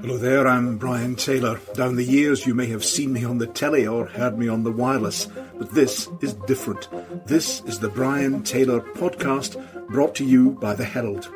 Hello 0.00 0.16
there, 0.16 0.46
I'm 0.46 0.78
Brian 0.78 1.16
Taylor. 1.16 1.58
Down 1.74 1.96
the 1.96 2.04
years, 2.04 2.46
you 2.46 2.54
may 2.54 2.66
have 2.66 2.84
seen 2.84 3.12
me 3.12 3.24
on 3.24 3.38
the 3.38 3.48
telly 3.48 3.84
or 3.84 4.06
heard 4.06 4.38
me 4.38 4.46
on 4.46 4.62
the 4.62 4.70
wireless, 4.70 5.26
but 5.58 5.72
this 5.72 6.08
is 6.20 6.34
different. 6.46 6.88
This 7.26 7.62
is 7.62 7.80
the 7.80 7.88
Brian 7.88 8.44
Taylor 8.44 8.80
podcast 8.80 9.60
brought 9.88 10.14
to 10.14 10.24
you 10.24 10.52
by 10.52 10.72
The 10.76 10.84
Herald. 10.84 11.32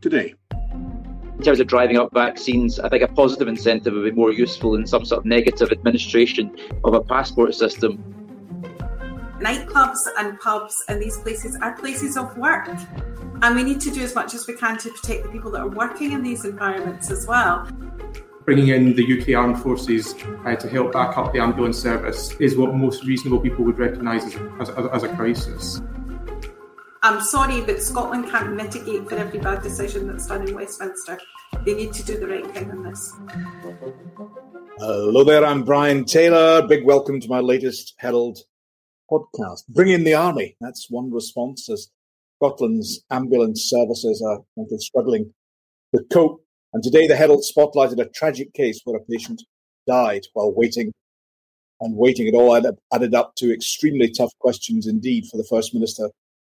Today, 0.00 0.34
in 0.52 1.42
terms 1.42 1.58
of 1.58 1.66
driving 1.66 1.96
up 1.96 2.14
vaccines, 2.14 2.78
I 2.78 2.88
think 2.88 3.02
a 3.02 3.08
positive 3.08 3.48
incentive 3.48 3.92
would 3.92 4.04
be 4.04 4.12
more 4.12 4.32
useful 4.32 4.72
than 4.72 4.86
some 4.86 5.04
sort 5.04 5.18
of 5.18 5.24
negative 5.24 5.72
administration 5.72 6.56
of 6.84 6.94
a 6.94 7.00
passport 7.00 7.56
system. 7.56 7.98
Nightclubs 9.40 9.98
and 10.18 10.38
pubs 10.38 10.84
and 10.88 11.02
these 11.02 11.18
places 11.18 11.58
are 11.60 11.72
places 11.72 12.16
of 12.16 12.36
work. 12.38 12.68
And 13.42 13.56
we 13.56 13.62
need 13.62 13.80
to 13.82 13.90
do 13.90 14.02
as 14.02 14.14
much 14.14 14.34
as 14.34 14.46
we 14.46 14.54
can 14.54 14.78
to 14.78 14.90
protect 14.90 15.24
the 15.24 15.28
people 15.28 15.50
that 15.52 15.60
are 15.60 15.68
working 15.68 16.12
in 16.12 16.22
these 16.22 16.44
environments 16.44 17.10
as 17.10 17.26
well. 17.26 17.68
Bringing 18.44 18.68
in 18.68 18.94
the 18.94 19.20
UK 19.20 19.34
Armed 19.38 19.58
Forces 19.58 20.14
uh, 20.44 20.54
to 20.56 20.68
help 20.68 20.92
back 20.92 21.16
up 21.16 21.32
the 21.32 21.40
ambulance 21.40 21.78
service 21.78 22.32
is 22.40 22.56
what 22.56 22.74
most 22.74 23.04
reasonable 23.04 23.40
people 23.40 23.64
would 23.64 23.78
recognise 23.78 24.24
as, 24.24 24.36
as, 24.60 24.86
as 24.92 25.02
a 25.02 25.08
crisis. 25.16 25.80
I'm 27.02 27.20
sorry, 27.20 27.60
but 27.60 27.82
Scotland 27.82 28.30
can't 28.30 28.54
mitigate 28.54 29.08
for 29.08 29.16
every 29.16 29.38
bad 29.38 29.62
decision 29.62 30.08
that's 30.08 30.26
done 30.26 30.48
in 30.48 30.54
Westminster. 30.54 31.18
They 31.64 31.74
need 31.74 31.92
to 31.94 32.02
do 32.02 32.18
the 32.18 32.26
right 32.26 32.50
thing 32.52 32.70
on 32.70 32.82
this. 32.82 33.12
Hello 34.78 35.24
there, 35.24 35.44
I'm 35.44 35.64
Brian 35.64 36.04
Taylor. 36.04 36.66
Big 36.66 36.84
welcome 36.84 37.20
to 37.20 37.28
my 37.28 37.40
latest 37.40 37.94
Herald 37.98 38.38
podcast. 39.10 39.66
Bring 39.68 39.88
in 39.88 40.04
the 40.04 40.14
army. 40.14 40.56
That's 40.60 40.90
one 40.90 41.10
response 41.10 41.68
as 41.68 41.88
Scotland's 42.44 43.02
ambulance 43.10 43.70
services 43.70 44.22
are 44.22 44.40
struggling 44.78 45.32
to 45.94 46.04
cope. 46.12 46.44
And 46.74 46.82
today 46.82 47.06
the 47.06 47.16
Herald 47.16 47.42
spotlighted 47.42 47.98
a 47.98 48.08
tragic 48.10 48.52
case 48.52 48.80
where 48.84 48.98
a 48.98 49.04
patient 49.04 49.42
died 49.86 50.22
while 50.34 50.52
waiting 50.54 50.92
and 51.80 51.96
waiting. 51.96 52.26
It 52.26 52.34
all 52.34 52.54
added, 52.54 52.76
added 52.92 53.14
up 53.14 53.34
to 53.36 53.52
extremely 53.52 54.10
tough 54.10 54.32
questions 54.40 54.86
indeed 54.86 55.24
for 55.30 55.38
the 55.38 55.46
First 55.48 55.72
Minister 55.72 56.10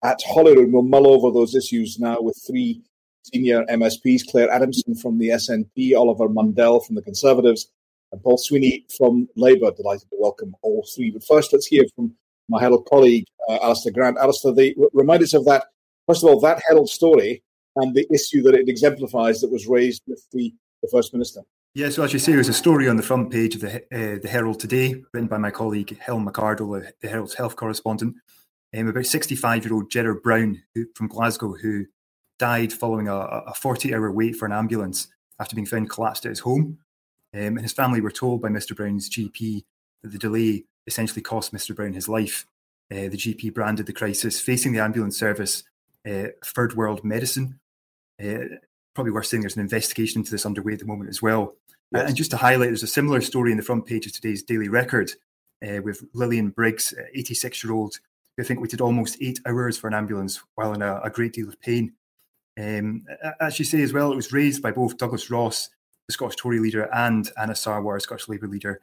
at 0.03 0.19
Holyrood. 0.25 0.71
We'll 0.71 0.81
mull 0.81 1.07
over 1.07 1.31
those 1.31 1.53
issues 1.53 1.99
now 1.99 2.17
with 2.19 2.41
three 2.47 2.81
senior 3.31 3.63
MSPs 3.65 4.21
Clare 4.27 4.49
Adamson 4.49 4.95
from 4.95 5.19
the 5.19 5.29
SNP, 5.29 5.95
Oliver 5.95 6.29
Mundell 6.29 6.83
from 6.83 6.95
the 6.95 7.03
Conservatives, 7.03 7.69
and 8.11 8.23
Paul 8.23 8.39
Sweeney 8.39 8.85
from 8.97 9.27
Labour. 9.35 9.71
Delighted 9.71 10.09
to 10.09 10.17
welcome 10.19 10.55
all 10.63 10.83
three. 10.95 11.11
But 11.11 11.23
first, 11.23 11.53
let's 11.53 11.67
hear 11.67 11.83
from 11.95 12.15
my 12.49 12.59
Herald 12.59 12.87
colleague, 12.89 13.25
uh, 13.49 13.59
Alistair 13.61 13.91
Grant. 13.91 14.17
Alistair, 14.17 14.51
they 14.51 14.75
remind 14.93 15.23
us 15.23 15.33
of 15.33 15.45
that, 15.45 15.65
first 16.07 16.23
of 16.23 16.29
all, 16.29 16.39
that 16.41 16.61
Herald 16.67 16.89
story 16.89 17.43
and 17.75 17.93
the 17.95 18.07
issue 18.13 18.41
that 18.43 18.55
it 18.55 18.69
exemplifies 18.69 19.41
that 19.41 19.51
was 19.51 19.67
raised 19.67 20.01
with 20.07 20.25
the, 20.31 20.53
the 20.81 20.89
First 20.91 21.13
Minister. 21.13 21.41
Yeah, 21.73 21.89
so 21.89 22.03
as 22.03 22.13
you 22.13 22.19
say, 22.19 22.31
there's 22.31 22.47
a 22.47 22.53
story 22.53 22.87
on 22.87 22.95
the 22.95 23.03
front 23.03 23.31
page 23.31 23.55
of 23.55 23.61
the, 23.61 23.75
uh, 23.91 24.19
the 24.21 24.29
Herald 24.29 24.61
today, 24.61 25.03
written 25.13 25.27
by 25.27 25.37
my 25.37 25.51
colleague 25.51 25.97
Helen 25.99 26.25
McArdle, 26.25 26.89
the 27.01 27.07
Herald's 27.09 27.33
health 27.33 27.57
correspondent 27.57 28.15
um, 28.75 28.87
about 28.87 29.05
65 29.05 29.65
year 29.65 29.73
old 29.73 29.89
Gerard 29.89 30.21
Brown 30.21 30.61
who, 30.73 30.85
from 30.95 31.07
Glasgow 31.07 31.53
who 31.53 31.85
died 32.37 32.73
following 32.73 33.07
a 33.07 33.53
40 33.55 33.93
hour 33.93 34.11
wait 34.11 34.35
for 34.35 34.45
an 34.45 34.51
ambulance 34.51 35.07
after 35.39 35.55
being 35.55 35.65
found 35.65 35.89
collapsed 35.89 36.25
at 36.25 36.29
his 36.29 36.39
home. 36.39 36.79
Um, 37.33 37.57
and 37.57 37.61
his 37.61 37.73
family 37.73 38.01
were 38.01 38.11
told 38.11 38.41
by 38.41 38.49
Mr. 38.49 38.75
Brown's 38.75 39.09
GP 39.09 39.63
that 40.03 40.11
the 40.11 40.17
delay 40.17 40.65
essentially 40.87 41.21
cost 41.21 41.53
Mr. 41.53 41.75
Brown 41.75 41.93
his 41.93 42.09
life. 42.09 42.45
Uh, 42.91 43.09
the 43.09 43.17
GP 43.17 43.53
branded 43.53 43.85
the 43.85 43.93
crisis 43.93 44.39
facing 44.39 44.73
the 44.73 44.79
ambulance 44.79 45.17
service 45.17 45.63
third 46.43 46.75
world 46.75 47.03
medicine. 47.03 47.59
Uh, 48.23 48.57
probably 48.93 49.11
worth 49.11 49.25
saying 49.25 49.41
there's 49.41 49.55
an 49.55 49.61
investigation 49.61 50.21
into 50.21 50.31
this 50.31 50.45
underway 50.45 50.73
at 50.73 50.79
the 50.79 50.85
moment 50.85 51.09
as 51.09 51.21
well. 51.21 51.55
Yes. 51.93 52.07
And 52.07 52.15
just 52.15 52.31
to 52.31 52.37
highlight, 52.37 52.69
there's 52.69 52.83
a 52.83 52.87
similar 52.87 53.21
story 53.21 53.51
in 53.51 53.57
the 53.57 53.63
front 53.63 53.85
page 53.85 54.05
of 54.05 54.13
today's 54.13 54.41
Daily 54.41 54.69
Record 54.69 55.11
uh, 55.67 55.81
with 55.81 56.03
Lillian 56.13 56.49
Briggs, 56.49 56.93
86 57.13 57.63
year 57.63 57.73
old 57.73 57.99
who 58.35 58.43
I 58.43 58.45
think 58.45 58.59
waited 58.59 58.81
almost 58.81 59.17
eight 59.21 59.39
hours 59.45 59.77
for 59.77 59.87
an 59.87 59.93
ambulance 59.93 60.41
while 60.55 60.73
in 60.73 60.81
a, 60.81 60.99
a 61.03 61.09
great 61.09 61.33
deal 61.33 61.47
of 61.47 61.59
pain. 61.61 61.93
Um, 62.59 63.05
as 63.39 63.59
you 63.59 63.65
say 63.65 63.81
as 63.81 63.93
well, 63.93 64.11
it 64.11 64.15
was 64.15 64.33
raised 64.33 64.61
by 64.61 64.71
both 64.71 64.97
Douglas 64.97 65.29
Ross, 65.29 65.69
the 66.07 66.13
Scottish 66.13 66.37
Tory 66.37 66.59
leader, 66.59 66.89
and 66.93 67.29
Anas 67.37 67.63
Sarwar, 67.63 68.01
Scottish 68.01 68.29
Labour 68.29 68.47
leader, 68.47 68.79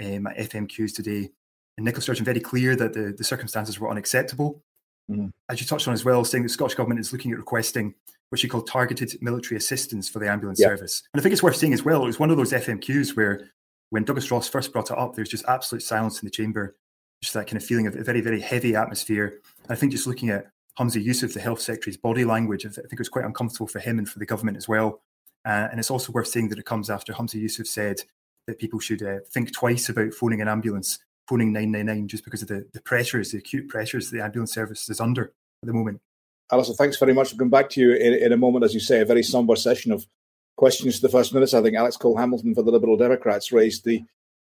um, 0.00 0.26
at 0.26 0.50
FMQs 0.50 0.94
today. 0.94 1.30
And 1.76 1.84
Nicola 1.84 2.02
Sturgeon 2.02 2.24
very 2.24 2.40
clear 2.40 2.76
that 2.76 2.92
the, 2.92 3.14
the 3.16 3.24
circumstances 3.24 3.78
were 3.78 3.90
unacceptable. 3.90 4.62
Mm. 5.10 5.32
As 5.48 5.60
you 5.60 5.66
touched 5.66 5.86
on 5.86 5.94
as 5.94 6.04
well, 6.04 6.24
saying 6.24 6.42
that 6.42 6.48
the 6.48 6.54
Scottish 6.54 6.76
Government 6.76 7.00
is 7.00 7.12
looking 7.12 7.32
at 7.32 7.38
requesting 7.38 7.94
what 8.30 8.38
she 8.38 8.48
called 8.48 8.66
targeted 8.66 9.16
military 9.20 9.56
assistance 9.56 10.08
for 10.08 10.18
the 10.18 10.28
ambulance 10.28 10.60
yeah. 10.60 10.68
service. 10.68 11.02
And 11.12 11.20
I 11.20 11.22
think 11.22 11.32
it's 11.32 11.42
worth 11.42 11.56
saying 11.56 11.74
as 11.74 11.84
well, 11.84 12.02
it 12.02 12.06
was 12.06 12.18
one 12.18 12.30
of 12.30 12.36
those 12.36 12.52
FMQs 12.52 13.16
where 13.16 13.50
when 13.90 14.04
Douglas 14.04 14.30
Ross 14.30 14.48
first 14.48 14.72
brought 14.72 14.90
it 14.90 14.98
up, 14.98 15.14
there 15.14 15.22
was 15.22 15.28
just 15.28 15.44
absolute 15.46 15.82
silence 15.82 16.20
in 16.20 16.26
the 16.26 16.30
chamber 16.30 16.76
just 17.24 17.34
that 17.34 17.46
kind 17.46 17.56
of 17.56 17.64
feeling 17.64 17.86
of 17.86 17.96
a 17.96 18.04
very, 18.04 18.20
very 18.20 18.40
heavy 18.40 18.76
atmosphere. 18.76 19.40
And 19.62 19.70
I 19.70 19.74
think 19.74 19.92
just 19.92 20.06
looking 20.06 20.30
at 20.30 20.46
Humza 20.78 21.04
Yousaf, 21.04 21.32
the 21.32 21.40
health 21.40 21.60
secretary's 21.60 21.96
body 21.96 22.24
language, 22.24 22.66
I 22.66 22.68
think 22.68 22.92
it 22.92 22.98
was 22.98 23.08
quite 23.08 23.24
uncomfortable 23.24 23.66
for 23.66 23.78
him 23.78 23.98
and 23.98 24.08
for 24.08 24.18
the 24.18 24.26
government 24.26 24.56
as 24.56 24.68
well. 24.68 25.00
Uh, 25.46 25.68
and 25.70 25.78
it's 25.78 25.90
also 25.90 26.12
worth 26.12 26.28
saying 26.28 26.48
that 26.48 26.58
it 26.58 26.66
comes 26.66 26.90
after 26.90 27.12
Humza 27.12 27.42
Yousaf 27.42 27.66
said 27.66 28.00
that 28.46 28.58
people 28.58 28.78
should 28.78 29.02
uh, 29.02 29.18
think 29.30 29.52
twice 29.52 29.88
about 29.88 30.12
phoning 30.12 30.40
an 30.40 30.48
ambulance, 30.48 30.98
phoning 31.28 31.52
999, 31.52 32.08
just 32.08 32.24
because 32.24 32.42
of 32.42 32.48
the, 32.48 32.66
the 32.72 32.80
pressures, 32.80 33.30
the 33.30 33.38
acute 33.38 33.68
pressures 33.68 34.10
the 34.10 34.22
ambulance 34.22 34.52
service 34.52 34.88
is 34.88 35.00
under 35.00 35.24
at 35.24 35.66
the 35.66 35.72
moment. 35.72 36.00
Alistair, 36.52 36.74
thanks 36.76 36.98
very 36.98 37.14
much. 37.14 37.32
We'll 37.32 37.38
come 37.38 37.50
back 37.50 37.70
to 37.70 37.80
you 37.80 37.92
in, 37.94 38.14
in 38.14 38.32
a 38.32 38.36
moment, 38.36 38.64
as 38.64 38.74
you 38.74 38.80
say, 38.80 39.00
a 39.00 39.04
very 39.04 39.22
somber 39.22 39.56
session 39.56 39.92
of 39.92 40.06
questions 40.56 40.96
to 40.96 41.02
the 41.02 41.08
First 41.08 41.32
Minister. 41.32 41.58
I 41.58 41.62
think 41.62 41.76
Alex 41.76 41.96
Cole 41.96 42.16
Hamilton 42.16 42.54
for 42.54 42.62
the 42.62 42.70
Liberal 42.70 42.96
Democrats 42.96 43.52
raised 43.52 43.84
the 43.84 44.02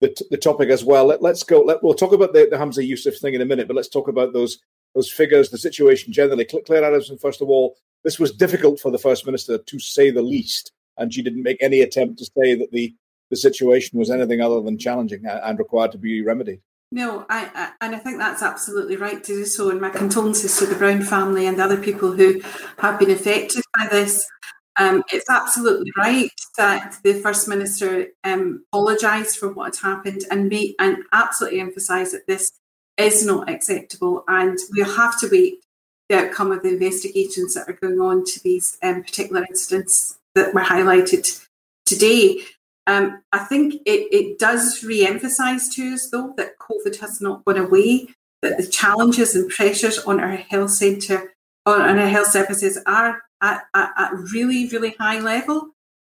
the, 0.01 0.15
the 0.31 0.37
topic 0.37 0.69
as 0.69 0.85
well. 0.85 1.07
Let, 1.07 1.21
us 1.25 1.43
go. 1.43 1.61
Let, 1.61 1.83
we'll 1.83 1.93
talk 1.93 2.13
about 2.13 2.31
the, 2.31 2.47
the 2.49 2.55
Humza 2.55 2.87
Yousaf 2.89 3.19
thing 3.19 3.33
in 3.33 3.41
a 3.41 3.45
minute, 3.45 3.67
but 3.67 3.75
let's 3.75 3.89
talk 3.89 4.07
about 4.07 4.31
those 4.31 4.59
those 4.95 5.11
figures, 5.11 5.49
the 5.49 5.57
situation 5.57 6.13
generally. 6.13 6.45
Clare 6.45 6.83
Adamson, 6.83 7.17
first 7.17 7.41
of 7.41 7.49
all, 7.49 7.75
this 8.03 8.17
was 8.17 8.31
difficult 8.31 8.79
for 8.79 8.91
the 8.91 8.97
First 8.97 9.25
Minister 9.25 9.57
to 9.57 9.79
say 9.79 10.09
the 10.09 10.21
least, 10.21 10.71
and 10.97 11.13
she 11.13 11.21
didn't 11.21 11.43
make 11.43 11.61
any 11.61 11.81
attempt 11.81 12.17
to 12.19 12.25
say 12.25 12.55
that 12.55 12.71
the, 12.71 12.95
the 13.29 13.35
situation 13.35 13.99
was 13.99 14.09
anything 14.09 14.41
other 14.41 14.61
than 14.61 14.77
challenging 14.77 15.25
and 15.25 15.59
required 15.59 15.91
to 15.91 15.97
be 15.97 16.21
remedied. 16.21 16.61
No, 16.91 17.25
I, 17.29 17.49
I, 17.53 17.71
and 17.81 17.95
I 17.95 17.99
think 17.99 18.17
that's 18.17 18.41
absolutely 18.41 18.95
right 18.95 19.23
to 19.23 19.33
do 19.33 19.45
so. 19.45 19.69
And 19.69 19.79
my 19.79 19.89
condolences 19.89 20.57
to 20.57 20.65
the 20.65 20.75
Brown 20.75 21.03
family 21.03 21.45
and 21.45 21.59
the 21.59 21.63
other 21.63 21.81
people 21.81 22.13
who 22.13 22.41
have 22.79 22.99
been 22.99 23.11
affected 23.11 23.63
by 23.77 23.87
this. 23.91 24.25
Um, 24.77 25.03
it's 25.11 25.29
absolutely 25.29 25.91
right 25.97 26.31
that 26.57 26.95
the 27.03 27.13
First 27.15 27.47
Minister 27.47 28.07
um, 28.23 28.63
apologised 28.71 29.37
for 29.37 29.51
what 29.51 29.75
had 29.75 29.87
happened 29.87 30.21
and 30.31 30.49
made, 30.49 30.75
and 30.79 30.97
absolutely 31.11 31.59
emphasised 31.59 32.13
that 32.13 32.27
this 32.27 32.51
is 32.97 33.25
not 33.25 33.49
acceptable 33.49 34.23
and 34.27 34.57
we 34.73 34.81
have 34.81 35.19
to 35.19 35.29
wait 35.31 35.63
the 36.09 36.17
outcome 36.17 36.51
of 36.51 36.63
the 36.63 36.69
investigations 36.69 37.53
that 37.53 37.69
are 37.69 37.73
going 37.73 37.99
on 37.99 38.25
to 38.25 38.41
these 38.43 38.77
um, 38.81 39.03
particular 39.03 39.45
incidents 39.49 40.17
that 40.35 40.53
were 40.53 40.61
highlighted 40.61 41.45
today. 41.85 42.41
Um, 42.89 43.21
I 43.31 43.37
think 43.37 43.75
it, 43.85 44.07
it 44.11 44.39
does 44.39 44.83
re 44.83 45.05
emphasise 45.05 45.69
to 45.75 45.93
us, 45.93 46.09
though, 46.09 46.33
that 46.37 46.57
COVID 46.57 46.99
has 47.01 47.21
not 47.21 47.45
gone 47.45 47.57
away, 47.57 48.07
that 48.41 48.57
the 48.57 48.65
challenges 48.65 49.35
and 49.35 49.47
pressures 49.47 49.99
on 49.99 50.19
our 50.19 50.37
health 50.37 50.71
centre, 50.71 51.35
on 51.67 51.99
our 51.99 52.07
health 52.07 52.31
services 52.31 52.79
are 52.87 53.21
at, 53.41 53.61
at, 53.75 53.91
at 53.95 54.13
really, 54.33 54.67
really 54.69 54.95
high 54.99 55.19
level. 55.19 55.69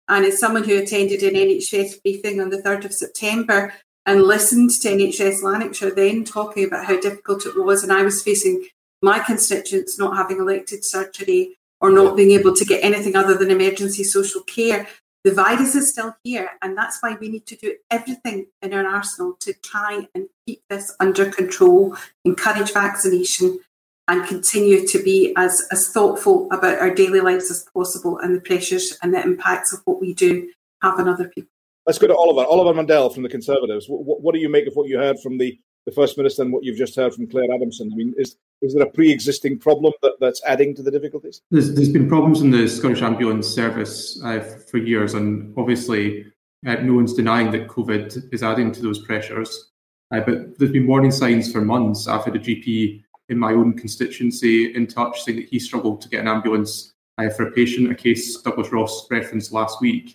And 0.08 0.24
as 0.24 0.40
someone 0.40 0.64
who 0.64 0.76
attended 0.76 1.22
an 1.22 1.34
NHS 1.34 2.02
briefing 2.02 2.40
on 2.40 2.50
the 2.50 2.60
3rd 2.60 2.86
of 2.86 2.92
September 2.92 3.72
and 4.04 4.24
listened 4.24 4.70
to 4.70 4.88
NHS 4.88 5.44
Lanarkshire 5.44 5.94
then 5.94 6.24
talking 6.24 6.64
about 6.64 6.86
how 6.86 7.00
difficult 7.00 7.46
it 7.46 7.56
was, 7.56 7.84
and 7.84 7.92
I 7.92 8.02
was 8.02 8.20
facing 8.20 8.66
my 9.00 9.20
constituents 9.20 9.96
not 9.96 10.16
having 10.16 10.38
elected 10.38 10.84
surgery 10.84 11.56
or 11.80 11.92
not 11.92 12.16
being 12.16 12.32
able 12.32 12.56
to 12.56 12.64
get 12.64 12.82
anything 12.82 13.14
other 13.14 13.36
than 13.36 13.52
emergency 13.52 14.02
social 14.02 14.42
care. 14.42 14.88
The 15.24 15.32
virus 15.32 15.74
is 15.74 15.90
still 15.90 16.14
here, 16.22 16.50
and 16.60 16.76
that's 16.76 16.98
why 17.00 17.16
we 17.18 17.30
need 17.30 17.46
to 17.46 17.56
do 17.56 17.76
everything 17.90 18.48
in 18.60 18.74
our 18.74 18.86
arsenal 18.86 19.36
to 19.40 19.54
try 19.54 20.06
and 20.14 20.28
keep 20.46 20.60
this 20.68 20.94
under 21.00 21.30
control, 21.30 21.96
encourage 22.26 22.72
vaccination, 22.74 23.58
and 24.06 24.26
continue 24.28 24.86
to 24.86 25.02
be 25.02 25.32
as, 25.38 25.66
as 25.72 25.88
thoughtful 25.88 26.46
about 26.52 26.78
our 26.78 26.94
daily 26.94 27.20
lives 27.20 27.50
as 27.50 27.66
possible 27.74 28.18
and 28.18 28.36
the 28.36 28.40
pressures 28.40 28.98
and 29.02 29.14
the 29.14 29.22
impacts 29.22 29.72
of 29.72 29.80
what 29.86 29.98
we 29.98 30.12
do 30.12 30.50
have 30.82 31.00
on 31.00 31.08
other 31.08 31.28
people. 31.28 31.48
Let's 31.86 31.98
go 31.98 32.06
to 32.06 32.14
Oliver. 32.14 32.44
Oliver 32.46 32.74
Mundell 32.78 33.12
from 33.12 33.22
the 33.22 33.28
Conservatives. 33.30 33.86
What, 33.88 34.20
what, 34.20 34.34
do 34.34 34.40
you 34.40 34.50
make 34.50 34.66
of 34.66 34.74
what 34.74 34.88
you 34.88 34.98
heard 34.98 35.18
from 35.20 35.38
the, 35.38 35.58
the 35.86 35.92
First 35.92 36.18
Minister 36.18 36.42
and 36.42 36.52
what 36.52 36.64
you've 36.64 36.76
just 36.76 36.96
heard 36.96 37.14
from 37.14 37.26
Clare 37.26 37.50
Adamson? 37.54 37.90
I 37.90 37.96
mean, 37.96 38.14
is, 38.18 38.36
is 38.62 38.74
there 38.74 38.84
a 38.84 38.90
pre 38.90 39.12
existing 39.12 39.58
problem 39.58 39.92
that, 40.02 40.14
that's 40.20 40.42
adding 40.44 40.74
to 40.76 40.82
the 40.82 40.90
difficulties? 40.90 41.42
There's, 41.50 41.74
there's 41.74 41.90
been 41.90 42.08
problems 42.08 42.40
in 42.40 42.50
the 42.50 42.68
Scottish 42.68 43.02
Ambulance 43.02 43.46
Service 43.46 44.20
uh, 44.24 44.40
for 44.40 44.78
years, 44.78 45.14
and 45.14 45.52
obviously, 45.58 46.26
uh, 46.66 46.74
no 46.76 46.94
one's 46.94 47.14
denying 47.14 47.50
that 47.52 47.68
COVID 47.68 48.32
is 48.32 48.42
adding 48.42 48.72
to 48.72 48.82
those 48.82 49.04
pressures. 49.04 49.70
Uh, 50.10 50.20
but 50.20 50.58
there's 50.58 50.72
been 50.72 50.86
warning 50.86 51.10
signs 51.10 51.50
for 51.50 51.60
months 51.60 52.06
I've 52.06 52.24
had 52.24 52.36
a 52.36 52.38
GP 52.38 53.02
in 53.28 53.38
my 53.38 53.52
own 53.52 53.76
constituency 53.76 54.74
in 54.74 54.86
touch 54.86 55.22
saying 55.22 55.38
that 55.38 55.48
he 55.48 55.58
struggled 55.58 56.00
to 56.02 56.08
get 56.08 56.20
an 56.20 56.28
ambulance 56.28 56.94
uh, 57.18 57.30
for 57.30 57.48
a 57.48 57.52
patient, 57.52 57.90
a 57.90 57.94
case 57.94 58.36
Douglas 58.42 58.72
Ross 58.72 59.06
referenced 59.10 59.52
last 59.52 59.80
week. 59.80 60.14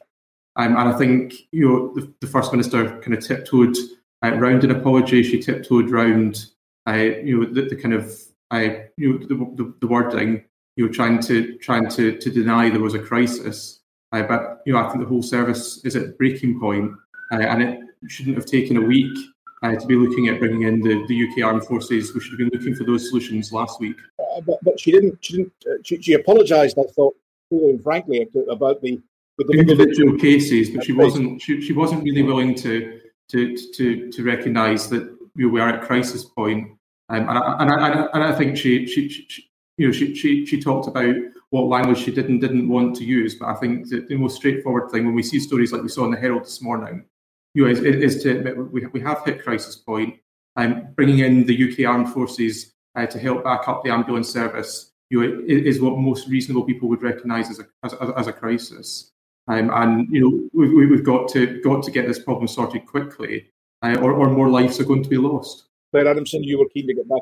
Um, 0.56 0.76
and 0.78 0.90
I 0.90 0.98
think 0.98 1.34
you 1.52 1.68
know 1.68 1.94
the, 1.94 2.14
the 2.22 2.28
First 2.28 2.52
Minister 2.52 3.00
kind 3.00 3.14
of 3.14 3.26
tiptoed 3.26 3.76
uh, 4.24 4.32
round 4.36 4.64
an 4.64 4.72
apology. 4.72 5.24
She 5.24 5.40
tiptoed 5.40 5.90
round 5.90 6.46
uh, 6.88 6.94
you 6.94 7.40
know 7.40 7.54
the, 7.54 7.64
the 7.64 7.76
kind 7.76 7.94
of 7.94 8.18
uh, 8.52 8.70
you 8.98 9.14
know 9.14 9.18
the, 9.20 9.64
the, 9.64 9.74
the, 9.82 9.88
wording 9.88 10.44
you 10.76 10.86
know 10.86 10.92
trying 10.92 11.20
to 11.22 11.58
trying 11.58 11.90
to, 11.90 12.18
to 12.18 12.30
deny 12.32 12.70
there 12.70 12.80
was 12.80 12.96
a 12.96 13.00
crisis. 13.00 13.82
Uh, 14.12 14.24
but 14.24 14.62
you 14.66 14.74
know 14.74 14.80
I 14.80 14.90
think 14.90 15.02
the 15.04 15.10
whole 15.10 15.22
service 15.22 15.84
is 15.86 15.96
at 15.96 16.18
breaking 16.18 16.60
point, 16.60 16.92
uh, 17.32 17.38
and 17.38 17.62
it 17.62 17.80
shouldn't 18.08 18.36
have 18.36 18.46
taken 18.46 18.78
a 18.78 18.82
week 18.82 19.16
uh, 19.64 19.76
to 19.76 19.86
be 19.86 19.96
looking 19.96 20.28
at 20.30 20.40
bringing 20.40 20.64
in 20.64 20.82
the, 20.82 21.06
the 21.08 21.28
UK 21.28 21.44
armed 21.44 21.66
forces. 21.66 22.14
We 22.14 22.22
should 22.22 22.32
have 22.32 22.40
been 22.40 22.60
looking 22.60 22.76
for 22.76 22.86
those 22.86 23.10
solutions 23.10 23.52
last 23.52 23.80
week. 23.80 23.98
Uh, 24.20 24.42
but, 24.42 24.60
but 24.64 24.80
she 24.80 24.92
didn't. 24.92 25.18
She 25.22 25.38
didn't. 25.38 25.54
Uh, 25.68 25.76
she, 25.84 26.02
she 26.02 26.14
apologised. 26.14 26.78
I 26.80 26.84
thought, 26.84 27.16
fully 27.50 27.72
and 27.72 27.84
frankly, 27.84 28.28
about 28.50 28.82
the, 28.82 29.00
the 29.38 29.58
individual 29.58 30.18
cases, 30.18 30.70
but 30.70 30.84
she 30.84 30.94
wasn't. 30.94 31.42
She, 31.42 31.62
she 31.62 31.74
wasn't 31.74 32.04
really 32.04 32.24
willing 32.24 32.56
to 32.56 33.00
to 33.30 33.58
to 33.74 34.12
to 34.12 34.24
recognise 34.24 34.90
that 34.90 35.04
you 35.36 35.48
know, 35.48 35.50
we 35.50 35.60
are 35.60 35.70
at 35.70 35.82
crisis 35.84 36.26
point. 36.26 36.72
Um, 37.10 37.28
and, 37.30 37.38
I, 37.38 37.56
and, 37.60 37.72
I, 37.72 38.08
and 38.14 38.24
I 38.24 38.32
think 38.34 38.58
she, 38.58 38.86
she, 38.86 39.10
she 39.10 39.50
you 39.78 39.88
know 39.88 39.92
she, 39.92 40.14
she 40.16 40.46
she 40.46 40.62
talked 40.62 40.88
about 40.88 41.16
what 41.50 41.64
language 41.64 42.00
she 42.00 42.12
did 42.12 42.30
and 42.30 42.40
didn't 42.40 42.70
want 42.70 42.96
to 42.98 43.04
use. 43.04 43.36
But 43.36 43.50
I 43.50 43.56
think 43.56 43.90
the, 43.90 44.16
most 44.16 44.36
straightforward 44.36 44.92
thing 44.92 45.06
when 45.06 45.16
we 45.16 45.24
see 45.24 45.40
stories 45.40 45.72
like 45.72 45.82
we 45.82 45.90
saw 45.90 46.06
in 46.06 46.12
the 46.12 46.18
Herald 46.18 46.44
this 46.44 46.62
morning 46.62 47.06
you 47.54 47.66
know, 47.66 47.72
is, 47.72 47.80
is 47.80 48.24
to 48.24 48.38
admit 48.38 48.58
we, 48.72 48.86
we 48.88 49.02
have 49.02 49.24
hit 49.26 49.44
crisis 49.44 49.76
point. 49.76 50.16
Um, 50.56 50.90
bringing 50.96 51.20
in 51.20 51.46
the 51.46 51.72
UK 51.72 51.90
Armed 51.90 52.10
Forces 52.10 52.74
uh, 52.96 53.06
to 53.06 53.20
help 53.20 53.44
back 53.44 53.68
up 53.68 53.84
the 53.84 53.92
ambulance 53.92 54.30
service 54.30 54.92
you 55.10 55.22
know, 55.22 55.44
is 55.48 55.82
what 55.82 55.98
most 55.98 56.28
reasonable 56.28 56.64
people 56.64 56.90
would 56.90 57.02
recognise 57.02 57.50
as 57.50 57.60
a, 57.60 57.68
as, 57.84 57.94
as 58.16 58.28
a 58.28 58.34
crisis. 58.34 59.12
Um, 59.48 59.72
and 59.74 60.08
you 60.12 60.22
know 60.22 60.50
we've, 60.54 60.90
we've 60.90 61.04
got 61.04 61.28
to 61.30 61.60
got 61.62 61.84
to 61.84 61.92
get 61.92 62.08
this 62.08 62.20
problem 62.20 62.48
sorted 62.48 62.86
quickly, 62.86 63.50
uh, 63.82 63.98
or, 64.00 64.14
or 64.14 64.30
more 64.30 64.50
lives 64.50 64.80
are 64.80 64.86
going 64.86 65.02
to 65.02 65.10
be 65.10 65.18
lost. 65.18 65.69
Clare 65.92 66.08
Adamson, 66.08 66.44
you 66.44 66.60
were 66.60 66.70
keen 66.70 66.88
to 66.88 66.94
get 66.94 67.10
back. 67.10 67.22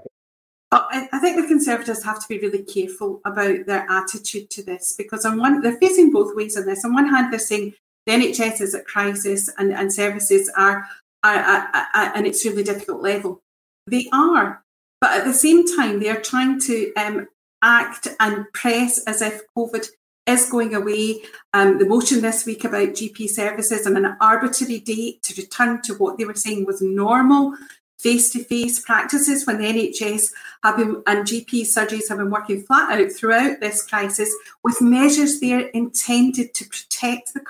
Oh, 0.71 0.85
I 0.91 1.19
think 1.19 1.39
the 1.39 1.47
Conservatives 1.47 2.03
have 2.03 2.19
to 2.19 2.27
be 2.27 2.39
really 2.39 2.63
careful 2.63 3.21
about 3.23 3.65
their 3.65 3.85
attitude 3.89 4.49
to 4.51 4.63
this 4.63 4.93
because 4.97 5.23
on 5.23 5.37
one 5.37 5.61
they're 5.61 5.77
facing 5.77 6.11
both 6.11 6.35
ways 6.35 6.57
on 6.57 6.65
this. 6.65 6.83
On 6.83 6.93
one 6.93 7.07
hand, 7.07 7.31
they're 7.31 7.39
saying 7.39 7.73
the 8.05 8.13
NHS 8.13 8.59
is 8.59 8.75
at 8.75 8.85
crisis 8.85 9.49
and, 9.57 9.71
and 9.71 9.93
services 9.93 10.51
are, 10.57 10.85
are 11.23 11.69
at 11.93 12.17
an 12.17 12.25
extremely 12.25 12.63
difficult 12.63 13.01
level. 13.01 13.41
They 13.85 14.09
are. 14.11 14.61
But 14.99 15.11
at 15.11 15.25
the 15.25 15.33
same 15.33 15.65
time, 15.65 15.99
they 15.99 16.09
are 16.09 16.19
trying 16.19 16.59
to 16.61 16.93
um, 16.95 17.27
act 17.61 18.09
and 18.19 18.51
press 18.51 19.01
as 19.05 19.21
if 19.21 19.43
COVID 19.57 19.87
is 20.25 20.49
going 20.49 20.75
away. 20.75 21.21
Um, 21.53 21.77
the 21.77 21.85
motion 21.85 22.21
this 22.21 22.45
week 22.45 22.65
about 22.65 22.89
GP 22.89 23.29
services 23.29 23.85
and 23.85 23.97
an 23.97 24.17
arbitrary 24.19 24.79
date 24.79 25.23
to 25.23 25.41
return 25.41 25.81
to 25.83 25.93
what 25.93 26.17
they 26.17 26.25
were 26.25 26.35
saying 26.35 26.65
was 26.65 26.81
normal 26.81 27.55
face 27.97 28.29
to 28.31 28.43
face 28.43 28.79
practices 28.79 29.45
when 29.45 29.57
the 29.57 29.65
NHS 29.65 30.31
have 30.63 30.77
been, 30.77 31.03
and 31.07 31.25
GP 31.25 31.61
surgeries 31.61 32.09
have 32.09 32.19
been 32.19 32.29
working 32.29 32.63
flat 32.63 32.99
out 32.99 33.11
throughout 33.11 33.59
this 33.59 33.83
crisis 33.83 34.33
with 34.63 34.81
measures 34.81 35.39
there 35.39 35.67
intended 35.67 36.53
to 36.53 36.65
protect 36.65 37.33
the 37.33 37.41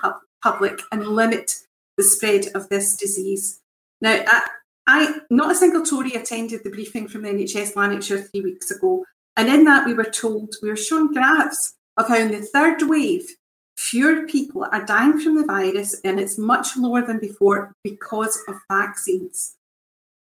public 0.41 0.81
and 0.91 1.07
limit 1.07 1.55
the 1.97 2.03
spread 2.03 2.47
of 2.55 2.69
this 2.69 2.95
disease. 2.95 3.59
Now, 4.01 4.23
I, 4.25 4.47
I, 4.87 5.19
not 5.29 5.51
a 5.51 5.55
single 5.55 5.83
Tory 5.83 6.13
attended 6.13 6.63
the 6.63 6.69
briefing 6.69 7.07
from 7.07 7.23
the 7.23 7.29
NHS 7.29 7.75
Lanarkshire 7.75 8.21
three 8.21 8.41
weeks 8.41 8.71
ago, 8.71 9.03
and 9.35 9.49
in 9.49 9.65
that 9.65 9.85
we 9.85 9.93
were 9.93 10.05
told 10.05 10.55
we 10.61 10.69
were 10.69 10.77
shown 10.77 11.13
graphs 11.13 11.73
of 11.97 12.07
how 12.07 12.15
in 12.15 12.31
the 12.31 12.41
third 12.41 12.83
wave, 12.83 13.27
fewer 13.75 14.25
people 14.27 14.65
are 14.71 14.85
dying 14.85 15.19
from 15.19 15.35
the 15.35 15.45
virus, 15.45 15.99
and 16.03 16.19
it's 16.19 16.37
much 16.37 16.77
lower 16.77 17.05
than 17.05 17.19
before 17.19 17.73
because 17.83 18.39
of 18.47 18.55
vaccines. 18.71 19.56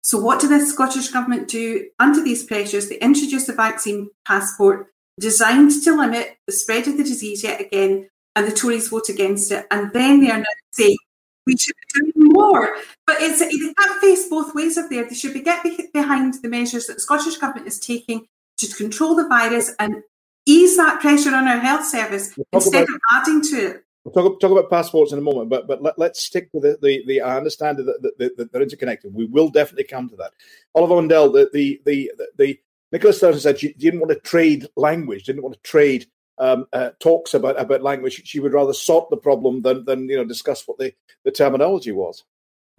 So, 0.04 0.20
what 0.20 0.42
did 0.42 0.52
the 0.52 0.66
Scottish 0.66 1.10
Government 1.10 1.48
do 1.48 1.90
under 2.00 2.22
these 2.24 2.44
pressures? 2.44 2.90
They 2.90 2.98
introduced 2.98 3.50
a 3.50 3.54
vaccine 3.54 4.10
passport 4.28 4.88
designed 5.20 5.72
to 5.84 5.96
limit 5.96 6.38
the 6.46 6.54
spread 6.54 6.88
of 6.88 6.98
the 6.98 7.04
disease 7.04 7.44
yet 7.44 7.62
again 7.62 8.10
and 8.36 8.48
the 8.48 8.52
Tories 8.52 8.90
vote 8.90 9.10
against 9.10 9.52
it, 9.52 9.66
and 9.72 9.92
then 9.94 10.22
they 10.22 10.32
are 10.32 10.40
now 10.40 10.46
saying 10.72 10.98
we 11.46 11.56
should 11.58 11.76
be 11.76 12.00
doing 12.00 12.34
more. 12.34 12.76
But 13.06 13.18
it's 13.20 13.42
it 13.42 13.76
can't 13.78 14.02
face 14.02 14.28
both 14.28 14.56
ways 14.56 14.78
of 14.78 14.90
there. 14.90 15.08
They 15.08 15.16
should 15.16 15.34
be 15.34 15.42
get 15.42 15.64
behind 15.94 16.36
the 16.42 16.50
measures 16.50 16.88
that 16.88 16.96
the 16.96 17.02
Scottish 17.02 17.38
government 17.38 17.68
is 17.68 17.80
taking 17.80 18.28
to 18.58 18.68
control 18.76 19.16
the 19.16 19.28
virus 19.28 19.74
and 19.80 20.04
ease 20.46 20.78
that 20.78 21.00
pressure 21.00 21.34
on 21.34 21.48
our 21.48 21.60
health 21.60 21.86
service 21.86 22.34
we'll 22.36 22.46
instead 22.54 22.84
about, 22.84 22.96
of 22.96 23.02
adding 23.14 23.42
to 23.42 23.68
it. 23.68 23.83
We'll 24.04 24.14
talk, 24.14 24.40
talk 24.42 24.52
about 24.52 24.70
passports 24.70 25.14
in 25.14 25.20
a 25.20 25.22
moment, 25.22 25.50
but 25.50 25.68
but 25.68 25.82
let, 25.82 26.12
us 26.12 26.20
stick 26.20 26.50
with 26.52 26.64
the, 26.64 26.78
the, 26.82 27.04
the 27.08 27.22
I 27.22 27.38
understand 27.38 27.78
that, 27.78 28.02
that, 28.18 28.38
that, 28.38 28.52
they're 28.52 28.62
interconnected. 28.62 29.14
We 29.14 29.26
will 29.26 29.50
definitely 29.50 29.86
come 29.86 30.10
to 30.10 30.16
that. 30.18 30.34
Oliver 30.76 30.96
Mundell, 30.96 31.32
the 31.32 31.50
the 31.54 31.82
the, 31.86 32.12
the 32.38 32.60
Nicola 32.92 33.14
Sturgeon 33.14 33.40
said 33.40 33.60
she 33.60 33.74
didn't 33.74 34.02
want 34.02 34.12
to 34.12 34.20
trade 34.20 34.68
language, 34.76 35.24
didn't 35.24 35.42
want 35.42 35.56
to 35.56 35.62
trade 35.62 36.08
um, 36.38 36.66
uh, 36.74 36.92
talks 37.00 37.34
about 37.34 37.60
about 37.60 37.82
language. 37.82 38.22
She 38.26 38.40
would 38.40 38.54
rather 38.54 38.74
sort 38.74 39.10
the 39.10 39.18
problem 39.18 39.62
than 39.62 39.86
than 39.86 40.10
you 40.10 40.18
know 40.18 40.26
discuss 40.26 40.68
what 40.68 40.78
the, 40.80 40.94
the 41.24 41.32
terminology 41.32 41.92
was. 41.92 42.24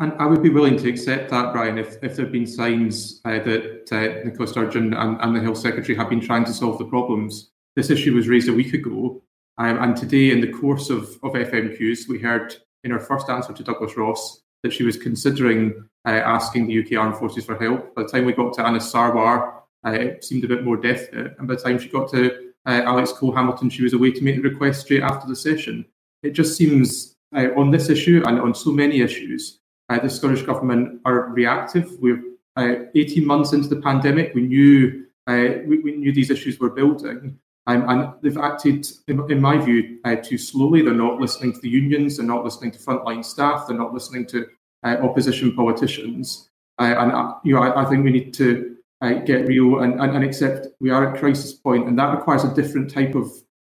And 0.01 0.13
I 0.19 0.27
would 0.27 0.43
be 0.43 0.51
willing 0.51 0.77
to 0.79 0.89
accept 0.89 1.31
that, 1.31 1.53
Brian, 1.53 1.79
if, 1.79 2.03
if 2.03 2.17
there 2.17 2.25
have 2.25 2.33
been 2.33 2.49
signs 2.49 3.21
uh, 3.25 3.39
that 3.39 3.93
uh, 4.41 4.47
Sturgeon 4.47 4.93
and, 4.93 5.21
and, 5.21 5.37
the 5.37 5.41
Health 5.41 5.59
Secretary 5.59 5.97
have 5.97 6.11
been 6.11 6.21
trying 6.21 6.45
to 6.47 6.53
solve 6.53 6.79
the 6.79 6.85
problems. 6.85 7.53
This 7.77 7.91
issue 7.91 8.13
was 8.13 8.29
raised 8.29 8.49
a 8.49 8.53
week 8.53 8.75
ago, 8.75 9.23
um, 9.59 9.83
and 9.83 9.97
today, 9.97 10.31
in 10.31 10.41
the 10.41 10.53
course 10.53 10.91
of, 10.91 11.03
of 11.23 11.33
FMQs, 11.33 12.09
we 12.09 12.19
heard 12.19 12.55
in 12.83 12.91
her 12.91 13.01
first 13.01 13.29
answer 13.29 13.53
to 13.53 13.63
Douglas 13.63 13.97
Ross 13.97 14.43
that 14.63 14.73
she 14.73 14.83
was 14.83 14.97
considering 14.97 15.89
uh, 16.07 16.11
asking 16.11 16.67
the 16.67 16.85
UK 16.85 16.99
Armed 16.99 17.17
Forces 17.17 17.45
for 17.45 17.57
help. 17.57 17.95
By 17.95 18.03
the 18.03 18.09
time 18.09 18.25
we 18.25 18.33
got 18.33 18.55
to 18.55 18.67
Anas 18.67 18.93
Sarwar, 18.93 19.61
uh, 19.87 19.91
it 19.91 20.25
seemed 20.25 20.45
a 20.45 20.49
bit 20.49 20.65
more 20.65 20.77
definite, 20.77 21.35
and 21.39 21.47
by 21.47 21.55
the 21.55 21.61
time 21.61 21.79
she 21.79 21.89
got 21.89 22.11
to 22.11 22.53
uh, 22.67 22.83
Alex 22.85 23.13
Cole 23.13 23.35
Hamilton, 23.35 23.71
she 23.71 23.83
was 23.83 23.93
away 23.93 24.11
to 24.11 24.25
make 24.25 24.37
the 24.37 24.49
request 24.49 24.83
straight 24.83 25.03
after 25.03 25.29
the 25.29 25.37
session. 25.37 25.85
It 26.23 26.31
just 26.31 26.57
seems 26.57 27.15
uh, 27.37 27.49
on 27.57 27.71
this 27.71 27.91
issue 27.91 28.23
and 28.27 28.41
on 28.41 28.55
so 28.55 28.73
many 28.73 29.01
issues, 29.01 29.61
uh, 29.91 29.99
the 29.99 30.09
Scottish 30.09 30.43
Government 30.43 31.01
are 31.05 31.29
reactive. 31.29 31.91
We're 32.01 32.23
uh, 32.57 32.87
18 32.95 33.27
months 33.27 33.53
into 33.53 33.69
the 33.69 33.81
pandemic. 33.81 34.35
We 34.35 34.43
knew 34.43 35.07
uh, 35.27 35.61
we, 35.67 35.79
we, 35.81 35.97
knew 35.97 36.13
these 36.13 36.31
issues 36.31 36.59
were 36.59 36.71
building. 36.71 37.39
Um, 37.67 37.89
and 37.89 38.13
they've 38.23 38.37
acted, 38.37 38.87
in, 39.09 39.31
in 39.31 39.41
my 39.41 39.57
view, 39.57 39.99
uh, 40.05 40.17
too 40.17 40.37
slowly. 40.37 40.83
They're 40.83 40.93
not 40.93 41.19
listening 41.19 41.53
to 41.55 41.61
the 41.61 41.69
unions. 41.69 42.17
They're 42.17 42.27
not 42.27 42.45
listening 42.45 42.73
to 42.73 42.79
frontline 42.79 43.25
staff. 43.25 43.67
They're 43.67 43.79
not 43.79 43.95
listening 43.95 44.27
to 44.27 44.47
opposition 44.85 45.55
politicians. 45.57 46.51
and 46.79 47.35
you 47.43 47.55
know, 47.55 47.63
I, 47.63 47.83
I 47.83 47.89
think 47.89 48.05
we 48.05 48.11
need 48.11 48.35
to 48.35 48.75
uh, 49.01 49.15
get 49.21 49.47
real 49.47 49.81
and, 49.81 50.01
and, 50.01 50.15
and, 50.15 50.25
accept 50.25 50.69
we 50.81 50.91
are 50.91 51.13
at 51.13 51.19
crisis 51.19 51.53
point, 51.53 51.87
and 51.87 51.99
that 51.99 52.17
requires 52.17 52.45
a 52.45 52.55
different 52.55 52.91
type 52.91 53.15
of 53.15 53.31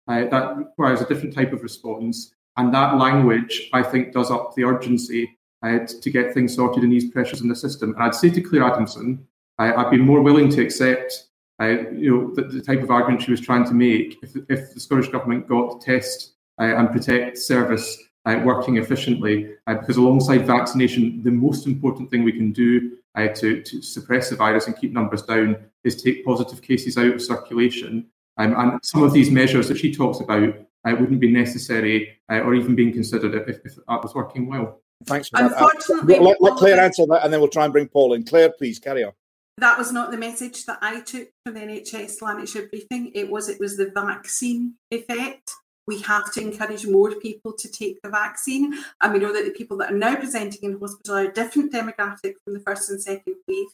uh, 0.09 0.25
that 0.27 0.57
requires 0.57 1.01
a 1.01 1.07
different 1.07 1.35
type 1.35 1.53
of 1.53 1.63
response. 1.63 2.35
And 2.57 2.75
that 2.75 2.99
language, 2.99 3.71
I 3.73 3.83
think, 3.83 4.13
does 4.13 4.31
up 4.31 4.55
the 4.55 4.65
urgency 4.65 5.39
uh, 5.63 5.79
to 5.87 6.11
get 6.11 6.35
things 6.35 6.55
sorted 6.55 6.85
in 6.85 6.91
these 6.91 7.11
pressures 7.11 7.41
in 7.41 7.49
the 7.49 7.57
system. 7.57 7.95
And 7.95 8.03
I'd 8.03 8.15
say 8.15 8.29
to 8.31 8.41
Clare 8.43 8.65
Adamson, 8.65 9.27
I'd 9.59 9.91
be 9.91 9.97
more 9.97 10.21
willing 10.21 10.51
to 10.51 10.61
accept, 10.61 11.29
uh, 11.63 11.91
you 11.93 12.11
know, 12.11 12.35
the, 12.35 12.43
the, 12.43 12.61
type 12.61 12.83
of 12.83 12.91
argument 12.91 13.23
she 13.23 13.31
was 13.31 13.41
trying 13.41 13.65
to 13.65 13.75
make 13.75 14.19
if, 14.23 14.35
if 14.49 14.75
the 14.75 14.81
Scottish 14.81 15.09
government 15.09 15.49
got 15.49 15.81
to 15.81 15.87
test 15.87 16.33
uh, 16.61 16.77
and 16.77 16.91
protect 16.91 17.39
service 17.39 17.99
uh, 18.27 18.41
working 18.45 18.77
efficiently, 18.77 19.55
because 19.67 19.97
alongside 19.97 20.47
vaccination, 20.47 21.23
the 21.23 21.31
most 21.31 21.67
important 21.67 22.11
thing 22.11 22.25
we 22.25 22.33
can 22.33 22.53
do 22.53 22.97
uh, 23.15 23.29
to, 23.29 23.63
to 23.63 23.83
suppress 23.83 24.31
the 24.31 24.37
virus 24.37 24.67
and 24.67 24.77
keep 24.77 24.93
numbers 24.93 25.23
down 25.23 25.57
is 25.85 26.03
take 26.03 26.25
positive 26.25 26.63
cases 26.63 26.97
out 26.97 27.15
of 27.15 27.23
circulation. 27.23 28.07
Um, 28.39 28.55
and 28.57 28.85
some 28.85 29.03
of 29.03 29.13
these 29.13 29.31
measures 29.31 29.69
that 29.69 29.79
she 29.79 29.95
talks 29.95 30.21
about 30.21 30.55
uh, 30.85 30.97
wouldn't 30.99 31.21
be 31.21 31.31
necessary 31.31 32.19
uh, 32.31 32.41
or 32.41 32.55
even 32.55 32.75
being 32.75 32.93
considered 32.93 33.35
if, 33.49 33.61
if, 33.65 33.77
that 33.77 34.03
was 34.03 34.15
working 34.15 34.47
well. 34.47 34.81
Thanks 35.05 35.29
for 35.29 35.39
that. 35.39 35.53
Uh, 35.53 35.69
let, 36.05 36.41
let, 36.41 36.57
Clare 36.57 36.81
answer 36.81 37.07
that 37.07 37.25
and 37.25 37.33
then 37.33 37.41
we'll 37.41 37.49
try 37.49 37.65
and 37.65 37.73
bring 37.73 37.89
Paul 37.89 38.15
in. 38.15 38.25
Clare, 38.25 38.51
please 38.51 38.79
carry 38.79 39.05
on. 39.05 39.13
That 39.59 39.79
was 39.79 39.93
not 39.93 40.11
the 40.11 40.17
message 40.17 40.65
that 40.67 40.79
I 40.81 41.01
took 41.01 41.29
from 41.45 41.55
the 41.55 41.61
NHS 41.61 42.23
Lanarkshire 42.23 42.69
briefing. 42.69 43.13
It 43.15 43.31
was 43.31 43.49
it 43.49 43.61
was 43.61 43.77
the 43.77 43.91
vaccine 43.95 44.75
effect 44.91 45.53
we 45.87 46.01
have 46.01 46.33
to 46.33 46.41
encourage 46.41 46.87
more 46.87 47.15
people 47.17 47.53
to 47.53 47.69
take 47.69 48.01
the 48.03 48.09
vaccine. 48.09 48.75
And 49.01 49.13
we 49.13 49.19
know 49.19 49.33
that 49.33 49.45
the 49.45 49.51
people 49.51 49.77
that 49.79 49.93
are 49.93 49.97
now 49.97 50.17
presenting 50.17 50.61
in 50.63 50.79
hospital 50.79 51.17
are 51.17 51.25
a 51.25 51.33
different 51.33 51.73
demographic 51.73 52.35
from 52.45 52.55
the 52.55 52.61
first 52.61 52.91
and 52.91 53.03
second 53.03 53.35
wave. 53.49 53.67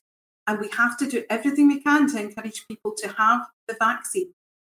And 0.47 0.59
we 0.59 0.69
have 0.71 0.97
to 0.99 1.07
do 1.07 1.25
everything 1.29 1.69
we 1.69 1.81
can 1.81 2.09
to 2.09 2.21
encourage 2.21 2.67
people 2.67 2.95
to 2.97 3.09
have 3.09 3.43
the 3.67 3.77
vaccine. 3.79 4.33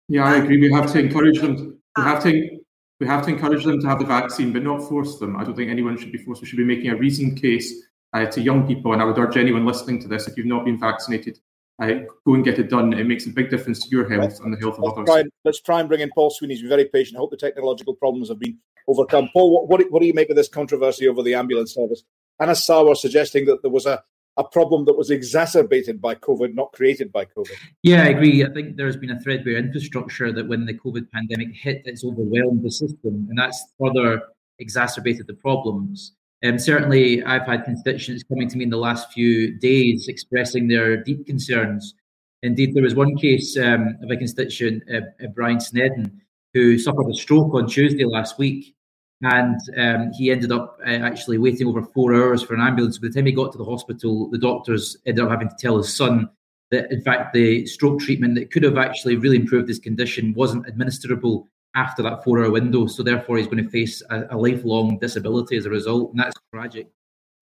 Yeah, 0.07 0.25
I 0.25 0.37
agree. 0.37 0.59
We 0.59 0.71
have 0.71 0.91
to 0.93 0.99
encourage 0.99 1.39
them. 1.39 1.79
We 1.95 2.03
have 2.03 2.23
to. 2.23 2.59
We 2.99 3.07
have 3.07 3.23
to 3.25 3.29
encourage 3.31 3.63
them 3.63 3.79
to 3.79 3.87
have 3.87 3.99
the 3.99 4.05
vaccine, 4.05 4.51
but 4.51 4.63
not 4.63 4.89
force 4.89 5.19
them. 5.19 5.37
I 5.37 5.45
don't 5.45 5.55
think 5.55 5.71
anyone 5.71 5.97
should 5.97 6.11
be 6.11 6.17
forced. 6.17 6.41
We 6.41 6.47
should 6.49 6.57
be 6.57 6.65
making 6.65 6.89
a 6.89 6.97
reasoned 6.97 7.41
case 7.41 7.73
uh, 8.13 8.25
to 8.25 8.41
young 8.41 8.67
people. 8.67 8.93
And 8.93 9.01
I 9.01 9.05
would 9.05 9.17
urge 9.17 9.37
anyone 9.37 9.65
listening 9.65 9.99
to 10.01 10.07
this, 10.07 10.27
if 10.27 10.37
you've 10.37 10.45
not 10.45 10.65
been 10.65 10.79
vaccinated, 10.79 11.39
uh, 11.81 11.91
go 12.25 12.33
and 12.33 12.43
get 12.43 12.59
it 12.59 12.69
done. 12.69 12.93
It 12.93 13.05
makes 13.05 13.25
a 13.25 13.29
big 13.29 13.49
difference 13.49 13.83
to 13.83 13.89
your 13.89 14.09
health 14.09 14.39
and 14.41 14.53
the 14.53 14.59
health 14.59 14.77
of 14.77 14.83
let's 14.83 14.93
others. 14.97 15.05
Try 15.05 15.19
and, 15.21 15.31
let's 15.45 15.61
try 15.61 15.79
and 15.79 15.87
bring 15.87 16.01
in 16.01 16.09
Paul 16.13 16.29
Sweeney. 16.29 16.55
He's 16.55 16.61
been 16.61 16.69
very 16.69 16.85
patient. 16.85 17.17
I 17.17 17.19
hope 17.19 17.31
the 17.31 17.37
technological 17.37 17.95
problems 17.95 18.29
have 18.29 18.39
been 18.39 18.57
overcome. 18.87 19.29
Paul, 19.33 19.51
what, 19.53 19.69
what, 19.69 19.91
what 19.91 20.01
do 20.01 20.07
you 20.07 20.13
make 20.13 20.29
of 20.29 20.35
this 20.35 20.49
controversy 20.49 21.07
over 21.07 21.23
the 21.23 21.35
ambulance 21.35 21.73
service? 21.73 22.03
Anas 22.39 22.65
Sarwar 22.65 22.95
suggesting 22.95 23.45
that 23.45 23.61
there 23.61 23.71
was 23.71 23.85
a, 23.85 24.01
a 24.37 24.43
problem 24.43 24.85
that 24.85 24.97
was 24.97 25.09
exacerbated 25.09 26.01
by 26.01 26.15
COVID, 26.15 26.53
not 26.53 26.71
created 26.71 27.11
by 27.11 27.25
COVID. 27.25 27.55
Yeah, 27.83 28.03
I 28.03 28.07
agree. 28.07 28.43
I 28.43 28.49
think 28.51 28.77
there's 28.77 28.97
been 28.97 29.11
a 29.11 29.19
threadbare 29.19 29.57
infrastructure 29.57 30.31
that 30.31 30.47
when 30.47 30.65
the 30.65 30.73
COVID 30.73 31.11
pandemic 31.11 31.49
hit, 31.53 31.81
it's 31.85 32.03
overwhelmed 32.03 32.63
the 32.63 32.71
system, 32.71 33.27
and 33.29 33.37
that's 33.37 33.61
further 33.79 34.21
exacerbated 34.59 35.27
the 35.27 35.33
problems. 35.33 36.13
Um, 36.43 36.57
certainly, 36.57 37.21
I've 37.23 37.45
had 37.45 37.65
constituents 37.65 38.23
coming 38.23 38.47
to 38.47 38.57
me 38.57 38.63
in 38.63 38.69
the 38.69 38.77
last 38.77 39.11
few 39.11 39.57
days 39.59 40.07
expressing 40.07 40.67
their 40.67 40.97
deep 41.03 41.25
concerns. 41.25 41.95
Indeed, 42.43 42.73
there 42.73 42.83
was 42.83 42.95
one 42.95 43.17
case 43.17 43.57
um, 43.57 43.97
of 44.01 44.09
a 44.09 44.15
constituent, 44.15 44.83
uh, 44.91 45.01
uh, 45.23 45.27
Brian 45.35 45.59
Snedden, 45.59 46.21
who 46.53 46.77
suffered 46.77 47.09
a 47.09 47.13
stroke 47.13 47.53
on 47.53 47.67
Tuesday 47.67 48.05
last 48.05 48.39
week. 48.39 48.75
And 49.21 49.59
um, 49.77 50.11
he 50.17 50.31
ended 50.31 50.53
up 50.53 50.79
uh, 50.85 50.89
actually 50.89 51.39
waiting 51.39 51.67
over 51.67 51.83
four 51.83 52.15
hours 52.15 52.41
for 52.41 52.53
an 52.53 52.61
ambulance. 52.61 52.97
By 52.97 53.09
the 53.09 53.13
time 53.13 53.25
he 53.25 53.33
got 53.33 53.51
to 53.51 53.57
the 53.57 53.65
hospital, 53.65 54.29
the 54.29 54.37
doctors 54.37 54.95
ended 55.05 55.25
up 55.25 55.29
having 55.29 55.49
to 55.49 55.55
tell 55.59 55.77
his 55.77 55.93
son 55.93 56.29
that, 56.71 56.89
in 56.89 57.01
fact, 57.01 57.33
the 57.33 57.65
stroke 57.65 57.99
treatment 57.99 58.35
that 58.35 58.49
could 58.49 58.63
have 58.63 58.77
actually 58.77 59.17
really 59.17 59.35
improved 59.35 59.67
his 59.67 59.79
condition 59.79 60.33
wasn't 60.35 60.65
administrable 60.67 61.47
after 61.75 62.01
that 62.03 62.23
four 62.23 62.39
hour 62.43 62.51
window. 62.51 62.87
So 62.87 63.03
therefore, 63.03 63.37
he's 63.37 63.47
going 63.47 63.63
to 63.63 63.69
face 63.69 64.01
a, 64.09 64.27
a, 64.31 64.37
lifelong 64.37 64.97
disability 64.99 65.57
as 65.57 65.65
a 65.65 65.69
result, 65.69 66.11
and 66.11 66.19
that's 66.19 66.35
tragic. 66.53 66.87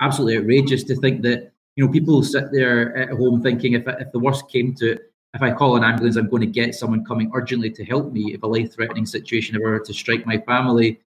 Absolutely 0.01 0.37
outrageous 0.37 0.83
to 0.85 0.95
think 0.95 1.21
that 1.23 1.51
you 1.75 1.85
know 1.85 1.91
people 1.91 2.23
sit 2.23 2.51
there 2.51 2.95
at 2.97 3.09
home 3.09 3.41
thinking 3.41 3.73
if 3.73 3.87
if 3.87 4.11
the 4.11 4.19
worst 4.19 4.49
came 4.49 4.73
to 4.75 4.91
it, 4.93 5.13
if 5.33 5.41
I 5.41 5.51
call 5.51 5.75
an 5.75 5.83
ambulance, 5.83 6.15
I'm 6.15 6.29
going 6.29 6.41
to 6.41 6.47
get 6.47 6.75
someone 6.75 7.05
coming 7.05 7.31
urgently 7.33 7.69
to 7.71 7.85
help 7.85 8.11
me 8.11 8.33
if 8.33 8.43
a 8.43 8.47
life 8.47 8.73
threatening 8.73 9.05
situation 9.05 9.55
ever 9.55 9.79
to 9.79 9.93
strike 9.93 10.25
my 10.25 10.37
family. 10.39 10.99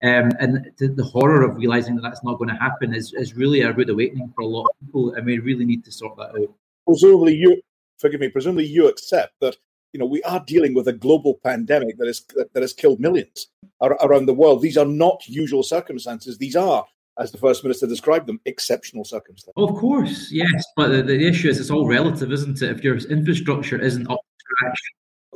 Um, 0.00 0.30
and 0.38 0.70
the, 0.78 0.88
the 0.88 1.04
horror 1.04 1.42
of 1.42 1.56
realizing 1.56 1.96
that 1.96 2.02
that's 2.02 2.22
not 2.22 2.38
going 2.38 2.50
to 2.50 2.54
happen 2.54 2.94
is, 2.94 3.12
is 3.14 3.34
really 3.34 3.62
a 3.62 3.72
rude 3.72 3.90
awakening 3.90 4.32
for 4.34 4.42
a 4.42 4.46
lot 4.46 4.66
of 4.66 4.86
people, 4.86 5.14
and 5.14 5.26
we 5.26 5.38
really 5.38 5.64
need 5.64 5.84
to 5.84 5.90
sort 5.90 6.16
that 6.18 6.40
out. 6.40 6.54
Presumably, 6.86 7.34
you 7.34 7.60
forgive 7.98 8.20
me. 8.20 8.28
Presumably, 8.28 8.66
you 8.66 8.88
accept 8.88 9.32
that 9.40 9.56
you 9.92 10.00
know, 10.00 10.06
we 10.06 10.22
are 10.22 10.42
dealing 10.46 10.74
with 10.74 10.88
a 10.88 10.92
global 10.92 11.40
pandemic 11.44 11.98
that 11.98 12.06
has 12.06 12.24
that 12.52 12.60
has 12.60 12.72
killed 12.72 13.00
millions 13.00 13.48
around 13.80 14.26
the 14.26 14.34
world. 14.34 14.62
These 14.62 14.76
are 14.76 14.84
not 14.84 15.26
usual 15.26 15.62
circumstances. 15.62 16.38
These 16.38 16.56
are, 16.56 16.84
as 17.18 17.32
the 17.32 17.38
first 17.38 17.64
minister 17.64 17.86
described 17.86 18.26
them, 18.26 18.40
exceptional 18.44 19.04
circumstances. 19.04 19.54
Of 19.56 19.74
course, 19.76 20.30
yes, 20.30 20.64
but 20.76 20.88
the, 20.88 21.02
the 21.02 21.26
issue 21.26 21.48
is 21.48 21.58
it's 21.58 21.70
all 21.70 21.86
relative, 21.86 22.32
isn't 22.32 22.60
it? 22.62 22.70
If 22.70 22.84
your 22.84 22.96
infrastructure 22.96 23.80
isn't 23.80 24.10
up 24.10 24.18
to 24.18 24.44
scratch. 24.56 24.80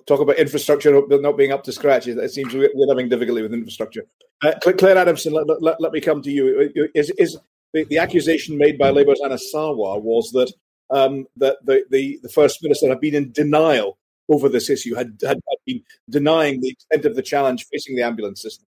Talk 0.07 0.21
about 0.21 0.37
infrastructure 0.37 1.01
not 1.09 1.37
being 1.37 1.53
up 1.53 1.63
to 1.65 1.73
scratch. 1.73 2.09
It 2.09 2.31
seems 2.31 2.53
we're 2.53 2.69
having 2.89 3.09
difficulty 3.09 3.41
with 3.41 3.55
infrastructure. 3.55 4.05
Uh, 4.43 4.53
Clare 4.77 4.99
Adamson, 4.99 5.33
let, 5.33 5.63
let, 5.63 5.81
let, 5.81 5.93
me 5.93 6.01
come 6.01 6.21
to 6.23 6.31
you. 6.31 6.73
Is, 6.93 7.11
is 7.19 7.39
the, 7.73 7.85
the 7.85 7.99
accusation 7.99 8.59
made 8.59 8.79
by 8.79 8.91
Labour's 8.91 9.21
Anas 9.25 9.49
Sarwar 9.55 10.03
was 10.03 10.33
that 10.33 10.53
um, 10.91 11.27
that 11.37 11.57
the, 11.65 11.85
the, 11.91 12.19
the 12.23 12.29
first 12.29 12.63
minister 12.63 12.89
had 12.89 13.01
been 13.01 13.15
in 13.15 13.31
denial 13.31 13.97
over 14.29 14.49
this 14.49 14.71
issue, 14.71 14.95
had, 14.95 15.19
had, 15.27 15.41
been 15.67 15.83
denying 16.11 16.61
the 16.61 16.71
extent 16.71 17.05
of 17.05 17.15
the 17.15 17.23
challenge 17.23 17.67
facing 17.71 17.95
the 17.97 18.03
ambulance 18.03 18.43
system. 18.43 18.67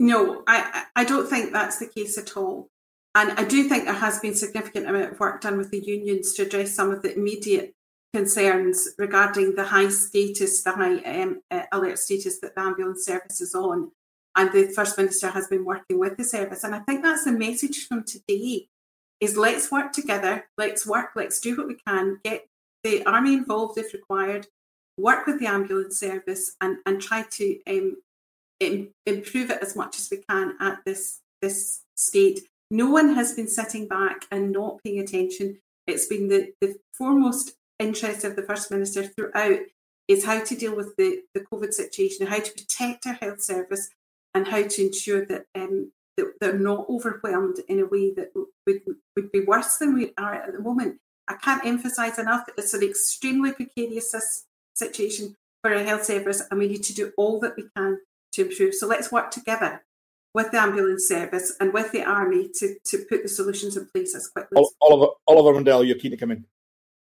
No, 0.00 0.42
I, 0.48 0.84
I 0.96 1.04
don't 1.04 1.28
think 1.28 1.52
that's 1.52 1.78
the 1.78 1.86
case 1.86 2.18
at 2.18 2.36
all. 2.36 2.68
And 3.14 3.32
I 3.32 3.44
do 3.44 3.68
think 3.68 3.84
there 3.84 3.94
has 3.94 4.18
been 4.20 4.34
significant 4.34 4.88
amount 4.88 5.12
of 5.12 5.20
work 5.20 5.42
done 5.42 5.58
with 5.58 5.70
the 5.70 5.84
unions 5.84 6.32
to 6.34 6.42
address 6.42 6.74
some 6.74 6.90
of 6.90 7.02
the 7.02 7.14
immediate 7.14 7.74
concerns 8.14 8.88
regarding 8.98 9.54
the 9.54 9.64
high 9.64 9.88
status, 9.88 10.62
the 10.62 10.72
high 10.72 10.98
um, 10.98 11.40
uh, 11.50 11.62
alert 11.72 11.98
status 11.98 12.40
that 12.40 12.54
the 12.54 12.62
ambulance 12.62 13.04
service 13.04 13.40
is 13.40 13.54
on. 13.54 13.90
And 14.34 14.50
the 14.52 14.72
First 14.74 14.96
Minister 14.96 15.28
has 15.28 15.46
been 15.46 15.64
working 15.64 15.98
with 15.98 16.16
the 16.16 16.24
service. 16.24 16.64
And 16.64 16.74
I 16.74 16.80
think 16.80 17.02
that's 17.02 17.24
the 17.24 17.32
message 17.32 17.86
from 17.86 18.04
today 18.04 18.68
is 19.20 19.36
let's 19.36 19.70
work 19.70 19.92
together, 19.92 20.48
let's 20.58 20.86
work, 20.86 21.10
let's 21.14 21.38
do 21.38 21.56
what 21.56 21.68
we 21.68 21.76
can, 21.86 22.18
get 22.24 22.48
the 22.84 23.04
army 23.04 23.34
involved 23.34 23.78
if 23.78 23.92
required, 23.92 24.46
work 24.98 25.26
with 25.26 25.38
the 25.40 25.46
ambulance 25.46 25.98
service 25.98 26.56
and, 26.60 26.78
and 26.86 27.00
try 27.00 27.24
to 27.30 27.58
um, 27.66 27.96
improve 29.06 29.50
it 29.50 29.62
as 29.62 29.74
much 29.76 29.98
as 29.98 30.08
we 30.10 30.18
can 30.28 30.56
at 30.60 30.78
this, 30.84 31.20
this 31.40 31.82
state. 31.96 32.40
No 32.70 32.90
one 32.90 33.14
has 33.14 33.34
been 33.34 33.48
sitting 33.48 33.88
back 33.88 34.26
and 34.30 34.52
not 34.52 34.82
paying 34.82 34.98
attention. 34.98 35.58
It's 35.86 36.06
been 36.06 36.28
the, 36.28 36.52
the 36.60 36.76
foremost 36.94 37.54
interest 37.78 38.24
of 38.24 38.36
the 38.36 38.42
First 38.42 38.70
Minister 38.70 39.04
throughout 39.04 39.60
is 40.08 40.24
how 40.24 40.42
to 40.42 40.54
deal 40.54 40.74
with 40.74 40.96
the, 40.96 41.22
the 41.34 41.40
COVID 41.40 41.72
situation, 41.72 42.26
how 42.26 42.40
to 42.40 42.52
protect 42.52 43.06
our 43.06 43.14
health 43.14 43.42
service, 43.42 43.90
and 44.34 44.48
how 44.48 44.62
to 44.62 44.86
ensure 44.86 45.24
that, 45.26 45.46
um, 45.54 45.92
that 46.16 46.32
they're 46.40 46.58
not 46.58 46.86
overwhelmed 46.88 47.58
in 47.68 47.80
a 47.80 47.86
way 47.86 48.12
that 48.14 48.30
would, 48.34 48.80
would 49.16 49.32
be 49.32 49.40
worse 49.40 49.76
than 49.76 49.94
we 49.94 50.12
are 50.16 50.34
at 50.34 50.52
the 50.52 50.60
moment. 50.60 50.98
I 51.28 51.34
can't 51.34 51.64
emphasise 51.64 52.18
enough 52.18 52.46
that 52.46 52.54
it's 52.58 52.74
an 52.74 52.82
extremely 52.82 53.52
precarious 53.52 54.14
situation 54.74 55.36
for 55.62 55.72
our 55.72 55.84
health 55.84 56.04
service, 56.04 56.42
and 56.50 56.58
we 56.58 56.68
need 56.68 56.82
to 56.84 56.94
do 56.94 57.12
all 57.16 57.38
that 57.40 57.56
we 57.56 57.64
can 57.76 57.98
to 58.32 58.48
improve. 58.48 58.74
So 58.74 58.86
let's 58.86 59.12
work 59.12 59.30
together 59.30 59.82
with 60.34 60.50
the 60.50 60.60
ambulance 60.60 61.06
service 61.06 61.54
and 61.60 61.72
with 61.72 61.92
the 61.92 62.02
army 62.02 62.48
to, 62.54 62.76
to 62.84 63.04
put 63.08 63.22
the 63.22 63.28
solutions 63.28 63.76
in 63.76 63.86
place 63.94 64.14
as 64.14 64.28
quickly 64.28 64.60
as 64.60 64.70
Oliver, 64.80 65.12
Oliver 65.28 65.58
Mundell, 65.58 65.86
you're 65.86 65.98
keen 65.98 66.10
to 66.10 66.16
come 66.16 66.30
in. 66.30 66.44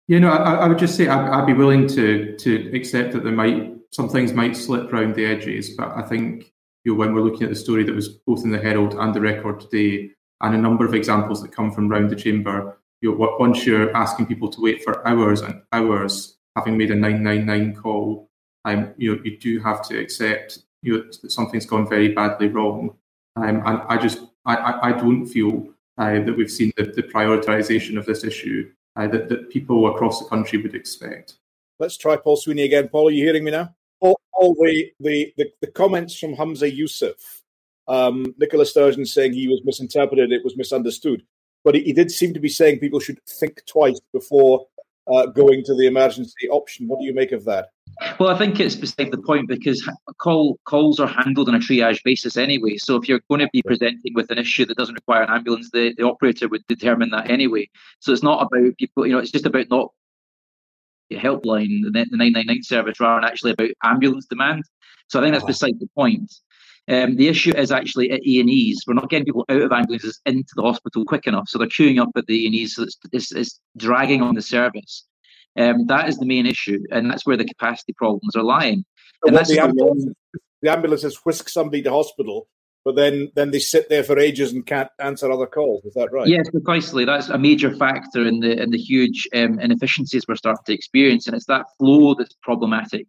You 0.08 0.20
know, 0.20 0.30
I, 0.30 0.56
I 0.56 0.68
would 0.68 0.80
just 0.80 0.96
say 0.96 1.08
I'd, 1.08 1.30
I'd, 1.30 1.46
be 1.46 1.54
willing 1.54 1.88
to 1.88 2.36
to 2.38 2.76
accept 2.76 3.14
that 3.14 3.24
there 3.24 3.32
might 3.32 3.74
some 3.92 4.10
things 4.10 4.34
might 4.34 4.58
slip 4.58 4.92
around 4.92 5.16
the 5.16 5.26
edges, 5.26 5.70
but 5.78 5.90
I 5.96 6.02
think 6.02 6.52
you 6.84 6.92
know 6.92 7.00
when 7.00 7.14
we're 7.14 7.22
looking 7.22 7.44
at 7.44 7.50
the 7.50 7.56
story 7.56 7.84
that 7.84 7.96
was 7.96 8.10
both 8.10 8.44
in 8.44 8.52
the 8.52 8.60
Herald 8.60 8.96
and 8.96 9.14
the 9.14 9.22
Record 9.22 9.62
today, 9.62 10.12
and 10.42 10.56
a 10.56 10.58
number 10.58 10.86
of 10.86 10.94
examples 10.94 11.42
that 11.42 11.54
come 11.54 11.72
from 11.72 11.88
round 11.88 12.10
the 12.10 12.16
chamber, 12.16 12.78
you 13.02 13.12
know, 13.12 13.36
once 13.40 13.66
you're 13.66 13.96
asking 13.96 14.28
people 14.28 14.50
to 14.50 14.62
wait 14.62 14.84
for 14.84 15.06
hours 15.08 15.42
and 15.42 15.62
hours 15.72 16.38
having 16.56 16.78
made 16.78 16.92
a 16.92 16.96
999 16.96 17.82
call, 17.82 18.30
um, 18.66 18.94
you 18.98 19.16
know, 19.16 19.22
you 19.24 19.38
do 19.38 19.60
have 19.60 19.88
to 19.88 20.00
accept 20.00 20.60
you 20.84 20.98
know, 20.98 21.04
that 21.22 21.32
something's 21.32 21.66
gone 21.66 21.88
very 21.88 22.10
badly 22.10 22.48
wrong. 22.48 22.96
Um, 23.36 23.62
and 23.66 23.82
I 23.88 23.98
just, 23.98 24.20
I, 24.46 24.80
I 24.84 24.92
don't 24.92 25.26
feel 25.26 25.68
uh, 25.98 26.20
that 26.20 26.36
we've 26.36 26.52
seen 26.52 26.72
the, 26.78 26.84
the 26.84 27.04
prioritisation 27.04 27.98
of 27.98 28.06
this 28.06 28.24
issue 28.24 28.72
uh, 28.96 29.08
that, 29.08 29.30
that 29.30 29.50
people 29.50 29.88
across 29.94 30.20
the 30.20 30.26
country 30.26 30.62
would 30.62 30.76
expect. 30.76 31.36
Let's 31.80 31.98
try 31.98 32.18
Paul 32.18 32.36
Sweeney 32.36 32.64
again. 32.64 32.90
Paul, 32.90 33.08
are 33.08 33.12
you 33.12 33.24
hearing 33.24 33.44
me 33.44 33.52
now? 33.52 33.74
All, 34.00 34.20
all 34.34 34.54
the, 34.56 34.92
the, 35.00 35.34
the, 35.38 35.52
the, 35.62 35.68
comments 35.68 36.18
from 36.18 36.36
Humza 36.36 36.76
Yousaf, 36.76 37.42
um, 37.88 38.36
Nicola 38.38 38.66
Sturgeon 38.66 39.06
saying 39.06 39.34
he 39.34 39.48
was 39.48 39.62
misinterpreted, 39.64 40.32
it 40.32 40.44
was 40.44 40.58
misunderstood. 40.58 41.24
But 41.64 41.76
he, 41.76 41.84
he 41.84 41.94
did 41.94 42.12
seem 42.12 42.34
to 42.34 42.40
be 42.40 42.50
saying 42.50 42.80
people 42.80 43.00
should 43.00 43.20
think 43.26 43.62
twice 43.68 44.00
before 44.14 44.66
uh, 45.12 45.28
going 45.28 45.64
to 45.66 45.76
the 45.76 45.88
emergency 45.88 46.50
option. 46.50 46.88
What 46.88 47.00
do 47.00 47.06
you 47.06 47.14
make 47.14 47.32
of 47.32 47.46
that? 47.46 47.70
Well, 48.20 48.30
I 48.30 48.38
think 48.38 48.60
it's 48.60 48.76
beside 48.76 49.12
the 49.12 49.18
point 49.18 49.48
because 49.48 49.88
call, 50.18 50.60
calls 50.66 51.00
are 51.00 51.08
handled 51.08 51.50
on 51.50 51.56
a 51.56 51.60
triage 51.60 52.04
basis 52.04 52.38
anyway. 52.38 52.78
So 52.78 52.96
if 52.96 53.08
you're 53.08 53.22
going 53.30 53.42
to 53.42 53.50
be 53.52 53.62
presenting 53.62 54.14
with 54.14 54.32
an 54.32 54.38
issue 54.38 54.66
that 54.66 54.78
doesn't 54.78 54.96
require 54.96 55.24
an 55.24 55.30
ambulance, 55.30 55.70
the, 55.72 55.94
the 55.98 56.06
operator 56.06 56.48
would 56.48 56.66
determine 56.68 57.10
that 57.12 57.30
anyway. 57.30 57.70
So 58.00 58.12
it's 58.12 58.24
not 58.24 58.42
about 58.42 58.78
people, 58.78 59.06
you 59.06 59.14
know, 59.14 59.20
it's 59.20 59.32
just 59.32 59.46
about 59.46 59.70
not 59.70 59.92
the 61.10 61.18
helpline, 61.18 61.84
the 61.84 61.92
999 61.92 62.64
service, 62.64 63.00
rather 63.00 63.22
than 63.22 63.30
actually 63.30 63.52
about 63.52 63.70
ambulance 63.84 64.26
demand. 64.26 64.64
So 65.10 65.20
I 65.20 65.24
think 65.24 65.34
that's 65.34 65.44
uh-huh. 65.44 65.48
beside 65.48 65.80
the 65.80 65.90
point. 65.94 66.34
Um, 66.88 67.16
the 67.16 67.28
issue 67.28 67.56
is 67.56 67.72
actually 67.72 68.12
at 68.12 68.22
A&Es. 68.22 68.80
We're 68.88 68.96
not 68.96 69.10
getting 69.10 69.26
people 69.26 69.46
out 69.50 69.62
of 69.62 69.72
ambulances 69.72 70.20
into 70.26 70.52
the 70.56 70.64
hospital 70.64 71.06
quick 71.06 71.28
enough, 71.28 71.48
so 71.48 71.58
they're 71.58 71.68
queuing 71.68 72.02
up 72.02 72.10
at 72.16 72.26
the 72.26 72.48
A&Es, 72.48 72.76
so 72.76 72.84
it's, 72.84 72.98
it's, 73.12 73.32
it's 73.32 73.60
dragging 73.78 74.22
on 74.22 74.36
the 74.36 74.42
service. 74.42 75.06
Um, 75.58 75.86
that 75.88 76.10
is 76.10 76.18
the 76.18 76.26
main 76.26 76.46
issue, 76.46 76.80
and 76.92 77.10
that's 77.10 77.26
where 77.26 77.38
the 77.38 77.46
capacity 77.46 77.94
problems 77.94 78.36
are 78.36 78.44
lying. 78.44 78.86
So 79.24 79.28
and 79.28 79.38
that's 79.38 79.50
the, 79.50 79.60
ambulance, 79.60 80.06
the 80.62 80.72
ambulances 80.72 81.18
whisk 81.24 81.50
somebody 81.50 81.82
to 81.84 81.92
hospital, 81.92 82.48
but 82.84 82.96
then 82.96 83.32
then 83.36 83.52
they 83.52 83.60
sit 83.60 83.90
there 83.90 84.04
for 84.04 84.18
ages 84.18 84.52
and 84.54 84.66
can't 84.66 84.90
answer 85.00 85.32
other 85.32 85.46
calls. 85.46 85.86
Is 85.86 85.94
that 85.94 86.12
right? 86.12 86.28
Yes, 86.28 86.50
precisely. 86.50 87.06
That's 87.06 87.30
a 87.30 87.38
major 87.38 87.76
factor 87.76 88.26
in 88.26 88.40
the 88.40 88.62
in 88.62 88.72
the 88.72 88.78
huge 88.78 89.28
um, 89.34 89.60
inefficiencies 89.60 90.26
we're 90.28 90.36
starting 90.36 90.64
to 90.66 90.74
experience, 90.74 91.28
and 91.28 91.36
it's 91.36 91.46
that 91.46 91.66
flow 91.78 92.16
that's 92.16 92.36
problematic. 92.42 93.08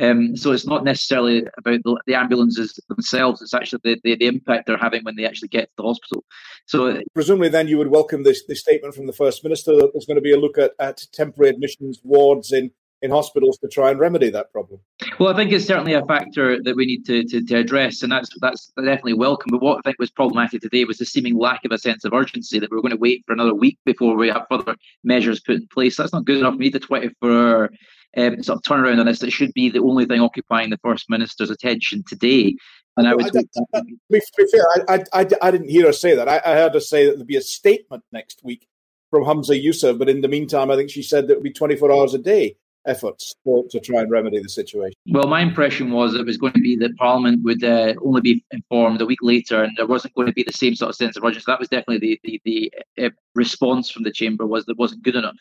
Um, 0.00 0.36
so 0.36 0.52
it's 0.52 0.66
not 0.66 0.84
necessarily 0.84 1.44
about 1.58 1.80
the, 1.82 2.00
the 2.06 2.14
ambulances 2.14 2.78
themselves; 2.88 3.42
it's 3.42 3.54
actually 3.54 3.80
the, 3.82 4.00
the, 4.04 4.16
the, 4.16 4.26
impact 4.26 4.66
they're 4.66 4.76
having 4.76 5.02
when 5.02 5.16
they 5.16 5.24
actually 5.24 5.48
get 5.48 5.64
to 5.70 5.74
the 5.78 5.82
hospital. 5.82 6.24
So 6.66 7.00
presumably, 7.14 7.48
then 7.48 7.66
you 7.66 7.78
would 7.78 7.88
welcome 7.88 8.22
this, 8.22 8.44
this 8.46 8.60
statement 8.60 8.94
from 8.94 9.06
the 9.06 9.12
first 9.12 9.42
minister 9.42 9.74
that 9.74 9.90
there's 9.92 10.06
going 10.06 10.16
to 10.16 10.22
be 10.22 10.32
a 10.32 10.38
look 10.38 10.56
at, 10.56 10.72
at 10.78 11.02
temporary 11.12 11.50
admissions 11.50 12.00
wards 12.04 12.52
in 12.52 12.70
in 13.02 13.10
hospitals 13.10 13.58
to 13.58 13.68
try 13.68 13.90
and 13.90 14.00
remedy 14.00 14.30
that 14.30 14.52
problem? 14.52 14.80
Well, 15.18 15.32
I 15.32 15.36
think 15.36 15.52
it's 15.52 15.66
certainly 15.66 15.94
a 15.94 16.04
factor 16.06 16.62
that 16.62 16.76
we 16.76 16.86
need 16.86 17.04
to, 17.06 17.24
to, 17.24 17.44
to, 17.44 17.56
address, 17.56 18.02
and 18.02 18.10
that's 18.10 18.30
that's 18.40 18.72
definitely 18.76 19.14
welcome. 19.14 19.50
But 19.50 19.62
what 19.62 19.78
I 19.78 19.80
think 19.82 19.98
was 19.98 20.10
problematic 20.10 20.62
today 20.62 20.84
was 20.84 20.98
the 20.98 21.04
seeming 21.04 21.38
lack 21.38 21.64
of 21.64 21.72
a 21.72 21.78
sense 21.78 22.04
of 22.04 22.12
urgency 22.12 22.58
that 22.58 22.70
we 22.70 22.78
are 22.78 22.82
going 22.82 22.92
to 22.92 22.96
wait 22.96 23.24
for 23.26 23.32
another 23.32 23.54
week 23.54 23.78
before 23.84 24.16
we 24.16 24.28
have 24.28 24.46
further 24.50 24.76
measures 25.04 25.40
put 25.40 25.56
in 25.56 25.68
place. 25.68 25.96
That's 25.96 26.12
not 26.12 26.24
good 26.24 26.38
enough. 26.38 26.54
We 26.54 26.66
need 26.66 26.74
the 26.74 26.80
24 26.80 27.70
um, 28.16 28.42
sort 28.42 28.56
of 28.56 28.62
turnaround 28.62 29.00
on 29.00 29.06
this. 29.06 29.22
It 29.22 29.32
should 29.32 29.52
be 29.54 29.70
the 29.70 29.80
only 29.80 30.06
thing 30.06 30.20
occupying 30.20 30.70
the 30.70 30.78
First 30.78 31.08
Minister's 31.08 31.50
attention 31.50 32.04
today. 32.06 32.56
And 32.96 33.06
I, 33.06 33.12
I 33.12 33.14
would. 33.14 33.36
I, 33.36 33.40
to 33.80 33.84
be 34.10 34.20
fair, 34.50 34.66
I, 34.88 35.04
I, 35.12 35.26
I, 35.40 35.50
didn't 35.52 35.68
hear 35.68 35.86
her 35.86 35.92
say 35.92 36.16
that. 36.16 36.28
I, 36.28 36.40
I 36.44 36.54
heard 36.54 36.74
her 36.74 36.80
say 36.80 37.06
that 37.06 37.16
there'd 37.16 37.28
be 37.28 37.36
a 37.36 37.40
statement 37.40 38.02
next 38.10 38.40
week 38.42 38.66
from 39.10 39.22
Humza 39.24 39.62
Yousaf, 39.62 39.98
but 39.98 40.08
in 40.08 40.20
the 40.20 40.28
meantime, 40.28 40.70
I 40.70 40.76
think 40.76 40.90
she 40.90 41.02
said 41.02 41.28
that 41.28 41.34
it 41.34 41.36
would 41.36 41.44
be 41.44 41.52
24 41.52 41.92
hours 41.92 42.14
a 42.14 42.18
day 42.18 42.56
efforts 42.88 43.34
to, 43.44 43.66
to, 43.70 43.78
try 43.80 44.00
and 44.00 44.10
remedy 44.10 44.42
the 44.42 44.48
situation? 44.48 44.94
Well, 45.06 45.28
my 45.28 45.40
impression 45.40 45.92
was 45.92 46.14
it 46.14 46.26
was 46.26 46.36
going 46.36 46.54
to 46.54 46.60
be 46.60 46.76
that 46.76 46.96
Parliament 46.96 47.42
would 47.44 47.62
uh, 47.62 47.94
only 48.02 48.20
be 48.20 48.44
informed 48.50 49.00
a 49.00 49.06
week 49.06 49.20
later, 49.22 49.62
and 49.62 49.76
there 49.76 49.86
wasn't 49.86 50.14
going 50.14 50.26
to 50.26 50.32
be 50.32 50.42
the 50.42 50.52
same 50.52 50.74
sort 50.74 50.90
of 50.90 50.96
sense 50.96 51.16
of 51.16 51.24
urgency. 51.24 51.44
That 51.46 51.60
was 51.60 51.68
definitely 51.68 51.98
the 52.24 52.40
the, 52.44 52.72
the 52.96 53.06
uh, 53.06 53.10
response 53.34 53.90
from 53.90 54.02
the 54.02 54.12
chamber 54.12 54.46
was 54.46 54.64
that 54.66 54.78
wasn't 54.78 55.02
good 55.02 55.16
enough, 55.16 55.36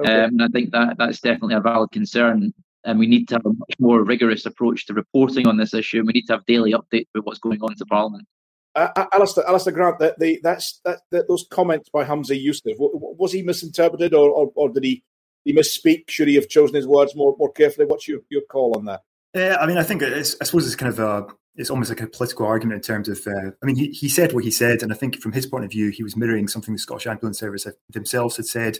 okay. 0.00 0.22
um, 0.22 0.30
and 0.30 0.42
I 0.42 0.48
think 0.48 0.70
that 0.72 0.98
that's 0.98 1.20
definitely 1.20 1.54
a 1.54 1.60
valid 1.60 1.90
concern. 1.90 2.52
And 2.84 2.98
we 2.98 3.06
need 3.06 3.28
to 3.28 3.36
have 3.36 3.46
a 3.46 3.52
much 3.52 3.76
more 3.78 4.02
rigorous 4.02 4.44
approach 4.44 4.86
to 4.86 4.94
reporting 4.94 5.46
on 5.46 5.56
this 5.56 5.72
issue. 5.72 5.98
And 5.98 6.06
we 6.08 6.14
need 6.14 6.26
to 6.26 6.32
have 6.32 6.44
daily 6.46 6.72
updates 6.72 7.06
with 7.14 7.24
what's 7.24 7.38
going 7.38 7.62
on 7.62 7.76
to 7.76 7.86
Parliament. 7.86 8.26
Uh, 8.74 8.88
Alistair, 9.12 9.46
Alistair 9.46 9.72
Grant, 9.72 9.98
that 9.98 10.18
the 10.18 10.40
that's 10.42 10.80
that, 10.84 11.00
that, 11.10 11.28
those 11.28 11.46
comments 11.50 11.90
by 11.90 12.04
Humza 12.04 12.42
Yousaf 12.42 12.74
was 12.78 13.30
he 13.30 13.42
misinterpreted, 13.42 14.14
or, 14.14 14.30
or, 14.30 14.50
or 14.54 14.70
did 14.70 14.82
he 14.82 15.04
he 15.44 15.54
misspeak? 15.54 16.08
Should 16.08 16.28
he 16.28 16.34
have 16.36 16.48
chosen 16.48 16.76
his 16.76 16.86
words 16.86 17.14
more 17.14 17.34
more 17.38 17.52
carefully? 17.52 17.86
What's 17.86 18.08
your, 18.08 18.20
your 18.30 18.42
call 18.42 18.76
on 18.76 18.84
that? 18.86 19.02
Yeah, 19.34 19.56
I 19.60 19.66
mean, 19.66 19.78
I 19.78 19.82
think 19.82 20.02
I 20.02 20.22
suppose 20.22 20.66
it's 20.66 20.76
kind 20.76 20.92
of 20.92 20.98
a, 20.98 21.26
it's 21.56 21.70
almost 21.70 21.90
like 21.90 22.00
a 22.00 22.06
political 22.06 22.46
argument 22.46 22.76
in 22.76 22.82
terms 22.82 23.08
of. 23.08 23.26
Uh, 23.26 23.50
I 23.62 23.66
mean, 23.66 23.76
he, 23.76 23.88
he 23.88 24.08
said 24.08 24.32
what 24.32 24.44
he 24.44 24.50
said, 24.50 24.82
and 24.82 24.92
I 24.92 24.96
think 24.96 25.20
from 25.20 25.32
his 25.32 25.46
point 25.46 25.64
of 25.64 25.70
view, 25.70 25.90
he 25.90 26.02
was 26.02 26.16
mirroring 26.16 26.48
something 26.48 26.74
the 26.74 26.78
Scottish 26.78 27.06
Ambulance 27.06 27.38
Service 27.38 27.66
themselves 27.88 28.36
had 28.36 28.46
said. 28.46 28.78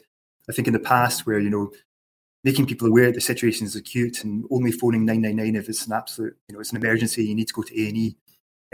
I 0.48 0.52
think 0.52 0.66
in 0.66 0.72
the 0.72 0.80
past, 0.80 1.26
where 1.26 1.38
you 1.38 1.50
know, 1.50 1.70
making 2.44 2.66
people 2.66 2.88
aware 2.88 3.06
that 3.06 3.14
the 3.14 3.20
situation 3.20 3.66
is 3.66 3.76
acute 3.76 4.24
and 4.24 4.44
only 4.50 4.72
phoning 4.72 5.04
nine 5.04 5.22
nine 5.22 5.36
nine 5.36 5.56
if 5.56 5.68
it's 5.68 5.86
an 5.86 5.92
absolute, 5.92 6.36
you 6.48 6.54
know, 6.54 6.60
it's 6.60 6.70
an 6.70 6.82
emergency, 6.82 7.24
you 7.24 7.34
need 7.34 7.48
to 7.48 7.54
go 7.54 7.62
to 7.62 7.82
A 7.82 7.88
and 7.88 7.96
E. 7.96 8.16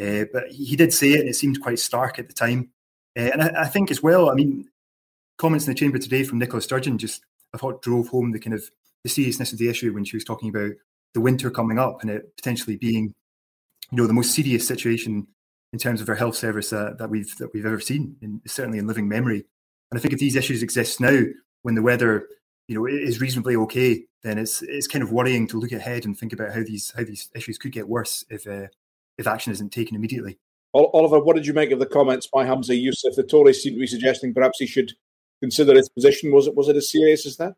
Uh, 0.01 0.25
but 0.33 0.49
he 0.49 0.77
did 0.77 0.93
say 0.93 1.13
it, 1.13 1.21
and 1.21 1.29
it 1.29 1.35
seemed 1.35 1.61
quite 1.61 1.79
stark 1.79 2.19
at 2.19 2.29
the 2.29 2.35
time. 2.35 2.71
Uh, 3.17 3.31
and 3.33 3.43
I, 3.43 3.63
I, 3.63 3.67
think 3.67 3.91
as 3.91 4.01
well, 4.01 4.31
I 4.31 4.35
mean, 4.35 4.69
comments 5.39 5.67
in 5.67 5.73
the 5.73 5.79
chamber 5.79 5.99
today 5.99 6.23
from 6.23 6.39
Nicola 6.39 6.63
Sturgeon 6.63 6.99
just 6.99 7.23
I 7.55 7.59
thought 7.59 7.83
drove 7.83 8.09
home 8.09 8.33
the 8.33 8.39
kind 8.39 8.55
of 8.55 8.71
the 9.05 9.11
seriousness 9.11 9.53
of 9.53 9.59
the 9.59 9.69
issue 9.69 9.93
when 9.93 10.05
she 10.05 10.17
was 10.17 10.25
talking 10.25 10.49
about 10.49 10.73
the 11.15 11.21
winter 11.21 11.51
coming 11.51 11.79
up 11.79 12.03
and 12.03 12.11
it 12.11 12.37
potentially 12.37 12.77
being, 12.77 13.15
you 13.91 13.97
know, 13.97 14.07
the 14.07 14.13
most 14.13 14.35
serious 14.35 14.67
situation 14.67 15.27
in 15.73 15.79
terms 15.79 16.01
of 16.01 16.09
our 16.09 16.15
health 16.15 16.37
service 16.37 16.73
uh, 16.73 16.95
that 16.99 17.11
we've 17.11 17.37
that 17.39 17.53
we've 17.53 17.67
ever 17.67 17.81
seen, 17.81 18.17
in, 18.21 18.41
certainly 18.47 18.79
in 18.79 18.87
living 18.87 19.09
memory. 19.09 19.45
And 19.91 19.99
I 19.99 20.01
think 20.01 20.13
if 20.13 20.21
these 20.21 20.37
issues 20.37 20.63
exist 20.63 21.01
now, 21.01 21.23
when 21.63 21.75
the 21.75 21.83
weather, 21.83 22.29
you 22.67 22.75
know, 22.75 22.87
is 22.87 23.21
reasonably 23.21 23.57
okay, 23.57 24.05
then 24.23 24.39
it's 24.39 24.63
it's 24.63 24.87
kind 24.87 25.03
of 25.03 25.13
worrying 25.13 25.47
to 25.49 25.59
look 25.59 25.73
ahead 25.73 26.05
and 26.05 26.19
think 26.19 26.33
about 26.33 26.55
how 26.55 26.63
these 26.63 26.93
how 26.97 27.05
these 27.05 27.31
issues 27.35 27.59
could 27.59 27.73
get 27.73 27.89
worse 27.89 28.25
if 28.29 28.47
uh, 28.47 28.69
if 29.17 29.27
action 29.27 29.53
isn't 29.53 29.73
taken 29.73 29.97
immediately. 29.97 30.39
Oliver, 30.75 31.19
what 31.19 31.35
did 31.35 31.47
you 31.47 31.55
make 31.55 31.71
of 31.71 31.79
the 31.79 31.87
comments 31.87 32.27
by 32.27 32.45
Humza 32.45 32.79
Yousaf? 32.79 33.15
The 33.17 33.23
Tories 33.23 33.63
seem 33.63 33.75
to 33.75 33.81
be 33.81 33.87
suggesting 33.87 34.35
perhaps 34.35 34.59
he 34.59 34.67
should 34.67 34.93
consider 35.41 35.75
his 35.75 35.89
position? 35.89 36.33
Was 36.33 36.47
it 36.47 36.55
was 36.55 36.69
it 36.69 36.77
as 36.77 36.91
serious 36.91 37.27
as 37.27 37.37
that? 37.37 37.55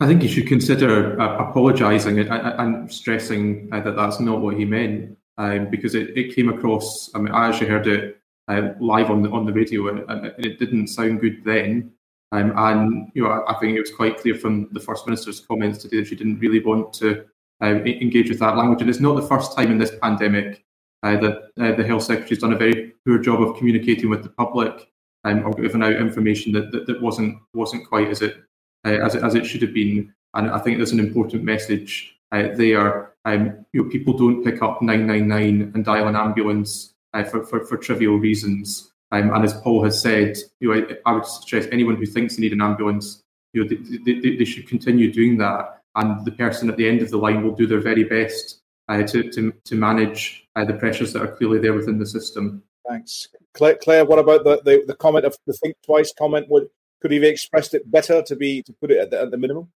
I 0.00 0.06
think 0.06 0.22
he 0.22 0.28
should 0.28 0.48
consider 0.48 1.20
uh, 1.20 1.48
apologising 1.48 2.18
and, 2.18 2.28
and, 2.28 2.92
stressing 2.92 3.68
uh, 3.70 3.80
that 3.80 3.94
that's 3.94 4.18
not 4.18 4.40
what 4.40 4.56
he 4.56 4.64
meant, 4.64 5.16
um, 5.38 5.70
because 5.70 5.94
it, 5.94 6.16
it 6.18 6.34
came 6.34 6.48
across. 6.48 7.10
I 7.14 7.18
mean, 7.18 7.32
I 7.32 7.48
actually 7.48 7.68
heard 7.68 7.86
it 7.86 8.20
uh, 8.48 8.70
live 8.80 9.10
on 9.10 9.22
the 9.22 9.30
on 9.30 9.46
the 9.46 9.52
radio, 9.52 9.88
and, 9.88 10.10
and, 10.10 10.26
it 10.44 10.58
didn't 10.58 10.88
sound 10.88 11.20
good 11.20 11.42
then. 11.44 11.92
Um, 12.32 12.52
and 12.56 13.12
you 13.14 13.22
know, 13.22 13.30
I, 13.30 13.52
I, 13.52 13.60
think 13.60 13.76
it 13.76 13.80
was 13.80 13.92
quite 13.92 14.18
clear 14.18 14.34
from 14.34 14.68
the 14.72 14.80
first 14.80 15.06
minister's 15.06 15.38
comments 15.38 15.78
today 15.78 15.98
that 15.98 16.08
she 16.08 16.16
didn't 16.16 16.40
really 16.40 16.58
want 16.58 16.92
to 16.94 17.24
uh, 17.62 17.66
engage 17.66 18.28
with 18.28 18.40
that 18.40 18.56
language. 18.56 18.80
And 18.80 18.90
it's 18.90 19.00
not 19.00 19.14
the 19.14 19.26
first 19.26 19.56
time 19.56 19.70
in 19.70 19.78
this 19.78 19.92
pandemic 20.02 20.64
uh, 21.04 21.16
that 21.18 21.36
uh, 21.60 21.72
the 21.76 21.84
health 21.84 22.02
secretary's 22.02 22.40
done 22.40 22.52
a 22.52 22.56
very 22.56 22.92
poor 23.06 23.18
job 23.18 23.40
of 23.40 23.56
communicating 23.56 24.10
with 24.10 24.22
the 24.22 24.30
public 24.30 24.90
um, 25.24 25.44
or 25.44 25.52
given 25.52 25.82
out 25.82 25.92
information 25.92 26.52
that, 26.52 26.70
that, 26.72 26.86
that 26.86 27.00
wasn't 27.00 27.38
wasn't 27.54 27.88
quite 27.88 28.08
as 28.08 28.22
it 28.22 28.36
uh, 28.84 28.90
as 28.90 29.14
it 29.14 29.22
as 29.22 29.34
it 29.34 29.46
should 29.46 29.62
have 29.62 29.74
been. 29.74 30.12
And 30.34 30.50
I 30.50 30.58
think 30.58 30.78
there's 30.78 30.92
an 30.92 31.00
important 31.00 31.44
message 31.44 32.16
uh, 32.32 32.48
there. 32.54 33.12
Um, 33.24 33.64
you 33.72 33.82
know, 33.82 33.90
people 33.90 34.12
don't 34.14 34.44
pick 34.44 34.62
up 34.62 34.82
999 34.82 35.72
and 35.74 35.84
dial 35.84 36.08
an 36.08 36.16
ambulance 36.16 36.92
uh, 37.14 37.24
for, 37.24 37.44
for, 37.44 37.64
for 37.64 37.76
trivial 37.76 38.16
reasons. 38.16 38.90
Um, 39.12 39.32
and 39.32 39.44
as 39.44 39.54
Paul 39.54 39.84
has 39.84 40.00
said, 40.00 40.36
you 40.60 40.74
know, 40.74 40.86
I, 41.06 41.10
I, 41.10 41.14
would 41.14 41.24
suggest 41.24 41.68
anyone 41.70 41.96
who 41.96 42.04
thinks 42.04 42.34
they 42.34 42.42
need 42.42 42.52
an 42.52 42.60
ambulance, 42.60 43.22
you 43.52 43.62
know, 43.62 43.68
they, 43.68 44.20
they, 44.20 44.36
they, 44.36 44.44
should 44.44 44.68
continue 44.68 45.12
doing 45.12 45.38
that. 45.38 45.80
And 45.94 46.24
the 46.24 46.32
person 46.32 46.68
at 46.68 46.76
the 46.76 46.88
end 46.88 47.00
of 47.00 47.10
the 47.10 47.16
line 47.16 47.44
will 47.44 47.54
do 47.54 47.66
their 47.66 47.80
very 47.80 48.02
best 48.02 48.60
uh, 48.88 49.04
to, 49.04 49.30
to, 49.30 49.52
to 49.64 49.74
manage 49.76 50.48
uh, 50.56 50.64
the 50.64 50.74
pressures 50.74 51.12
that 51.12 51.22
are 51.22 51.36
clearly 51.36 51.60
there 51.60 51.74
within 51.74 51.98
the 51.98 52.06
system. 52.06 52.62
Thanks. 52.88 53.28
Clare, 53.54 53.76
Clare 53.76 54.04
what 54.04 54.18
about 54.18 54.44
the, 54.44 54.60
the, 54.62 54.84
the, 54.86 54.96
comment 54.96 55.24
of 55.24 55.36
the 55.46 55.52
think 55.52 55.76
twice 55.84 56.12
comment? 56.12 56.48
Would, 56.50 56.68
could 57.00 57.10
he 57.10 57.18
have 57.18 57.24
expressed 57.24 57.74
it 57.74 57.90
better 57.90 58.22
to 58.22 58.36
be 58.36 58.62
to 58.62 58.72
put 58.72 58.90
it 58.90 58.98
at 58.98 59.10
the, 59.10 59.20
at 59.22 59.30
the 59.30 59.38
minimum? 59.38 59.68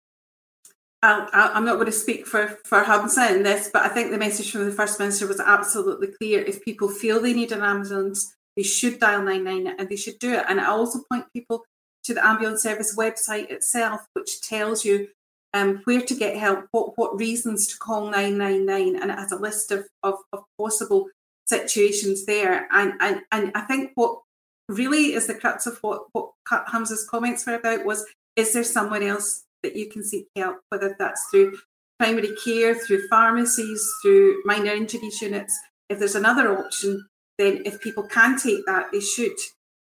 I'm 1.03 1.63
not 1.63 1.75
going 1.75 1.85
to 1.85 1.91
speak 1.91 2.25
for, 2.25 2.57
for 2.65 2.83
Humza 2.83 3.35
in 3.35 3.43
this, 3.43 3.69
but 3.71 3.83
I 3.83 3.89
think 3.89 4.09
the 4.09 4.17
message 4.17 4.51
from 4.51 4.65
the 4.65 4.71
First 4.71 4.99
Minister 4.99 5.27
was 5.27 5.39
absolutely 5.39 6.07
clear. 6.07 6.41
If 6.41 6.65
people 6.65 6.89
feel 6.89 7.21
they 7.21 7.33
need 7.33 7.51
an 7.51 7.61
ambulance, 7.61 8.35
they 8.55 8.63
should 8.63 8.99
dial 8.99 9.21
99 9.21 9.75
and 9.77 9.87
they 9.87 9.95
should 9.95 10.17
do 10.17 10.33
it. 10.33 10.45
And 10.49 10.59
I 10.59 10.65
also 10.67 11.01
point 11.09 11.25
people 11.33 11.63
to 12.05 12.15
the 12.15 12.25
ambulance 12.25 12.63
service 12.63 12.95
website 12.97 13.51
itself, 13.51 14.01
which 14.13 14.41
tells 14.41 14.83
you 14.83 15.09
um, 15.53 15.81
where 15.83 16.01
to 16.01 16.15
get 16.15 16.35
help, 16.35 16.65
what, 16.71 16.97
what 16.97 17.19
reasons 17.19 17.67
to 17.67 17.77
call 17.77 18.09
999, 18.09 19.01
and 19.01 19.11
it 19.11 19.19
has 19.19 19.31
a 19.31 19.37
list 19.37 19.71
of, 19.71 19.85
of, 20.01 20.15
of 20.33 20.43
possible 20.57 21.07
situations 21.47 22.25
there. 22.25 22.67
And, 22.71 22.93
and, 22.99 23.21
and 23.31 23.51
I 23.55 23.61
think 23.61 23.91
what 23.95 24.19
really 24.69 25.13
is 25.13 25.27
the 25.27 25.33
crux 25.33 25.65
of 25.65 25.77
what, 25.81 26.07
what 26.11 26.31
Humza's 26.47 27.07
comments 27.09 27.45
were 27.45 27.55
about 27.55 27.85
was 27.85 28.05
is 28.35 28.53
there 28.53 28.63
somewhere 28.63 29.03
else 29.03 29.43
that 29.63 29.75
you 29.75 29.89
can 29.89 30.03
seek 30.03 30.27
help, 30.35 30.59
whether 30.69 30.95
that's 30.99 31.25
through 31.31 31.57
primary 31.99 32.35
care, 32.43 32.75
through 32.75 33.07
pharmacies, 33.07 33.83
through 34.01 34.41
minor 34.45 34.71
injuries 34.71 35.21
units. 35.21 35.57
If 35.89 35.99
there's 35.99 36.15
another 36.15 36.57
option, 36.57 37.07
then 37.37 37.63
if 37.65 37.81
people 37.81 38.03
can 38.03 38.37
take 38.37 38.65
that, 38.65 38.91
they 38.91 38.99
should. 38.99 39.37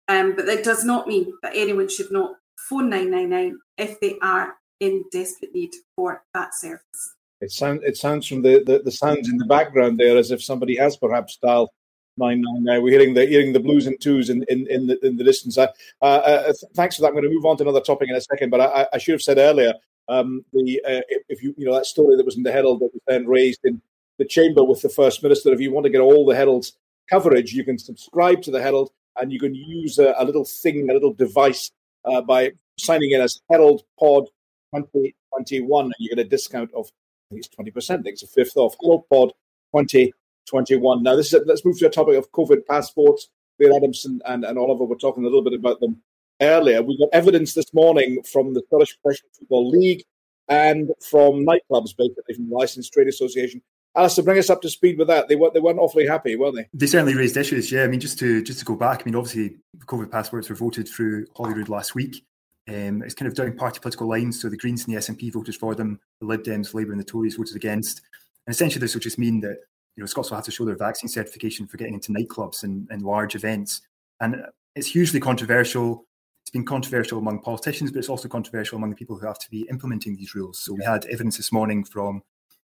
Um, 0.06 0.36
but 0.36 0.46
that 0.46 0.64
does 0.64 0.84
not 0.84 1.08
mean 1.08 1.32
that 1.42 1.52
anyone 1.54 1.88
should 1.88 2.12
not 2.12 2.36
phone 2.68 2.90
999 2.90 3.58
if 3.78 4.00
they 4.00 4.16
are 4.22 4.54
in 4.80 5.04
desperate 5.10 5.54
need 5.54 5.72
for 5.96 6.22
that 6.34 6.54
service. 6.54 7.13
It 7.40 7.50
sounds 7.50 7.82
it 7.84 7.96
sounds 7.96 8.26
from 8.26 8.42
the, 8.42 8.62
the, 8.64 8.80
the, 8.80 8.90
sounds 8.90 9.28
in 9.28 9.36
the 9.36 9.44
background 9.44 9.98
there 9.98 10.16
as 10.16 10.30
if 10.30 10.42
somebody 10.42 10.76
has 10.76 10.96
perhaps 10.96 11.36
dialed 11.36 11.70
nine 12.16 12.40
nine 12.40 12.64
nine. 12.64 12.82
We're 12.82 12.98
hearing 12.98 13.14
the 13.14 13.26
hearing 13.26 13.52
the 13.52 13.60
blues 13.60 13.86
and 13.86 14.00
twos 14.00 14.30
in 14.30 14.44
in, 14.48 14.66
in 14.68 14.86
the 14.86 15.04
in 15.04 15.16
the 15.16 15.24
distance. 15.24 15.58
Uh, 15.58 15.66
uh, 16.00 16.52
thanks 16.74 16.96
for 16.96 17.02
that. 17.02 17.08
I'm 17.08 17.14
going 17.14 17.24
to 17.24 17.30
move 17.30 17.44
on 17.44 17.56
to 17.58 17.64
another 17.64 17.80
topic 17.80 18.08
in 18.08 18.16
a 18.16 18.20
second, 18.20 18.50
but 18.50 18.60
I, 18.60 18.86
I 18.92 18.98
should 18.98 19.12
have 19.12 19.22
said 19.22 19.38
earlier 19.38 19.74
um, 20.08 20.44
the 20.52 20.80
uh, 20.86 21.00
if 21.28 21.42
you 21.42 21.54
you 21.56 21.66
know 21.66 21.74
that 21.74 21.86
story 21.86 22.16
that 22.16 22.26
was 22.26 22.36
in 22.36 22.42
the 22.42 22.52
Herald 22.52 22.80
that 22.80 22.92
was 22.92 23.02
then 23.06 23.26
raised 23.26 23.60
in 23.64 23.80
the 24.18 24.24
chamber 24.24 24.64
with 24.64 24.82
the 24.82 24.88
First 24.88 25.22
Minister. 25.22 25.52
If 25.52 25.60
you 25.60 25.72
want 25.72 25.84
to 25.84 25.90
get 25.90 26.00
all 26.00 26.24
the 26.24 26.36
Herald's 26.36 26.76
coverage, 27.10 27.52
you 27.52 27.64
can 27.64 27.78
subscribe 27.78 28.42
to 28.42 28.50
the 28.50 28.62
Herald 28.62 28.90
and 29.20 29.32
you 29.32 29.38
can 29.38 29.54
use 29.54 29.98
a, 29.98 30.14
a 30.18 30.24
little 30.24 30.44
thing, 30.44 30.88
a 30.90 30.92
little 30.92 31.12
device 31.12 31.70
uh, 32.04 32.20
by 32.20 32.52
signing 32.78 33.12
in 33.12 33.20
as 33.20 33.40
Herald 33.50 33.82
Pod 33.98 34.26
2021, 34.74 35.84
and 35.84 35.94
you 35.98 36.08
get 36.10 36.18
a 36.18 36.28
discount 36.28 36.72
of 36.74 36.90
think 37.34 37.46
it's 37.46 37.90
20%. 37.90 37.90
I 37.90 38.02
think 38.02 38.14
it's 38.14 38.22
a 38.22 38.26
fifth 38.26 38.56
off. 38.56 38.76
Herald 38.82 39.08
Pod 39.08 39.32
2021. 39.72 41.02
Now, 41.02 41.16
this 41.16 41.28
is 41.28 41.34
a, 41.34 41.44
let's 41.44 41.64
move 41.64 41.78
to 41.78 41.86
a 41.86 41.90
topic 41.90 42.16
of 42.16 42.30
COVID 42.32 42.66
passports. 42.66 43.28
Clare 43.58 43.72
Adamson 43.76 44.20
and, 44.26 44.44
and 44.44 44.58
Oliver 44.58 44.84
were 44.84 44.96
talking 44.96 45.22
a 45.24 45.26
little 45.26 45.42
bit 45.42 45.54
about 45.54 45.80
them 45.80 46.02
earlier. 46.40 46.82
We 46.82 46.98
got 46.98 47.08
evidence 47.12 47.54
this 47.54 47.72
morning 47.72 48.22
from 48.22 48.54
the 48.54 48.62
Scottish 48.66 48.96
Professional 49.00 49.30
Football 49.38 49.70
League 49.70 50.04
and 50.48 50.90
from 51.08 51.46
nightclubs, 51.46 51.96
basically 51.96 52.34
from 52.34 52.48
the 52.48 52.54
Licensed 52.54 52.92
Trade 52.92 53.08
Association. 53.08 53.62
Alistair, 53.96 54.24
bring 54.24 54.38
us 54.38 54.50
up 54.50 54.60
to 54.62 54.68
speed 54.68 54.98
with 54.98 55.06
that. 55.06 55.28
They 55.28 55.36
weren't 55.36 55.54
they 55.54 55.60
weren't 55.60 55.78
awfully 55.78 56.04
happy, 56.04 56.34
were 56.34 56.50
they? 56.50 56.66
They 56.74 56.86
certainly 56.86 57.14
raised 57.14 57.36
issues. 57.36 57.70
Yeah, 57.70 57.84
I 57.84 57.86
mean, 57.86 58.00
just 58.00 58.18
to 58.18 58.42
just 58.42 58.58
to 58.58 58.64
go 58.64 58.74
back, 58.74 59.02
I 59.02 59.04
mean, 59.04 59.14
obviously, 59.14 59.56
COVID 59.86 60.10
passports 60.10 60.48
were 60.48 60.56
voted 60.56 60.88
through 60.88 61.26
Holyrood 61.36 61.68
last 61.68 61.94
week. 61.94 62.24
Um, 62.68 63.02
it's 63.02 63.14
kind 63.14 63.28
of 63.28 63.34
down 63.34 63.56
party 63.56 63.78
political 63.80 64.08
lines. 64.08 64.40
So 64.40 64.48
the 64.48 64.56
Greens 64.56 64.84
and 64.84 64.94
the 64.94 65.00
SNP 65.00 65.32
voted 65.32 65.56
for 65.56 65.74
them, 65.74 66.00
the 66.20 66.26
Lib 66.26 66.42
Dems, 66.42 66.74
Labour, 66.74 66.92
and 66.92 67.00
the 67.00 67.04
Tories 67.04 67.36
voted 67.36 67.56
against. 67.56 68.00
And 68.46 68.54
essentially, 68.54 68.80
this 68.80 68.94
would 68.94 69.02
just 69.02 69.18
mean 69.18 69.40
that 69.40 69.58
you 69.96 70.02
know 70.02 70.06
Scots 70.06 70.30
will 70.30 70.36
have 70.36 70.44
to 70.46 70.50
show 70.50 70.64
their 70.64 70.76
vaccine 70.76 71.08
certification 71.08 71.66
for 71.66 71.76
getting 71.76 71.94
into 71.94 72.12
nightclubs 72.12 72.62
and, 72.62 72.88
and 72.90 73.02
large 73.02 73.34
events. 73.34 73.82
And 74.20 74.36
it's 74.74 74.88
hugely 74.88 75.20
controversial. 75.20 76.06
It's 76.42 76.50
been 76.50 76.64
controversial 76.64 77.18
among 77.18 77.40
politicians, 77.40 77.90
but 77.90 77.98
it's 77.98 78.08
also 78.08 78.28
controversial 78.28 78.76
among 78.76 78.90
the 78.90 78.96
people 78.96 79.18
who 79.18 79.26
have 79.26 79.38
to 79.38 79.50
be 79.50 79.66
implementing 79.70 80.16
these 80.16 80.34
rules. 80.34 80.58
So 80.58 80.74
we 80.74 80.84
had 80.84 81.06
evidence 81.06 81.36
this 81.36 81.52
morning 81.52 81.84
from, 81.84 82.22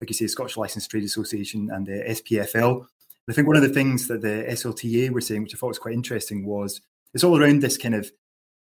like 0.01 0.09
you 0.09 0.15
say, 0.15 0.27
Scottish 0.27 0.57
Licensed 0.57 0.91
Trade 0.91 1.05
Association 1.05 1.71
and 1.71 1.87
the 1.87 2.03
SPFL. 2.09 2.87
I 3.29 3.33
think 3.35 3.47
one 3.47 3.57
of 3.57 3.63
the 3.63 3.69
things 3.69 4.09
that 4.09 4.23
the 4.23 4.47
SLTA 4.49 5.11
were 5.11 5.21
saying, 5.21 5.43
which 5.43 5.55
I 5.55 5.59
thought 5.59 5.69
was 5.69 5.79
quite 5.79 5.93
interesting, 5.93 6.47
was 6.47 6.81
it's 7.13 7.25
all 7.25 7.39
around 7.39 7.61
this 7.61 7.77
kind 7.77 7.95
of 7.95 8.11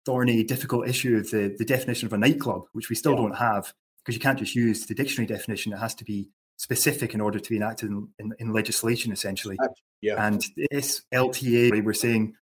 thorny, 0.05 0.43
difficult 0.43 0.87
issue 0.87 1.17
of 1.17 1.29
the, 1.31 1.55
the 1.57 1.65
definition 1.65 2.05
of 2.05 2.13
a 2.13 2.17
nightclub, 2.17 2.65
which 2.73 2.89
we 2.89 2.95
still 2.95 3.13
yeah. 3.13 3.17
don't 3.17 3.37
have 3.37 3.73
because 4.03 4.15
you 4.15 4.21
can't 4.21 4.37
just 4.37 4.55
use 4.55 4.85
the 4.85 4.93
dictionary 4.93 5.27
definition. 5.27 5.73
It 5.73 5.79
has 5.79 5.95
to 5.95 6.03
be 6.03 6.29
specific 6.57 7.13
in 7.13 7.21
order 7.21 7.39
to 7.39 7.49
be 7.49 7.57
enacted 7.57 7.89
in, 7.89 8.07
in, 8.19 8.33
in 8.39 8.53
legislation, 8.53 9.11
essentially. 9.11 9.57
Yeah. 10.01 10.25
And 10.25 10.43
this 10.71 11.01
LTA, 11.13 11.83
we're 11.83 11.93
saying 11.93 12.35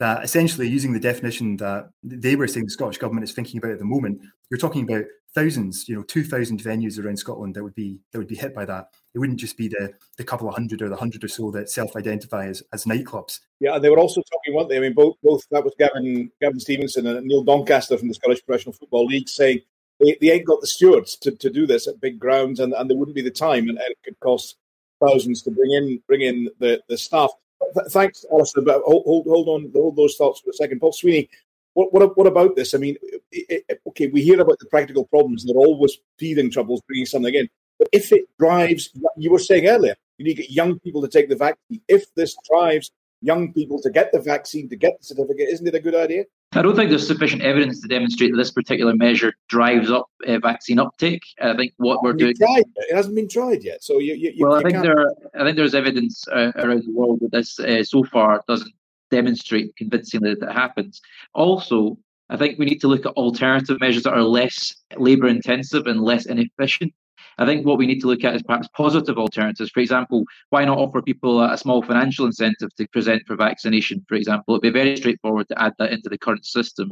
that 0.00 0.22
essentially 0.22 0.68
using 0.68 0.92
the 0.92 1.00
definition 1.00 1.56
that 1.56 1.90
they 2.02 2.36
were 2.36 2.46
saying 2.46 2.66
the 2.66 2.70
Scottish 2.70 2.98
government 2.98 3.24
is 3.24 3.32
thinking 3.32 3.58
about 3.58 3.72
at 3.72 3.78
the 3.78 3.84
moment, 3.84 4.20
you're 4.50 4.58
talking 4.58 4.84
about 4.84 5.04
thousands, 5.34 5.88
you 5.88 5.96
know, 5.96 6.02
two 6.02 6.22
thousand 6.22 6.62
venues 6.62 7.02
around 7.02 7.18
Scotland 7.18 7.54
that 7.54 7.64
would 7.64 7.74
be 7.74 8.00
that 8.12 8.18
would 8.18 8.28
be 8.28 8.36
hit 8.36 8.54
by 8.54 8.64
that. 8.64 8.88
It 9.18 9.20
wouldn't 9.20 9.40
just 9.40 9.56
be 9.56 9.66
the 9.66 9.92
the 10.16 10.22
couple 10.22 10.48
of 10.48 10.54
hundred 10.54 10.80
or 10.80 10.88
the 10.88 10.94
hundred 10.94 11.24
or 11.24 11.28
so 11.28 11.50
that 11.50 11.68
self-identify 11.68 12.46
as, 12.46 12.62
as 12.72 12.84
nightclubs. 12.84 13.40
Yeah, 13.58 13.74
and 13.74 13.82
they 13.82 13.90
were 13.90 13.98
also 13.98 14.22
talking, 14.22 14.54
weren't 14.54 14.68
they? 14.68 14.76
I 14.76 14.80
mean, 14.80 14.92
both 14.92 15.16
both 15.24 15.44
that 15.50 15.64
was 15.64 15.74
Gavin 15.76 16.30
Gavin 16.40 16.60
Stevenson 16.60 17.04
and 17.04 17.26
Neil 17.26 17.42
Doncaster 17.42 17.98
from 17.98 18.06
the 18.06 18.14
Scottish 18.14 18.46
Professional 18.46 18.74
Football 18.74 19.06
League 19.06 19.28
saying 19.28 19.62
they, 19.98 20.16
they 20.20 20.30
ain't 20.30 20.46
got 20.46 20.60
the 20.60 20.68
stewards 20.68 21.16
to, 21.16 21.32
to 21.32 21.50
do 21.50 21.66
this 21.66 21.88
at 21.88 22.00
big 22.00 22.20
grounds, 22.20 22.60
and, 22.60 22.72
and 22.74 22.88
there 22.88 22.96
wouldn't 22.96 23.16
be 23.16 23.22
the 23.22 23.30
time, 23.32 23.68
and, 23.68 23.76
it 23.80 23.98
could 24.04 24.20
cost 24.20 24.56
thousands 25.04 25.42
to 25.42 25.50
bring 25.50 25.72
in 25.72 26.00
bring 26.06 26.20
in 26.20 26.48
the, 26.60 26.80
the 26.88 26.96
staff. 26.96 27.32
Thanks, 27.88 28.24
Alistair. 28.30 28.62
But 28.62 28.82
hold, 28.84 29.02
hold, 29.04 29.26
hold 29.26 29.48
on, 29.48 29.72
hold 29.74 29.96
those 29.96 30.14
thoughts 30.14 30.42
for 30.42 30.50
a 30.50 30.52
second. 30.54 30.78
Paul 30.78 30.92
Sweeney, 30.92 31.28
what, 31.74 31.92
what, 31.92 32.16
what 32.16 32.28
about 32.28 32.54
this? 32.54 32.72
I 32.72 32.78
mean, 32.78 32.96
it, 33.32 33.64
it, 33.68 33.80
okay, 33.88 34.06
we 34.06 34.22
hear 34.22 34.40
about 34.40 34.60
the 34.60 34.66
practical 34.66 35.06
problems. 35.06 35.44
They're 35.44 35.56
always 35.56 35.98
teething 36.20 36.52
troubles 36.52 36.82
bringing 36.86 37.06
something 37.06 37.34
in. 37.34 37.48
But 37.78 37.88
if 37.92 38.12
it 38.12 38.24
drives, 38.38 38.90
you 39.16 39.30
were 39.30 39.38
saying 39.38 39.66
earlier, 39.66 39.94
you 40.18 40.24
need 40.24 40.34
to 40.34 40.42
get 40.42 40.50
young 40.50 40.78
people 40.80 41.00
to 41.02 41.08
take 41.08 41.28
the 41.28 41.36
vaccine. 41.36 41.80
If 41.88 42.12
this 42.14 42.36
drives 42.50 42.90
young 43.20 43.52
people 43.52 43.80
to 43.82 43.90
get 43.90 44.12
the 44.12 44.20
vaccine, 44.20 44.68
to 44.68 44.76
get 44.76 44.98
the 44.98 45.04
certificate, 45.04 45.48
isn't 45.48 45.66
it 45.66 45.74
a 45.74 45.80
good 45.80 45.94
idea? 45.94 46.24
I 46.52 46.62
don't 46.62 46.74
think 46.74 46.88
there's 46.88 47.06
sufficient 47.06 47.42
evidence 47.42 47.80
to 47.82 47.88
demonstrate 47.88 48.32
that 48.32 48.38
this 48.38 48.50
particular 48.50 48.94
measure 48.96 49.34
drives 49.48 49.90
up 49.90 50.08
uh, 50.26 50.38
vaccine 50.38 50.78
uptake. 50.78 51.22
I 51.40 51.54
think 51.54 51.74
what 51.76 52.02
we're 52.02 52.14
doing 52.14 52.34
tried. 52.36 52.64
it 52.76 52.94
hasn't 52.94 53.14
been 53.14 53.28
tried 53.28 53.62
yet. 53.62 53.84
So 53.84 53.98
you, 53.98 54.14
you, 54.14 54.34
well, 54.38 54.52
you 54.52 54.58
I 54.58 54.62
think 54.62 54.82
there, 54.82 54.98
are, 54.98 55.14
I 55.38 55.44
think 55.44 55.56
there's 55.56 55.74
evidence 55.74 56.26
uh, 56.28 56.52
around 56.56 56.84
the 56.84 56.92
world 56.92 57.20
that 57.20 57.32
this 57.32 57.60
uh, 57.60 57.84
so 57.84 58.02
far 58.04 58.42
doesn't 58.48 58.72
demonstrate 59.10 59.76
convincingly 59.76 60.34
that 60.34 60.48
it 60.48 60.52
happens. 60.52 61.02
Also, 61.34 61.98
I 62.30 62.36
think 62.36 62.58
we 62.58 62.66
need 62.66 62.80
to 62.80 62.88
look 62.88 63.04
at 63.04 63.12
alternative 63.12 63.78
measures 63.80 64.04
that 64.04 64.14
are 64.14 64.22
less 64.22 64.74
labour 64.96 65.28
intensive 65.28 65.86
and 65.86 66.02
less 66.02 66.26
inefficient. 66.26 66.92
I 67.38 67.46
think 67.46 67.64
what 67.64 67.78
we 67.78 67.86
need 67.86 68.00
to 68.00 68.08
look 68.08 68.24
at 68.24 68.34
is 68.34 68.42
perhaps 68.42 68.68
positive 68.76 69.16
alternatives. 69.16 69.70
For 69.70 69.80
example, 69.80 70.24
why 70.50 70.64
not 70.64 70.78
offer 70.78 71.00
people 71.00 71.42
a 71.42 71.56
small 71.56 71.82
financial 71.82 72.26
incentive 72.26 72.74
to 72.76 72.88
present 72.88 73.22
for 73.26 73.36
vaccination? 73.36 74.04
For 74.08 74.16
example, 74.16 74.54
it'd 74.54 74.62
be 74.62 74.70
very 74.70 74.96
straightforward 74.96 75.48
to 75.48 75.62
add 75.62 75.74
that 75.78 75.92
into 75.92 76.08
the 76.08 76.18
current 76.18 76.44
system. 76.44 76.90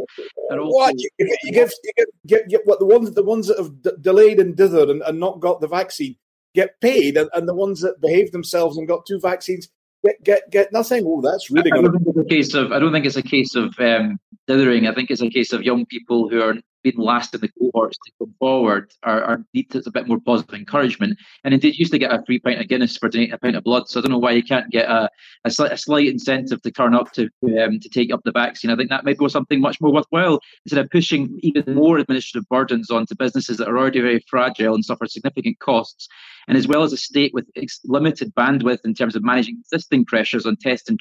And 0.50 0.60
also, 0.60 0.76
what 0.76 0.94
you, 0.96 1.10
you, 1.18 1.52
give, 1.52 1.72
you 1.82 2.06
get, 2.26 2.48
get, 2.48 2.60
what 2.64 2.78
the 2.78 2.86
ones 2.86 3.12
the 3.12 3.24
ones 3.24 3.48
that 3.48 3.58
have 3.58 3.82
d- 3.82 3.90
delayed 4.00 4.38
and 4.38 4.56
dithered 4.56 4.90
and, 4.90 5.02
and, 5.02 5.18
not 5.18 5.40
got 5.40 5.60
the 5.60 5.68
vaccine 5.68 6.14
get 6.54 6.80
paid, 6.80 7.16
and, 7.16 7.28
and 7.34 7.48
the 7.48 7.54
ones 7.54 7.80
that 7.80 8.00
behaved 8.00 8.32
themselves 8.32 8.76
and 8.76 8.86
got 8.86 9.04
two 9.06 9.18
vaccines 9.20 9.68
get 10.04 10.22
get 10.22 10.50
get 10.50 10.72
nothing. 10.72 11.04
Oh, 11.06 11.20
that's 11.20 11.50
really. 11.50 11.72
I, 11.72 11.78
I 11.78 11.82
don't 11.82 11.92
think 11.92 12.06
it's 12.06 12.18
a 12.18 12.24
case 12.24 12.54
of. 12.54 12.72
I 12.72 12.78
don't 12.78 12.92
think 12.92 13.06
it's 13.06 13.16
a 13.16 13.22
case 13.22 13.54
of 13.56 13.74
um, 13.80 14.18
dithering. 14.46 14.86
I 14.86 14.94
think 14.94 15.10
it's 15.10 15.22
a 15.22 15.30
case 15.30 15.52
of 15.52 15.62
young 15.62 15.86
people 15.86 16.28
who 16.28 16.40
are 16.40 16.54
been 16.92 17.02
last 17.02 17.34
in 17.34 17.40
the 17.40 17.48
cohorts 17.48 17.98
to 18.04 18.12
come 18.18 18.34
forward 18.38 18.92
are, 19.02 19.22
are 19.22 19.44
need 19.52 19.66
a 19.74 19.90
bit 19.90 20.06
more 20.06 20.20
positive 20.20 20.54
encouragement. 20.54 21.18
And 21.44 21.52
indeed, 21.52 21.74
you 21.74 21.80
used 21.80 21.92
to 21.92 21.98
get 21.98 22.12
a 22.12 22.22
free 22.24 22.38
pint 22.38 22.60
of 22.60 22.68
Guinness 22.68 22.96
for 22.96 23.08
donating 23.08 23.34
a 23.34 23.38
pint 23.38 23.56
of 23.56 23.64
blood. 23.64 23.88
So 23.88 23.98
I 23.98 24.02
don't 24.02 24.12
know 24.12 24.18
why 24.18 24.32
you 24.32 24.42
can't 24.42 24.70
get 24.70 24.88
a, 24.88 25.08
a, 25.44 25.50
slight, 25.50 25.72
a 25.72 25.76
slight 25.76 26.06
incentive 26.06 26.62
to 26.62 26.70
turn 26.70 26.94
up 26.94 27.12
to 27.12 27.28
um, 27.60 27.80
to 27.80 27.88
take 27.88 28.12
up 28.12 28.20
the 28.24 28.32
vaccine. 28.32 28.70
I 28.70 28.76
think 28.76 28.90
that 28.90 29.04
might 29.04 29.18
be 29.18 29.28
something 29.28 29.60
much 29.60 29.80
more 29.80 29.92
worthwhile 29.92 30.40
instead 30.64 30.84
of 30.84 30.90
pushing 30.90 31.38
even 31.42 31.74
more 31.74 31.98
administrative 31.98 32.48
burdens 32.48 32.90
onto 32.90 33.14
businesses 33.14 33.56
that 33.58 33.68
are 33.68 33.78
already 33.78 34.00
very 34.00 34.24
fragile 34.28 34.74
and 34.74 34.84
suffer 34.84 35.06
significant 35.06 35.58
costs. 35.58 36.08
And 36.48 36.56
as 36.56 36.68
well 36.68 36.84
as 36.84 36.92
a 36.92 36.96
state 36.96 37.34
with 37.34 37.46
limited 37.84 38.32
bandwidth 38.36 38.84
in 38.84 38.94
terms 38.94 39.16
of 39.16 39.24
managing 39.24 39.58
existing 39.58 40.04
pressures 40.04 40.46
on 40.46 40.56
test 40.56 40.88
and 40.88 41.00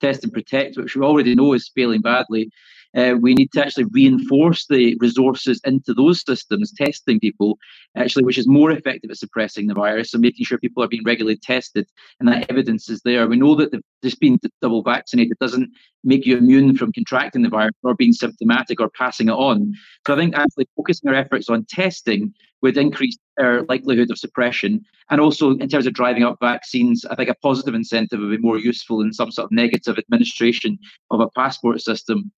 test 0.00 0.24
and 0.24 0.32
protect, 0.32 0.78
which 0.78 0.96
we 0.96 1.02
already 1.02 1.34
know 1.34 1.52
is 1.52 1.70
failing 1.74 2.00
badly 2.00 2.50
uh, 2.96 3.14
we 3.20 3.34
need 3.34 3.52
to 3.52 3.64
actually 3.64 3.84
reinforce 3.92 4.66
the 4.66 4.96
resources 5.00 5.60
into 5.64 5.92
those 5.94 6.24
systems, 6.24 6.72
testing 6.72 7.20
people, 7.20 7.58
actually, 7.96 8.24
which 8.24 8.38
is 8.38 8.46
more 8.46 8.70
effective 8.70 9.10
at 9.10 9.16
suppressing 9.18 9.66
the 9.66 9.74
virus 9.74 10.14
and 10.14 10.22
making 10.22 10.44
sure 10.44 10.58
people 10.58 10.82
are 10.82 10.88
being 10.88 11.04
regularly 11.04 11.38
tested 11.42 11.86
and 12.20 12.28
that 12.28 12.50
evidence 12.50 12.88
is 12.88 13.00
there. 13.04 13.26
We 13.26 13.36
know 13.36 13.54
that 13.56 13.70
the, 13.70 13.82
just 14.02 14.20
being 14.20 14.40
double 14.62 14.82
vaccinated 14.82 15.36
doesn't 15.40 15.70
make 16.04 16.24
you 16.24 16.36
immune 16.36 16.76
from 16.76 16.92
contracting 16.92 17.42
the 17.42 17.48
virus 17.48 17.74
or 17.82 17.94
being 17.94 18.12
symptomatic 18.12 18.80
or 18.80 18.90
passing 18.90 19.28
it 19.28 19.32
on. 19.32 19.74
So 20.06 20.14
I 20.14 20.16
think 20.16 20.36
actually 20.36 20.68
focusing 20.76 21.08
our 21.08 21.16
efforts 21.16 21.48
on 21.48 21.66
testing 21.68 22.32
would 22.62 22.76
increase 22.76 23.16
our 23.38 23.62
likelihood 23.64 24.10
of 24.10 24.18
suppression. 24.18 24.82
And 25.10 25.20
also 25.20 25.50
in 25.50 25.68
terms 25.68 25.86
of 25.86 25.92
driving 25.92 26.24
up 26.24 26.38
vaccines, 26.40 27.04
I 27.04 27.14
think 27.14 27.28
a 27.28 27.34
positive 27.34 27.74
incentive 27.74 28.20
would 28.20 28.30
be 28.30 28.38
more 28.38 28.58
useful 28.58 28.98
than 28.98 29.12
some 29.12 29.30
sort 29.30 29.46
of 29.46 29.52
negative 29.52 29.98
administration 29.98 30.78
of 31.10 31.20
a 31.20 31.28
passport 31.30 31.80
system 31.80 32.32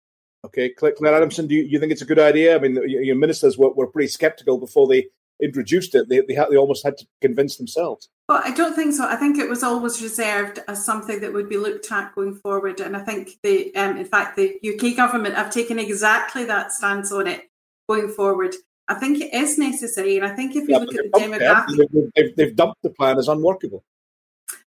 Okay, 0.45 0.71
Clare 0.71 1.15
Adamson, 1.15 1.49
do 1.49 1.55
you, 1.55 1.65
you, 1.65 1.81
think 1.81 1.91
it's 1.91 2.03
a 2.03 2.07
good 2.07 2.19
idea? 2.19 2.55
I 2.55 2.61
mean, 2.61 2.79
your 2.87 3.17
ministers 3.17 3.59
were, 3.59 3.73
were 3.73 3.89
pretty 3.89 4.09
sceptical 4.09 4.59
before 4.59 4.87
they 4.87 5.09
introduced 5.43 5.95
it. 5.95 6.09
They, 6.09 6.21
they, 6.21 6.35
had, 6.35 6.49
they 6.51 6.57
almost 6.57 6.85
had 6.85 6.97
to 6.99 7.07
convince 7.21 7.57
themselves. 7.57 8.09
Well, 8.29 8.41
I 8.45 8.53
don't 8.53 8.75
think 8.75 8.95
so. 8.95 9.09
I 9.09 9.17
think 9.17 9.39
it 9.39 9.49
was 9.49 9.63
always 9.65 10.01
reserved 10.01 10.61
as 10.69 10.85
something 10.85 11.21
that 11.21 11.33
would 11.33 11.49
be 11.49 11.57
looked 11.57 11.91
at 11.91 12.15
going 12.15 12.37
forward. 12.37 12.81
And 12.81 12.97
I 12.97 13.01
think 13.01 13.31
the, 13.43 13.75
um, 13.75 13.97
in 13.97 14.05
fact, 14.05 14.37
the 14.37 14.59
UK 14.65 14.97
government 14.97 15.35
have 15.35 15.51
taken 15.51 15.79
exactly 15.79 16.45
that 16.45 16.73
stance 16.73 17.11
on 17.11 17.27
it 17.27 17.51
going 17.89 18.09
forward. 18.09 18.55
I 18.87 18.95
think 18.95 19.21
it 19.21 19.35
is 19.35 19.59
necessary, 19.59 20.17
and 20.17 20.25
I 20.25 20.35
think 20.35 20.57
if 20.57 20.67
you 20.67 20.71
yeah, 20.71 20.79
look 20.79 20.95
at 20.95 21.13
the 21.13 21.21
demographic, 21.21 21.77
they've, 21.77 22.11
they've, 22.15 22.37
they've 22.37 22.57
dumped 22.57 22.81
the 22.83 22.89
plan 22.89 23.19
as 23.19 23.29
unworkable. 23.29 23.85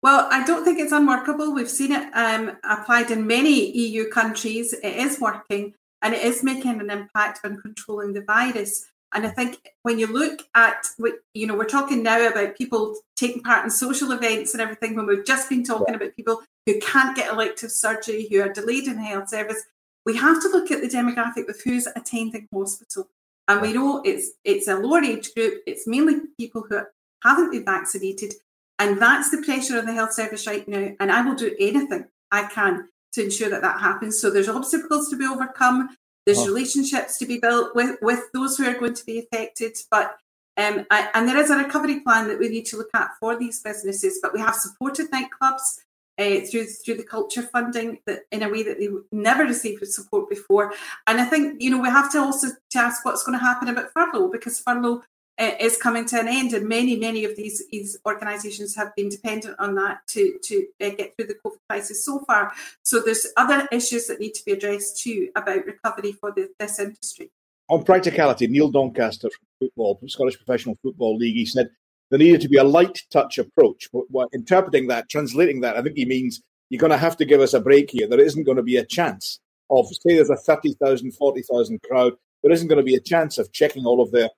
Well, 0.03 0.29
I 0.31 0.45
don't 0.45 0.65
think 0.65 0.79
it's 0.79 0.93
unworkable. 0.93 1.53
We've 1.53 1.69
seen 1.69 1.93
it 1.93 2.11
um, 2.15 2.57
applied 2.65 3.11
in 3.11 3.27
many 3.27 3.71
EU 3.71 4.09
countries. 4.09 4.73
It 4.73 4.97
is 4.97 5.21
working 5.21 5.75
and 6.01 6.15
it 6.15 6.23
is 6.23 6.43
making 6.43 6.81
an 6.81 6.91
impact 6.91 7.41
on 7.45 7.61
controlling 7.61 8.15
the 8.15 8.23
virus. 8.23 8.87
And 9.13 9.27
I 9.27 9.31
think 9.31 9.59
when 9.83 9.99
you 9.99 10.07
look 10.07 10.41
at, 10.55 10.87
you 11.35 11.47
know, 11.47 11.55
we're 11.55 11.65
talking 11.65 12.03
now 12.03 12.27
about 12.27 12.57
people 12.57 12.97
taking 13.17 13.43
part 13.43 13.65
in 13.65 13.71
social 13.71 14.13
events 14.13 14.55
and 14.55 14.61
everything, 14.63 14.95
when 14.95 15.07
we've 15.07 15.27
just 15.27 15.49
been 15.49 15.65
talking 15.65 15.95
about 15.95 16.17
people 16.17 16.41
who 16.65 16.79
can't 16.81 17.17
get 17.17 17.33
elective 17.33 17.73
surgery, 17.73 18.29
who 18.31 18.41
are 18.41 18.53
delayed 18.53 18.87
in 18.87 18.99
health 18.99 19.29
service, 19.29 19.65
we 20.07 20.17
have 20.17 20.41
to 20.43 20.49
look 20.49 20.71
at 20.71 20.81
the 20.81 20.89
demographic 20.89 21.49
of 21.49 21.61
who's 21.63 21.89
attending 21.89 22.49
hospital. 22.55 23.09
And 23.49 23.61
we 23.61 23.73
know 23.73 24.01
it's 24.05 24.31
it's 24.45 24.69
a 24.69 24.77
lower 24.77 25.03
age 25.03 25.35
group. 25.35 25.63
It's 25.67 25.87
mainly 25.87 26.21
people 26.39 26.65
who 26.69 26.81
haven't 27.25 27.51
been 27.51 27.65
vaccinated, 27.65 28.35
and 28.81 29.01
that's 29.01 29.31
the 29.31 29.43
pressure 29.43 29.79
on 29.79 29.85
the 29.85 29.93
health 29.93 30.15
service 30.15 30.47
right 30.47 30.67
now. 30.67 30.91
And 30.99 31.13
I 31.13 31.21
will 31.21 31.35
do 31.35 31.55
anything 31.61 32.07
I 32.33 32.45
can 32.45 32.89
to 33.13 33.25
ensure 33.25 33.51
that 33.51 33.61
that 33.61 33.79
happens. 33.79 34.19
So 34.19 34.31
there's 34.31 34.49
obstacles 34.49 35.11
to 35.11 35.17
be 35.17 35.27
overcome. 35.27 35.91
There's 36.25 36.39
oh. 36.39 36.47
relationships 36.47 37.19
to 37.19 37.27
be 37.27 37.39
built 37.39 37.77
with, 37.77 37.99
with 38.01 38.33
those 38.33 38.57
who 38.57 38.67
are 38.67 38.79
going 38.79 38.95
to 38.95 39.05
be 39.05 39.19
affected. 39.19 39.77
But 39.91 40.17
um, 40.57 40.87
I, 40.91 41.11
and 41.13 41.29
there 41.29 41.37
is 41.37 41.51
a 41.51 41.59
recovery 41.59 42.01
plan 42.01 42.29
that 42.29 42.39
we 42.39 42.49
need 42.49 42.65
to 42.67 42.79
look 42.79 42.89
at 42.95 43.11
for 43.21 43.39
these 43.39 43.61
businesses. 43.63 44.19
But 44.23 44.33
we 44.33 44.41
have 44.41 44.55
supported 44.55 45.11
nightclubs 45.11 45.81
uh, 46.19 46.41
through 46.51 46.67
through 46.67 46.97
the 46.97 47.03
culture 47.03 47.43
funding 47.43 47.99
that 48.07 48.21
in 48.33 48.43
a 48.43 48.49
way 48.49 48.63
that 48.63 48.79
they 48.79 48.89
never 49.13 49.45
received 49.45 49.87
support 49.89 50.29
before. 50.31 50.73
And 51.07 51.21
I 51.21 51.25
think 51.25 51.61
you 51.63 51.71
know 51.71 51.81
we 51.81 51.89
have 51.89 52.11
to 52.13 52.19
also 52.19 52.49
to 52.49 52.79
ask 52.79 53.05
what's 53.05 53.25
going 53.25 53.39
to 53.39 53.45
happen 53.45 53.69
about 53.69 53.93
furlough 53.93 54.29
because 54.29 54.59
furlough 54.59 55.03
is 55.41 55.77
coming 55.77 56.05
to 56.07 56.21
an 56.21 56.29
end, 56.29 56.53
and 56.53 56.69
many, 56.69 56.97
many 56.97 57.25
of 57.25 57.37
these, 57.37 57.63
these 57.71 57.99
organisations 58.07 58.77
have 58.77 58.95
been 58.95 59.09
dependent 59.09 59.59
on 59.59 59.75
that 59.77 60.07
to 60.09 60.39
to 60.43 60.67
uh, 60.81 60.91
get 60.91 61.17
through 61.17 61.27
the 61.27 61.37
COVID 61.45 61.59
crisis 61.69 62.05
so 62.05 62.21
far. 62.21 62.53
So 62.83 63.01
there's 63.01 63.27
other 63.37 63.67
issues 63.73 64.07
that 64.07 64.21
need 64.21 64.35
to 64.35 64.45
be 64.45 64.53
addressed 64.53 65.03
too 65.03 65.31
about 65.37 65.67
recovery 65.67 66.13
for 66.13 66.33
the, 66.33 66.51
this 66.59 66.79
industry. 66.79 67.31
On 67.69 67.85
practicality, 67.85 68.47
Neil 68.49 68.71
Doncaster 68.71 69.31
from 69.31 69.47
football, 69.61 69.95
from 69.97 70.09
Scottish 70.09 70.37
Professional 70.37 70.77
Football 70.83 71.17
League, 71.17 71.37
he 71.37 71.47
said 71.47 71.71
there 72.11 72.19
needed 72.19 72.41
to 72.41 72.49
be 72.49 72.57
a 72.57 72.65
light 72.65 72.99
touch 73.11 73.39
approach. 73.39 73.89
But 73.93 74.29
interpreting 74.33 74.89
that, 74.89 75.09
translating 75.09 75.61
that, 75.61 75.77
I 75.77 75.83
think 75.83 75.97
he 75.97 76.05
means 76.05 76.43
you're 76.69 76.81
going 76.81 76.91
to 76.91 76.99
have 76.99 77.17
to 77.19 77.25
give 77.25 77.41
us 77.41 77.55
a 77.55 77.61
break 77.61 77.91
here. 77.91 78.09
There 78.09 78.21
isn't 78.21 78.45
going 78.45 78.57
to 78.57 78.63
be 78.63 78.77
a 78.77 78.85
chance 78.85 79.41
of, 79.71 79.87
say, 79.87 80.17
there's 80.17 80.31
a 80.31 80.37
30,000, 80.37 81.13
40,000 81.13 81.81
crowd. 81.83 82.15
There 82.43 82.53
isn't 82.53 82.69
going 82.69 82.79
to 82.79 82.85
be 82.85 82.97
a 82.97 83.01
chance 83.01 83.39
of 83.39 83.53
checking 83.53 83.87
all 83.87 84.03
of 84.03 84.11
their 84.11 84.29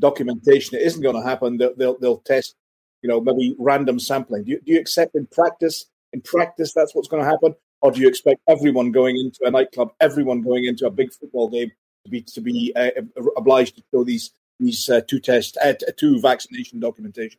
documentation. 0.00 0.78
It 0.78 0.82
isn't 0.82 1.02
going 1.02 1.16
to 1.16 1.28
happen. 1.28 1.58
They'll, 1.58 1.74
they'll, 1.76 1.98
they'll 1.98 2.18
test, 2.18 2.56
you 3.02 3.08
know, 3.08 3.20
maybe 3.20 3.54
random 3.58 4.00
sampling. 4.00 4.44
Do 4.44 4.52
you, 4.52 4.60
do 4.60 4.72
you 4.72 4.80
accept 4.80 5.14
in 5.14 5.26
practice? 5.26 5.86
In 6.12 6.20
practice, 6.22 6.72
that's 6.72 6.94
what's 6.94 7.06
going 7.06 7.22
to 7.22 7.28
happen, 7.28 7.54
or 7.82 7.92
do 7.92 8.00
you 8.00 8.08
expect 8.08 8.40
everyone 8.48 8.90
going 8.90 9.16
into 9.16 9.38
a 9.44 9.50
nightclub, 9.50 9.92
everyone 10.00 10.42
going 10.42 10.64
into 10.64 10.86
a 10.86 10.90
big 10.90 11.12
football 11.12 11.48
game 11.48 11.70
to 12.04 12.10
be 12.10 12.22
to 12.22 12.40
be 12.40 12.72
uh, 12.74 12.90
obliged 13.36 13.76
to 13.76 13.82
show 13.94 14.02
these 14.02 14.32
these 14.58 14.88
uh, 14.88 15.00
two 15.06 15.20
test 15.20 15.56
uh, 15.62 15.74
two 15.96 16.20
vaccination 16.20 16.80
documentation? 16.80 17.38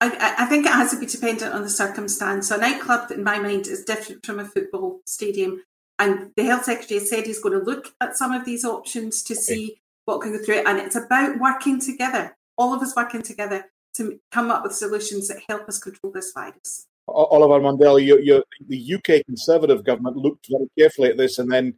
I, 0.00 0.34
I, 0.38 0.46
think 0.46 0.66
it 0.66 0.72
has 0.72 0.90
to 0.90 0.98
be 0.98 1.06
dependent 1.06 1.52
on 1.52 1.62
the 1.62 1.70
circumstance. 1.70 2.48
So 2.48 2.56
a 2.56 2.58
nightclub, 2.58 3.12
in 3.12 3.22
my 3.22 3.38
mind, 3.38 3.68
is 3.68 3.84
different 3.84 4.26
from 4.26 4.40
a 4.40 4.44
football 4.44 5.00
stadium. 5.06 5.62
And 5.98 6.32
the 6.36 6.44
health 6.44 6.64
secretary 6.64 6.98
has 6.98 7.08
said 7.08 7.26
he's 7.26 7.40
going 7.40 7.58
to 7.58 7.64
look 7.64 7.94
at 8.00 8.16
some 8.16 8.32
of 8.32 8.44
these 8.44 8.64
options 8.64 9.22
to 9.24 9.34
okay. 9.34 9.40
see 9.40 9.81
go 10.18 10.38
through 10.38 10.56
it. 10.56 10.66
And 10.66 10.78
it's 10.78 10.96
about 10.96 11.38
working 11.38 11.80
together, 11.80 12.36
all 12.56 12.74
of 12.74 12.82
us 12.82 12.94
working 12.96 13.22
together 13.22 13.64
to 13.94 14.18
come 14.30 14.50
up 14.50 14.62
with 14.62 14.74
solutions 14.74 15.28
that 15.28 15.42
help 15.48 15.68
us 15.68 15.78
control 15.78 16.12
this 16.12 16.32
virus. 16.32 16.86
Oliver 17.08 17.60
Mundell, 17.60 18.02
you, 18.02 18.18
you, 18.20 18.42
the 18.68 18.94
UK 18.94 19.24
Conservative 19.26 19.84
government 19.84 20.16
looked 20.16 20.46
very 20.48 20.68
carefully 20.78 21.10
at 21.10 21.16
this 21.16 21.38
and 21.38 21.50
then 21.50 21.74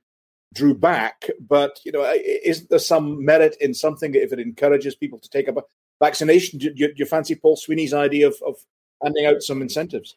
drew 0.54 0.74
back. 0.74 1.28
But 1.40 1.78
you 1.84 1.92
know, 1.92 2.10
isn't 2.14 2.70
there 2.70 2.78
some 2.78 3.24
merit 3.24 3.56
in 3.60 3.74
something 3.74 4.14
if 4.14 4.32
it 4.32 4.38
encourages 4.38 4.94
people 4.94 5.18
to 5.18 5.28
take 5.28 5.48
up 5.48 5.56
a 5.56 5.62
vaccination? 6.00 6.58
Do, 6.58 6.72
do, 6.72 6.88
do 6.88 6.94
you 6.96 7.06
fancy 7.06 7.34
Paul 7.34 7.56
Sweeney's 7.56 7.94
idea 7.94 8.28
of, 8.28 8.36
of 8.46 8.56
handing 9.02 9.26
out 9.26 9.42
some 9.42 9.62
incentives? 9.62 10.16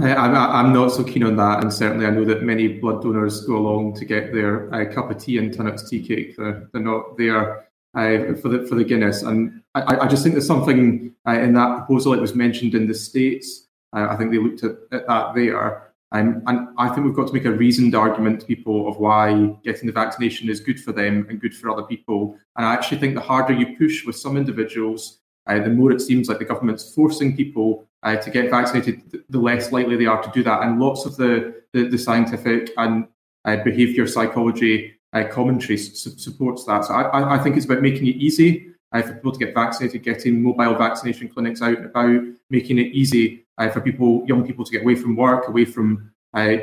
I'm, 0.00 0.34
I'm 0.34 0.72
not 0.72 0.90
so 0.90 1.04
keen 1.04 1.22
on 1.22 1.36
that, 1.36 1.62
and 1.62 1.72
certainly 1.72 2.06
I 2.06 2.10
know 2.10 2.24
that 2.24 2.42
many 2.42 2.66
blood 2.66 3.02
donors 3.02 3.46
go 3.46 3.56
along 3.56 3.94
to 3.96 4.04
get 4.04 4.32
their 4.32 4.72
uh, 4.74 4.92
cup 4.92 5.10
of 5.10 5.18
tea 5.18 5.38
and 5.38 5.54
Tunnock's 5.54 5.88
tea 5.88 6.06
cake. 6.06 6.36
They're, 6.36 6.68
they're 6.72 6.82
not 6.82 7.16
there 7.18 7.68
uh, 7.94 8.34
for 8.40 8.48
the 8.48 8.66
for 8.66 8.74
the 8.74 8.84
Guinness, 8.84 9.22
and 9.22 9.62
I, 9.74 9.98
I 9.98 10.08
just 10.08 10.22
think 10.22 10.34
there's 10.34 10.46
something 10.46 11.14
uh, 11.28 11.38
in 11.38 11.52
that 11.54 11.76
proposal. 11.76 12.14
It 12.14 12.20
was 12.20 12.34
mentioned 12.34 12.74
in 12.74 12.88
the 12.88 12.94
states. 12.94 13.68
Uh, 13.94 14.08
I 14.08 14.16
think 14.16 14.30
they 14.30 14.38
looked 14.38 14.64
at, 14.64 14.72
at 14.90 15.06
that 15.06 15.34
there, 15.34 15.92
um, 16.12 16.42
and 16.46 16.68
I 16.78 16.88
think 16.88 17.06
we've 17.06 17.14
got 17.14 17.28
to 17.28 17.34
make 17.34 17.44
a 17.44 17.52
reasoned 17.52 17.94
argument 17.94 18.40
to 18.40 18.46
people 18.46 18.88
of 18.88 18.96
why 18.96 19.54
getting 19.62 19.86
the 19.86 19.92
vaccination 19.92 20.48
is 20.48 20.60
good 20.60 20.80
for 20.80 20.92
them 20.92 21.26
and 21.28 21.40
good 21.40 21.54
for 21.54 21.70
other 21.70 21.82
people. 21.82 22.38
And 22.56 22.66
I 22.66 22.72
actually 22.72 22.98
think 22.98 23.14
the 23.14 23.20
harder 23.20 23.54
you 23.54 23.76
push 23.76 24.04
with 24.04 24.16
some 24.16 24.36
individuals, 24.36 25.20
uh, 25.46 25.58
the 25.60 25.70
more 25.70 25.92
it 25.92 26.00
seems 26.00 26.28
like 26.28 26.38
the 26.38 26.44
government's 26.44 26.94
forcing 26.94 27.36
people 27.36 27.86
uh, 28.02 28.16
to 28.16 28.30
get 28.30 28.50
vaccinated, 28.50 29.24
the 29.28 29.38
less 29.38 29.72
likely 29.72 29.96
they 29.96 30.06
are 30.06 30.22
to 30.22 30.30
do 30.30 30.42
that. 30.42 30.62
And 30.62 30.80
lots 30.80 31.04
of 31.04 31.16
the, 31.16 31.62
the, 31.72 31.88
the 31.88 31.98
scientific 31.98 32.70
and 32.76 33.06
uh, 33.44 33.56
behaviour 33.64 34.06
psychology 34.06 34.94
uh, 35.12 35.24
commentary 35.30 35.76
su- 35.76 36.16
supports 36.16 36.64
that. 36.64 36.84
So 36.84 36.94
I, 36.94 37.34
I, 37.34 37.38
think 37.38 37.56
it's 37.56 37.66
about 37.66 37.82
making 37.82 38.06
it 38.06 38.16
easy 38.16 38.68
uh, 38.92 39.02
for 39.02 39.14
people 39.14 39.32
to 39.32 39.38
get 39.38 39.54
vaccinated, 39.54 40.02
getting 40.02 40.42
mobile 40.42 40.74
vaccination 40.74 41.28
clinics 41.28 41.60
out 41.60 41.76
and 41.76 41.86
about, 41.86 42.22
making 42.50 42.78
it 42.78 42.88
easy 42.92 43.44
uh, 43.58 43.68
for 43.68 43.80
people, 43.80 44.24
young 44.26 44.46
people, 44.46 44.64
to 44.64 44.72
get 44.72 44.82
away 44.82 44.94
from 44.94 45.16
work, 45.16 45.48
away 45.48 45.64
from 45.64 46.10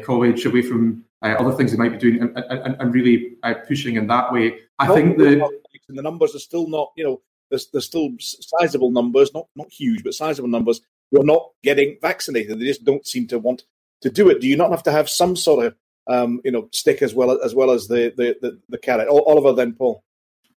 college, 0.04 0.46
away 0.46 0.62
from 0.62 1.04
other 1.22 1.52
things 1.52 1.72
they 1.72 1.78
might 1.78 1.92
be 1.92 1.98
doing, 1.98 2.22
and, 2.22 2.36
and, 2.38 2.76
and 2.80 2.94
really 2.94 3.36
pushing 3.68 3.98
in 3.98 4.08
that 4.08 4.32
way. 4.32 4.58
I 4.80 4.88
think 4.88 5.18
the 5.18 5.48
the 5.90 6.02
numbers 6.02 6.36
are 6.36 6.40
still 6.40 6.68
not, 6.68 6.92
you 6.96 7.04
know, 7.04 7.22
there's, 7.50 7.68
there's 7.68 7.86
still 7.86 8.10
sizable 8.20 8.92
numbers, 8.92 9.34
not 9.34 9.48
not 9.56 9.72
huge, 9.72 10.04
but 10.04 10.14
sizable 10.14 10.50
numbers 10.50 10.82
who 11.12 11.22
are 11.22 11.26
not 11.26 11.50
getting 11.64 11.98
vaccinated. 12.02 12.60
They 12.60 12.66
just 12.66 12.84
don't 12.84 13.06
seem 13.06 13.28
to 13.28 13.40
want 13.40 13.64
to 14.02 14.10
do 14.10 14.30
it. 14.30 14.42
Do 14.42 14.48
you 14.48 14.58
not 14.58 14.72
have 14.72 14.84
to 14.84 14.92
have 14.92 15.10
some 15.10 15.36
sort 15.36 15.66
of 15.66 15.76
um, 16.08 16.42
you 16.44 16.52
know 16.52 16.70
stick 16.72 17.02
as 17.02 17.14
well 17.14 17.42
as 17.44 17.56
well 17.56 17.72
as 17.72 17.88
the 17.88 18.14
the 18.16 18.38
the, 18.42 18.60
the 18.70 18.78
carrot? 18.78 19.08
Oliver, 19.08 19.54
then 19.54 19.74
Paul. 19.74 20.04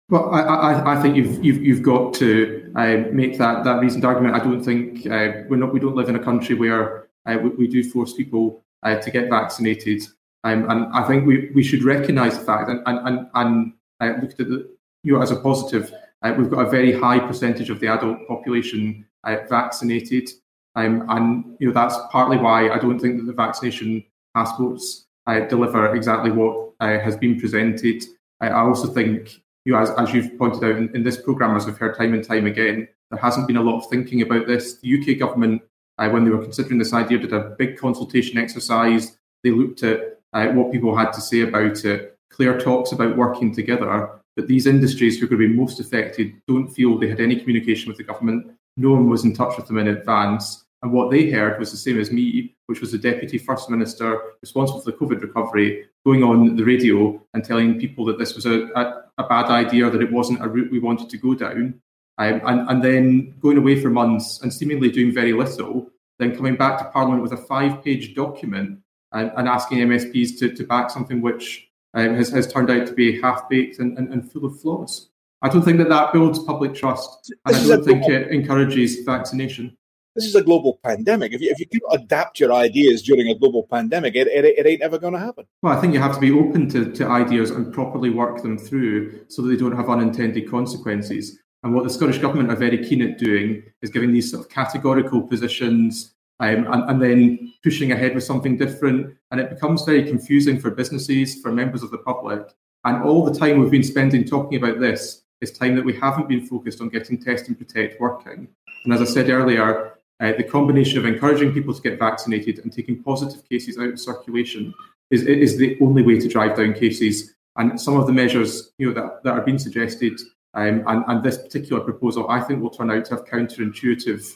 Well, 0.08 0.28
I, 0.30 0.40
I, 0.40 0.98
I, 0.98 1.02
think 1.02 1.16
you've, 1.16 1.42
you've 1.42 1.62
you've 1.62 1.82
got 1.82 2.12
to 2.14 2.70
uh, 2.76 3.04
make 3.12 3.38
that 3.38 3.64
that 3.64 3.80
reasoned 3.80 4.04
argument. 4.04 4.34
I 4.34 4.40
don't 4.40 4.62
think 4.62 5.06
uh, 5.06 5.44
we're 5.48 5.56
not 5.56 5.72
we 5.72 5.80
don't 5.80 5.96
live 5.96 6.08
in 6.08 6.16
a 6.16 6.22
country 6.22 6.54
where 6.54 7.08
uh, 7.24 7.38
we, 7.42 7.48
we, 7.50 7.66
do 7.66 7.88
force 7.88 8.12
people 8.12 8.62
uh, 8.82 8.96
to 8.96 9.10
get 9.10 9.30
vaccinated, 9.30 10.02
um, 10.44 10.68
and 10.68 10.92
I 10.92 11.06
think 11.06 11.24
we, 11.24 11.50
we 11.54 11.62
should 11.62 11.82
recognise 11.82 12.38
the 12.38 12.44
fact 12.44 12.68
and 12.68 12.82
and 12.84 13.08
and, 13.08 13.30
and 13.34 13.72
uh, 14.00 14.20
look 14.20 14.32
at 14.32 14.48
the 14.48 14.68
you 15.02 15.14
know 15.14 15.22
as 15.22 15.30
a 15.30 15.36
positive 15.36 15.94
uh, 16.22 16.34
we've 16.36 16.50
got 16.50 16.66
a 16.66 16.70
very 16.70 16.92
high 16.92 17.18
percentage 17.18 17.70
of 17.70 17.80
the 17.80 17.88
adult 17.88 18.18
population 18.28 19.06
uh, 19.24 19.36
vaccinated, 19.48 20.30
um, 20.76 21.04
and 21.08 21.56
you 21.58 21.68
know 21.68 21.74
that's 21.74 21.96
partly 22.10 22.36
why 22.36 22.70
I 22.70 22.78
don't 22.78 22.98
think 22.98 23.18
that 23.18 23.26
the 23.26 23.32
vaccination 23.32 24.04
passports 24.34 25.06
uh, 25.26 25.40
deliver 25.40 25.94
exactly 25.94 26.30
what 26.30 26.72
uh, 26.80 26.98
has 26.98 27.16
been 27.16 27.38
presented. 27.38 28.04
I 28.40 28.50
also 28.50 28.88
think, 28.88 29.40
you 29.64 29.72
know, 29.72 29.78
as, 29.78 29.90
as 29.90 30.12
you've 30.12 30.36
pointed 30.36 30.64
out 30.64 30.76
in, 30.76 30.94
in, 30.96 31.04
this 31.04 31.20
programme, 31.20 31.56
as 31.56 31.64
we've 31.64 31.76
heard 31.76 31.96
time 31.96 32.12
and 32.12 32.24
time 32.24 32.46
again, 32.46 32.88
there 33.10 33.20
hasn't 33.20 33.46
been 33.46 33.56
a 33.56 33.62
lot 33.62 33.78
of 33.78 33.88
thinking 33.88 34.22
about 34.22 34.48
this. 34.48 34.78
The 34.78 35.00
UK 35.00 35.18
government, 35.18 35.62
uh, 35.98 36.08
when 36.08 36.24
they 36.24 36.30
were 36.30 36.42
considering 36.42 36.78
this 36.78 36.92
idea, 36.92 37.18
did 37.18 37.32
a 37.32 37.54
big 37.56 37.78
consultation 37.78 38.38
exercise. 38.38 39.16
They 39.44 39.50
looked 39.50 39.84
at 39.84 40.18
uh, 40.32 40.48
what 40.48 40.72
people 40.72 40.96
had 40.96 41.12
to 41.12 41.20
say 41.20 41.42
about 41.42 41.84
it. 41.84 42.18
Clare 42.30 42.58
talks 42.58 42.90
about 42.90 43.16
working 43.16 43.54
together, 43.54 44.21
but 44.36 44.46
these 44.46 44.66
industries 44.66 45.18
who 45.18 45.26
are 45.26 45.28
going 45.28 45.42
to 45.42 45.48
be 45.48 45.54
most 45.54 45.80
affected 45.80 46.34
don't 46.48 46.68
feel 46.68 46.98
they 46.98 47.08
had 47.08 47.20
any 47.20 47.36
communication 47.36 47.88
with 47.88 47.98
the 47.98 48.04
government. 48.04 48.52
No 48.76 48.90
one 48.92 49.08
was 49.08 49.24
in 49.24 49.34
touch 49.34 49.56
with 49.56 49.66
them 49.66 49.78
in 49.78 49.88
advance. 49.88 50.64
And 50.82 50.92
what 50.92 51.10
they 51.10 51.30
heard 51.30 51.58
was 51.58 51.70
the 51.70 51.76
same 51.76 52.00
as 52.00 52.10
me, 52.10 52.56
which 52.66 52.80
was 52.80 52.92
the 52.92 52.98
Deputy 52.98 53.38
First 53.38 53.70
Minister 53.70 54.18
responsible 54.40 54.80
for 54.80 54.90
the 54.90 54.96
COVID 54.96 55.20
recovery 55.20 55.86
going 56.04 56.24
on 56.24 56.56
the 56.56 56.64
radio 56.64 57.22
and 57.34 57.44
telling 57.44 57.78
people 57.78 58.04
that 58.06 58.18
this 58.18 58.34
was 58.34 58.46
a, 58.46 58.68
a, 58.74 59.04
a 59.18 59.24
bad 59.28 59.46
idea, 59.46 59.90
that 59.90 60.02
it 60.02 60.10
wasn't 60.10 60.42
a 60.42 60.48
route 60.48 60.72
we 60.72 60.80
wanted 60.80 61.08
to 61.10 61.18
go 61.18 61.34
down. 61.34 61.80
Um, 62.18 62.40
and, 62.44 62.68
and 62.68 62.84
then 62.84 63.34
going 63.40 63.58
away 63.58 63.80
for 63.80 63.90
months 63.90 64.42
and 64.42 64.52
seemingly 64.52 64.90
doing 64.90 65.12
very 65.12 65.32
little, 65.32 65.90
then 66.18 66.36
coming 66.36 66.56
back 66.56 66.78
to 66.78 66.84
Parliament 66.86 67.22
with 67.22 67.32
a 67.32 67.36
five 67.36 67.82
page 67.82 68.14
document 68.14 68.80
and, 69.12 69.32
and 69.36 69.48
asking 69.48 69.78
MSPs 69.78 70.38
to, 70.38 70.54
to 70.54 70.64
back 70.64 70.90
something 70.90 71.20
which 71.20 71.68
um, 71.94 72.14
has, 72.14 72.30
has 72.30 72.50
turned 72.50 72.70
out 72.70 72.86
to 72.86 72.92
be 72.92 73.20
half 73.20 73.48
baked 73.48 73.78
and, 73.78 73.96
and, 73.98 74.12
and, 74.12 74.30
full 74.30 74.44
of 74.44 74.60
flaws. 74.60 75.10
I 75.42 75.48
don't 75.48 75.62
think 75.62 75.78
that 75.78 75.88
that 75.88 76.12
builds 76.12 76.38
public 76.38 76.74
trust, 76.74 77.34
and 77.46 77.56
I 77.56 77.66
don't 77.66 77.84
think 77.84 78.08
it 78.08 78.30
encourages 78.30 79.00
vaccination. 79.04 79.76
This 80.14 80.26
is 80.26 80.34
a 80.34 80.42
global 80.42 80.78
pandemic. 80.84 81.32
If 81.32 81.40
you, 81.40 81.50
if 81.50 81.58
you 81.58 81.66
can 81.66 81.80
adapt 81.90 82.38
your 82.38 82.52
ideas 82.52 83.02
during 83.02 83.28
a 83.28 83.34
global 83.34 83.62
pandemic, 83.62 84.14
it, 84.14 84.26
it, 84.26 84.44
it 84.44 84.66
ain't 84.66 84.82
ever 84.82 84.98
going 84.98 85.14
to 85.14 85.18
happen. 85.18 85.46
Well, 85.62 85.76
I 85.76 85.80
think 85.80 85.94
you 85.94 86.00
have 86.00 86.14
to 86.14 86.20
be 86.20 86.30
open 86.30 86.68
to, 86.70 86.92
to 86.92 87.06
ideas 87.06 87.50
and 87.50 87.72
properly 87.72 88.10
work 88.10 88.42
them 88.42 88.58
through 88.58 89.24
so 89.28 89.40
that 89.42 89.48
they 89.48 89.56
don't 89.56 89.74
have 89.74 89.88
unintended 89.88 90.50
consequences. 90.50 91.38
And 91.62 91.74
what 91.74 91.84
the 91.84 91.90
Scottish 91.90 92.18
Government 92.18 92.50
are 92.50 92.56
very 92.56 92.84
keen 92.84 93.00
at 93.02 93.18
doing 93.18 93.62
is 93.80 93.88
giving 93.88 94.12
these 94.12 94.30
sort 94.30 94.44
of 94.44 94.50
categorical 94.50 95.22
positions 95.22 96.14
um, 96.42 96.66
and, 96.72 96.90
and, 96.90 97.00
then 97.00 97.54
pushing 97.62 97.92
ahead 97.92 98.14
with 98.14 98.24
something 98.24 98.56
different. 98.56 99.16
And 99.30 99.40
it 99.40 99.48
becomes 99.48 99.84
very 99.84 100.02
confusing 100.02 100.58
for 100.58 100.72
businesses, 100.72 101.40
for 101.40 101.52
members 101.52 101.84
of 101.84 101.92
the 101.92 101.98
public. 101.98 102.52
And 102.84 103.02
all 103.04 103.24
the 103.24 103.38
time 103.38 103.58
we've 103.58 103.70
been 103.70 103.84
spending 103.84 104.24
talking 104.24 104.62
about 104.62 104.80
this 104.80 105.22
is 105.40 105.52
time 105.52 105.76
that 105.76 105.84
we 105.84 105.96
haven't 105.96 106.28
been 106.28 106.44
focused 106.44 106.80
on 106.80 106.88
getting 106.88 107.22
Test 107.22 107.46
and 107.46 107.56
Protect 107.56 108.00
working. 108.00 108.48
And 108.84 108.92
as 108.92 109.00
I 109.00 109.04
said 109.04 109.30
earlier, 109.30 109.94
uh, 110.18 110.32
the 110.36 110.42
combination 110.42 110.98
of 110.98 111.04
encouraging 111.04 111.52
people 111.52 111.72
to 111.74 111.80
get 111.80 112.00
vaccinated 112.00 112.58
and 112.58 112.72
taking 112.72 113.02
positive 113.02 113.48
cases 113.48 113.78
out 113.78 113.92
of 113.92 114.00
circulation 114.00 114.74
is, 115.12 115.22
is 115.22 115.56
the 115.58 115.78
only 115.80 116.02
way 116.02 116.18
to 116.18 116.28
drive 116.28 116.56
down 116.56 116.74
cases. 116.74 117.34
And 117.56 117.80
some 117.80 117.96
of 117.96 118.08
the 118.08 118.12
measures 118.12 118.72
you 118.78 118.88
know, 118.88 118.94
that, 118.94 119.22
that 119.22 119.34
are 119.34 119.42
being 119.42 119.58
suggested 119.60 120.20
um, 120.54 120.82
and, 120.86 121.04
and 121.06 121.22
this 121.22 121.38
particular 121.38 121.82
proposal, 121.82 122.28
I 122.28 122.40
think, 122.40 122.60
will 122.60 122.70
turn 122.70 122.90
out 122.90 123.04
to 123.06 123.16
have 123.16 123.24
counterintuitive 123.26 124.26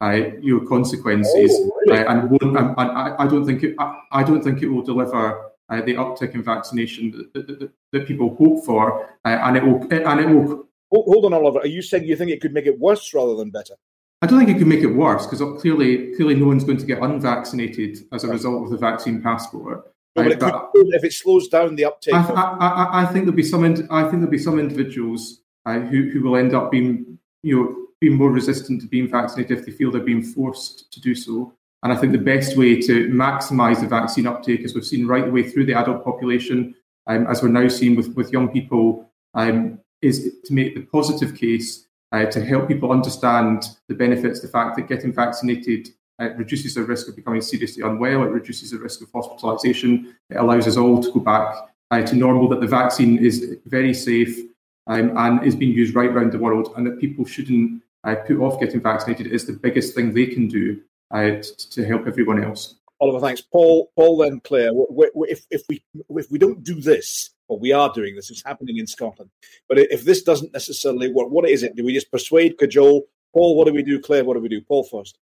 uh, 0.00 0.12
you 0.40 0.58
know, 0.58 0.66
consequences, 0.66 1.52
oh, 1.54 1.80
really? 1.86 1.98
uh, 1.98 2.12
and, 2.12 2.30
and, 2.40 2.56
and 2.56 2.74
I, 2.78 3.16
I, 3.18 3.26
don't 3.26 3.44
think 3.44 3.62
it, 3.62 3.74
I, 3.78 4.00
I, 4.12 4.22
don't 4.22 4.42
think 4.42 4.62
it 4.62 4.68
will 4.68 4.82
deliver 4.82 5.50
uh, 5.68 5.82
the 5.82 5.94
uptick 5.94 6.34
in 6.34 6.42
vaccination 6.42 7.10
that, 7.10 7.34
that, 7.34 7.58
that, 7.60 7.70
that 7.92 8.06
people 8.06 8.34
hope 8.36 8.64
for, 8.64 9.04
uh, 9.24 9.28
and 9.28 9.56
it 9.56 9.64
will 9.64 9.82
and 9.92 10.20
it 10.20 10.28
will. 10.28 10.66
Hold 10.92 11.26
on, 11.26 11.34
Oliver. 11.34 11.60
Are 11.60 11.66
you 11.66 11.82
saying 11.82 12.04
you 12.04 12.16
think 12.16 12.30
it 12.30 12.40
could 12.40 12.52
make 12.52 12.66
it 12.66 12.78
worse 12.78 13.14
rather 13.14 13.36
than 13.36 13.50
better? 13.50 13.74
I 14.22 14.26
don't 14.26 14.38
think 14.38 14.50
it 14.50 14.58
could 14.58 14.66
make 14.66 14.80
it 14.80 14.94
worse 14.94 15.26
because 15.26 15.40
clearly, 15.60 16.14
clearly, 16.16 16.34
no 16.34 16.46
one's 16.46 16.64
going 16.64 16.78
to 16.78 16.86
get 16.86 17.02
unvaccinated 17.02 17.98
as 18.12 18.24
a 18.24 18.28
result 18.28 18.64
of 18.64 18.70
the 18.70 18.76
vaccine 18.76 19.22
passport. 19.22 19.92
No, 20.16 20.24
but, 20.24 20.32
it 20.32 20.40
could, 20.40 20.54
if 20.74 21.04
it 21.04 21.12
slows 21.12 21.48
down 21.48 21.76
the 21.76 21.84
uptake, 21.84 22.14
I, 22.14 22.22
I, 22.22 22.56
I, 22.56 23.02
I, 23.02 23.06
think 23.06 23.26
there'll 23.26 23.32
be 23.32 23.42
some. 23.44 23.64
I 23.64 24.02
think 24.02 24.12
there'll 24.14 24.26
be 24.26 24.38
some 24.38 24.58
individuals 24.58 25.42
uh, 25.64 25.78
who 25.78 26.10
who 26.10 26.22
will 26.22 26.36
end 26.36 26.54
up 26.54 26.70
being, 26.70 27.18
you 27.42 27.56
know, 27.56 27.79
being 28.00 28.16
more 28.16 28.30
resistant 28.30 28.80
to 28.80 28.86
being 28.86 29.08
vaccinated 29.08 29.58
if 29.58 29.66
they 29.66 29.72
feel 29.72 29.90
they're 29.90 30.00
being 30.00 30.22
forced 30.22 30.90
to 30.92 31.00
do 31.00 31.14
so. 31.14 31.52
And 31.82 31.92
I 31.92 31.96
think 31.96 32.12
the 32.12 32.18
best 32.18 32.56
way 32.56 32.80
to 32.80 33.08
maximise 33.08 33.80
the 33.80 33.86
vaccine 33.86 34.26
uptake, 34.26 34.62
as 34.64 34.74
we've 34.74 34.84
seen 34.84 35.06
right 35.06 35.24
the 35.24 35.30
way 35.30 35.48
through 35.48 35.66
the 35.66 35.74
adult 35.74 36.04
population, 36.04 36.74
um, 37.06 37.26
as 37.26 37.42
we're 37.42 37.48
now 37.48 37.68
seeing 37.68 37.96
with, 37.96 38.14
with 38.14 38.32
young 38.32 38.48
people, 38.48 39.10
um, 39.34 39.78
is 40.02 40.36
to 40.44 40.52
make 40.52 40.74
the 40.74 40.82
positive 40.82 41.34
case 41.34 41.86
uh, 42.12 42.24
to 42.26 42.44
help 42.44 42.68
people 42.68 42.90
understand 42.90 43.64
the 43.88 43.94
benefits, 43.94 44.40
the 44.40 44.48
fact 44.48 44.76
that 44.76 44.88
getting 44.88 45.12
vaccinated 45.12 45.88
uh, 46.20 46.30
reduces 46.34 46.74
the 46.74 46.82
risk 46.82 47.08
of 47.08 47.16
becoming 47.16 47.40
seriously 47.40 47.82
unwell, 47.82 48.22
it 48.22 48.26
reduces 48.26 48.72
the 48.72 48.78
risk 48.78 49.00
of 49.00 49.10
hospitalisation, 49.12 50.12
it 50.28 50.36
allows 50.36 50.66
us 50.66 50.76
all 50.76 51.02
to 51.02 51.12
go 51.12 51.20
back 51.20 51.54
uh, 51.90 52.02
to 52.02 52.16
normal, 52.16 52.48
that 52.48 52.60
the 52.60 52.66
vaccine 52.66 53.18
is 53.18 53.56
very 53.66 53.94
safe 53.94 54.38
um, 54.86 55.16
and 55.16 55.44
is 55.44 55.54
being 55.54 55.72
used 55.72 55.94
right 55.94 56.10
around 56.10 56.32
the 56.32 56.38
world, 56.38 56.72
and 56.76 56.86
that 56.86 57.00
people 57.00 57.24
shouldn't 57.24 57.82
uh, 58.04 58.14
put 58.26 58.38
off 58.38 58.60
getting 58.60 58.80
vaccinated 58.80 59.26
is 59.26 59.46
the 59.46 59.52
biggest 59.52 59.94
thing 59.94 60.12
they 60.12 60.26
can 60.26 60.48
do 60.48 60.80
uh, 61.10 61.40
to, 61.42 61.70
to 61.70 61.84
help 61.84 62.06
everyone 62.06 62.42
else. 62.42 62.76
Oliver, 63.00 63.20
thanks. 63.20 63.40
Paul, 63.40 63.90
Paul, 63.96 64.18
then 64.18 64.40
Clare. 64.40 64.70
If, 64.74 65.46
if 65.50 65.62
we 65.68 65.82
if 66.10 66.30
we 66.30 66.38
don't 66.38 66.62
do 66.62 66.80
this, 66.80 67.30
or 67.48 67.58
we 67.58 67.72
are 67.72 67.90
doing 67.92 68.14
this, 68.14 68.30
it's 68.30 68.44
happening 68.44 68.76
in 68.76 68.86
Scotland. 68.86 69.30
But 69.68 69.78
if 69.78 70.04
this 70.04 70.22
doesn't 70.22 70.52
necessarily 70.52 71.10
work, 71.10 71.30
what 71.30 71.48
is 71.48 71.62
it? 71.62 71.76
Do 71.76 71.84
we 71.84 71.94
just 71.94 72.10
persuade, 72.10 72.58
cajole? 72.58 73.06
Paul, 73.32 73.56
what 73.56 73.66
do 73.66 73.72
we 73.72 73.82
do? 73.82 74.00
Clare, 74.00 74.24
what 74.24 74.34
do 74.34 74.40
we 74.40 74.48
do? 74.48 74.60
Paul 74.60 74.84
first. 74.84 75.18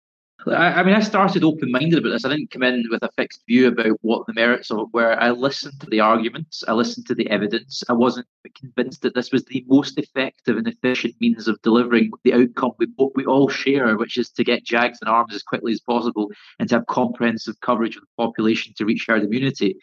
I, 0.47 0.83
mean, 0.83 0.95
I 0.95 1.01
started 1.01 1.43
open 1.43 1.71
minded 1.71 1.99
about 1.99 2.11
this. 2.11 2.25
I 2.25 2.29
didn't 2.29 2.51
come 2.51 2.63
in 2.63 2.85
with 2.91 3.03
a 3.03 3.11
fixed 3.17 3.43
view 3.47 3.69
about 3.69 3.99
what 4.03 4.27
the 4.27 4.35
merits 4.35 4.71
of 4.71 4.79
it 4.79 4.89
were. 4.93 5.19
I 5.19 5.31
listened 5.31 5.81
to 5.81 5.87
the 5.87 6.01
arguments, 6.01 6.63
I 6.69 6.73
listened 6.73 7.07
to 7.07 7.15
the 7.15 7.29
evidence. 7.31 7.83
I 7.89 7.95
wasn't 7.95 8.27
convinced 8.55 9.03
that 9.03 9.15
this 9.15 9.33
was 9.33 9.45
the 9.45 9.65
most 9.69 9.99
effective 9.99 10.57
and 10.57 10.69
efficient 10.69 11.15
means 11.21 11.49
of 11.49 11.61
delivering 11.63 12.11
the 12.25 12.35
outcome 12.35 12.73
we, 12.79 12.89
we 13.15 13.25
all 13.25 13.49
share, 13.49 13.97
which 13.97 14.17
is 14.17 14.31
to 14.31 14.45
get 14.45 14.65
JAGs 14.65 14.99
in 15.01 15.09
arms 15.09 15.35
as 15.35 15.43
quickly 15.43 15.73
as 15.73 15.81
possible 15.81 16.31
and 16.59 16.69
to 16.69 16.77
have 16.77 16.87
comprehensive 16.87 17.61
coverage 17.61 17.97
of 17.97 18.03
the 18.03 18.23
population 18.23 18.75
to 18.77 18.85
reach 18.85 19.07
herd 19.09 19.25
immunity. 19.25 19.77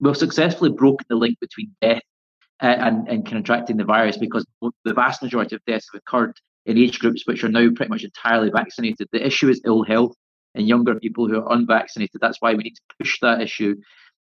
We've 0.00 0.16
successfully 0.16 0.70
broken 0.70 1.06
the 1.08 1.16
link 1.16 1.38
between 1.40 1.72
death 1.80 2.02
uh, 2.62 2.66
and, 2.66 3.08
and 3.08 3.26
contracting 3.26 3.76
the 3.76 3.84
virus 3.84 4.16
because 4.16 4.46
the 4.84 4.94
vast 4.94 5.22
majority 5.22 5.56
of 5.56 5.64
deaths 5.66 5.88
have 5.92 6.00
occurred 6.00 6.38
in 6.66 6.78
age 6.78 6.98
groups 6.98 7.26
which 7.26 7.42
are 7.44 7.48
now 7.48 7.68
pretty 7.74 7.90
much 7.90 8.04
entirely 8.04 8.50
vaccinated. 8.50 9.08
The 9.12 9.24
issue 9.24 9.48
is 9.48 9.60
ill 9.64 9.84
health 9.84 10.14
in 10.54 10.66
younger 10.66 10.98
people 10.98 11.28
who 11.28 11.40
are 11.40 11.52
unvaccinated. 11.52 12.20
That's 12.20 12.40
why 12.40 12.54
we 12.54 12.64
need 12.64 12.74
to 12.74 12.96
push 12.98 13.18
that 13.20 13.40
issue. 13.40 13.76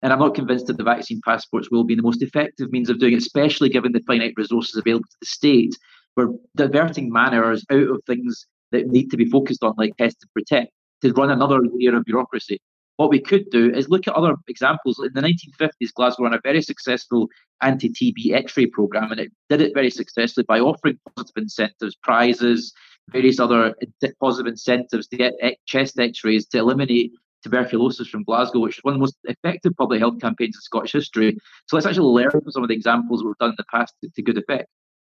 And 0.03 0.13
I'm 0.13 0.19
not 0.19 0.35
convinced 0.35 0.67
that 0.67 0.79
the 0.79 0.85
vaccine 0.85 1.21
passports 1.25 1.71
will 1.71 1.85
be 1.85 1.95
the 1.95 2.03
most 2.03 2.23
effective 2.23 2.73
means 2.73 2.89
of 2.89 2.99
doing 2.99 3.13
it, 3.13 3.19
especially 3.19 3.69
given 3.69 3.93
the 3.93 4.03
finite 4.07 4.35
resources 4.37 4.77
available 4.77 5.05
to 5.05 5.17
the 5.21 5.27
state. 5.27 5.77
We're 6.17 6.29
diverting 6.57 7.13
man 7.13 7.35
hours 7.35 7.65
out 7.71 7.89
of 7.89 8.03
things 8.07 8.47
that 8.73 8.87
need 8.87 9.11
to 9.11 9.17
be 9.17 9.27
focused 9.27 9.63
on, 9.63 9.75
like 9.77 9.97
test 9.97 10.17
and 10.23 10.33
protect, 10.33 10.73
to 11.03 11.13
run 11.13 11.31
another 11.31 11.61
layer 11.61 11.97
of 11.97 12.05
bureaucracy. 12.05 12.61
What 13.01 13.09
we 13.09 13.19
could 13.19 13.49
do 13.49 13.73
is 13.73 13.89
look 13.89 14.07
at 14.07 14.13
other 14.13 14.37
examples. 14.47 14.99
In 14.99 15.15
the 15.15 15.23
1950s, 15.23 15.95
Glasgow 15.95 16.25
ran 16.25 16.35
a 16.35 16.41
very 16.45 16.61
successful 16.61 17.29
anti 17.63 17.89
TB 17.89 18.35
x 18.35 18.59
ray 18.59 18.67
program, 18.67 19.11
and 19.11 19.19
it 19.19 19.33
did 19.49 19.63
it 19.63 19.73
very 19.73 19.89
successfully 19.89 20.45
by 20.47 20.61
offering 20.61 20.99
positive 21.17 21.45
incentives, 21.45 21.97
prizes, 22.03 22.75
various 23.11 23.41
other 23.41 23.75
positive 24.21 24.51
incentives 24.53 25.09
to 25.09 25.17
get 25.17 25.33
chest 25.65 25.99
x 25.99 26.25
rays 26.25 26.47
to 26.49 26.59
eliminate 26.59 27.13
tuberculosis 27.43 28.07
from 28.07 28.23
Glasgow, 28.23 28.59
which 28.59 28.77
is 28.77 28.85
one 28.85 28.93
of 28.93 28.99
the 28.99 29.05
most 29.05 29.17
effective 29.25 29.73
public 29.79 29.99
health 29.99 30.21
campaigns 30.21 30.57
in 30.57 30.61
Scottish 30.61 30.93
history. 30.93 31.39
So 31.69 31.77
let's 31.77 31.87
actually 31.87 32.23
learn 32.23 32.31
from 32.31 32.51
some 32.51 32.65
of 32.65 32.69
the 32.69 32.75
examples 32.75 33.25
we've 33.25 33.39
done 33.39 33.49
in 33.49 33.55
the 33.57 33.65
past 33.73 33.95
to, 34.05 34.11
to 34.15 34.23
good 34.23 34.37
effect. 34.37 34.69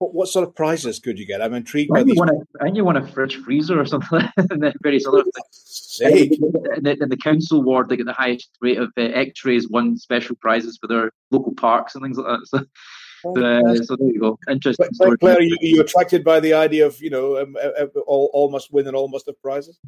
What, 0.03 0.13
what 0.13 0.27
sort 0.27 0.45
of 0.45 0.53
prizes 0.53 0.99
could 0.99 1.17
you 1.17 1.25
get? 1.25 1.41
I'm 1.41 1.53
intrigued 1.53 1.89
by 1.89 2.03
these. 2.03 2.17
Want 2.17 2.31
and 2.59 2.75
you 2.75 2.83
want 2.83 2.97
a 2.97 3.07
fridge 3.07 3.37
freezer 3.37 3.79
or 3.79 3.85
something, 3.85 4.19
and 4.37 4.61
then 4.61 4.73
various 4.81 5.07
other 5.07 5.23
things. 5.23 5.99
In 6.01 6.83
the, 6.83 6.97
in 7.01 7.07
the, 7.07 7.15
council 7.15 7.63
ward, 7.63 7.87
they 7.87 7.95
get 7.95 8.05
the 8.05 8.11
highest 8.13 8.49
rate 8.59 8.77
of 8.79 8.91
uh, 8.97 9.01
X-rays, 9.01 9.69
won 9.69 9.97
special 9.97 10.35
prizes 10.35 10.77
for 10.81 10.87
their 10.87 11.11
local 11.31 11.53
parks 11.55 11.95
and 11.95 12.03
things 12.03 12.17
like 12.17 12.39
that. 12.51 12.67
So. 13.25 13.31
Oh, 13.37 13.41
uh, 13.41 13.75
so 13.81 13.95
there 13.95 14.09
you 14.09 14.19
go. 14.19 14.37
Interesting. 14.49 14.89
But, 14.99 15.17
Clare, 15.21 15.37
are 15.37 15.41
you, 15.41 15.55
are 15.55 15.65
you, 15.65 15.79
attracted 15.79 16.25
by 16.25 16.41
the 16.41 16.51
idea 16.51 16.85
of 16.85 17.01
you 17.01 17.09
know 17.09 17.41
um, 17.41 17.55
uh, 17.55 17.83
uh, 17.83 17.99
all, 18.05 18.29
all 18.33 18.51
must 18.51 18.73
win 18.73 18.85
and 18.85 18.97
all 18.97 19.07
must 19.07 19.27
have 19.27 19.41
prizes? 19.41 19.79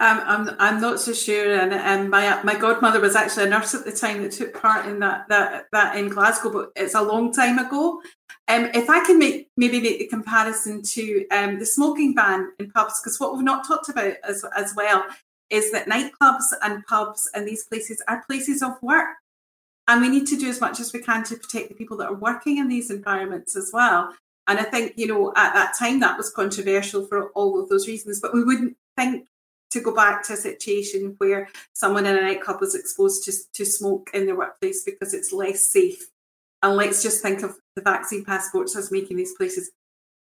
I'm 0.00 0.56
I'm 0.58 0.80
not 0.80 1.00
so 1.00 1.12
sure, 1.12 1.54
and 1.54 1.72
and 1.72 2.10
my 2.10 2.40
my 2.42 2.54
godmother 2.54 3.00
was 3.00 3.16
actually 3.16 3.46
a 3.46 3.50
nurse 3.50 3.74
at 3.74 3.84
the 3.84 3.92
time 3.92 4.22
that 4.22 4.32
took 4.32 4.60
part 4.60 4.86
in 4.86 5.00
that 5.00 5.28
that 5.28 5.66
that 5.72 5.96
in 5.96 6.08
Glasgow, 6.08 6.52
but 6.52 6.72
it's 6.76 6.94
a 6.94 7.02
long 7.02 7.32
time 7.32 7.58
ago. 7.58 8.00
Um, 8.46 8.70
if 8.74 8.88
I 8.88 9.04
can 9.04 9.18
make 9.18 9.50
maybe 9.56 9.80
make 9.80 9.98
the 9.98 10.06
comparison 10.06 10.82
to 10.82 11.26
um, 11.28 11.58
the 11.58 11.66
smoking 11.66 12.14
ban 12.14 12.52
in 12.58 12.70
pubs, 12.70 13.00
because 13.00 13.18
what 13.18 13.34
we've 13.34 13.44
not 13.44 13.66
talked 13.66 13.88
about 13.88 14.14
as 14.24 14.44
as 14.56 14.74
well 14.76 15.04
is 15.50 15.72
that 15.72 15.86
nightclubs 15.86 16.44
and 16.62 16.84
pubs 16.86 17.28
and 17.34 17.46
these 17.46 17.64
places 17.64 18.02
are 18.06 18.24
places 18.28 18.62
of 18.62 18.80
work, 18.82 19.08
and 19.88 20.00
we 20.00 20.08
need 20.08 20.26
to 20.28 20.36
do 20.36 20.48
as 20.48 20.60
much 20.60 20.80
as 20.80 20.92
we 20.92 21.00
can 21.00 21.24
to 21.24 21.36
protect 21.36 21.70
the 21.70 21.74
people 21.74 21.96
that 21.96 22.08
are 22.08 22.14
working 22.14 22.58
in 22.58 22.68
these 22.68 22.90
environments 22.90 23.56
as 23.56 23.70
well. 23.72 24.14
And 24.46 24.58
I 24.58 24.62
think 24.62 24.92
you 24.96 25.08
know 25.08 25.32
at 25.34 25.54
that 25.54 25.74
time 25.78 25.98
that 26.00 26.16
was 26.16 26.30
controversial 26.30 27.04
for 27.06 27.30
all 27.30 27.60
of 27.60 27.68
those 27.68 27.88
reasons, 27.88 28.20
but 28.20 28.32
we 28.32 28.44
wouldn't 28.44 28.76
think 28.96 29.26
to 29.70 29.80
go 29.80 29.94
back 29.94 30.22
to 30.24 30.32
a 30.32 30.36
situation 30.36 31.14
where 31.18 31.48
someone 31.74 32.06
in 32.06 32.16
a 32.16 32.20
nightclub 32.20 32.60
was 32.60 32.74
exposed 32.74 33.24
to, 33.24 33.32
to 33.52 33.64
smoke 33.64 34.10
in 34.14 34.26
their 34.26 34.36
workplace 34.36 34.82
because 34.84 35.14
it's 35.14 35.32
less 35.32 35.62
safe. 35.62 36.08
And 36.62 36.74
let's 36.74 37.02
just 37.02 37.22
think 37.22 37.42
of 37.42 37.56
the 37.76 37.82
vaccine 37.82 38.24
passports 38.24 38.76
as 38.76 38.90
making 38.90 39.16
these 39.16 39.34
places 39.34 39.70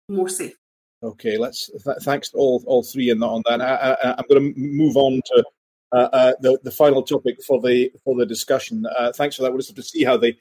more 0.08 0.28
safe. 0.28 0.54
Okay, 1.02 1.38
let's. 1.38 1.70
Th- 1.84 1.96
thanks 2.02 2.32
all 2.34 2.62
all 2.66 2.82
three 2.82 3.12
that, 3.12 3.22
on 3.22 3.42
that. 3.46 3.60
I, 3.60 4.14
am 4.18 4.24
going 4.28 4.52
to 4.52 4.60
move 4.60 4.96
on 4.96 5.20
to 5.26 5.44
uh, 5.92 6.08
uh, 6.12 6.32
the 6.40 6.58
the 6.64 6.72
final 6.72 7.02
topic 7.02 7.42
for 7.44 7.60
the 7.60 7.92
for 8.04 8.16
the 8.16 8.26
discussion. 8.26 8.84
Uh, 8.98 9.12
thanks 9.12 9.36
for 9.36 9.42
that. 9.42 9.50
We'll 9.50 9.58
just 9.58 9.68
have 9.68 9.76
to 9.76 9.82
see 9.82 10.02
how 10.02 10.16
the 10.16 10.36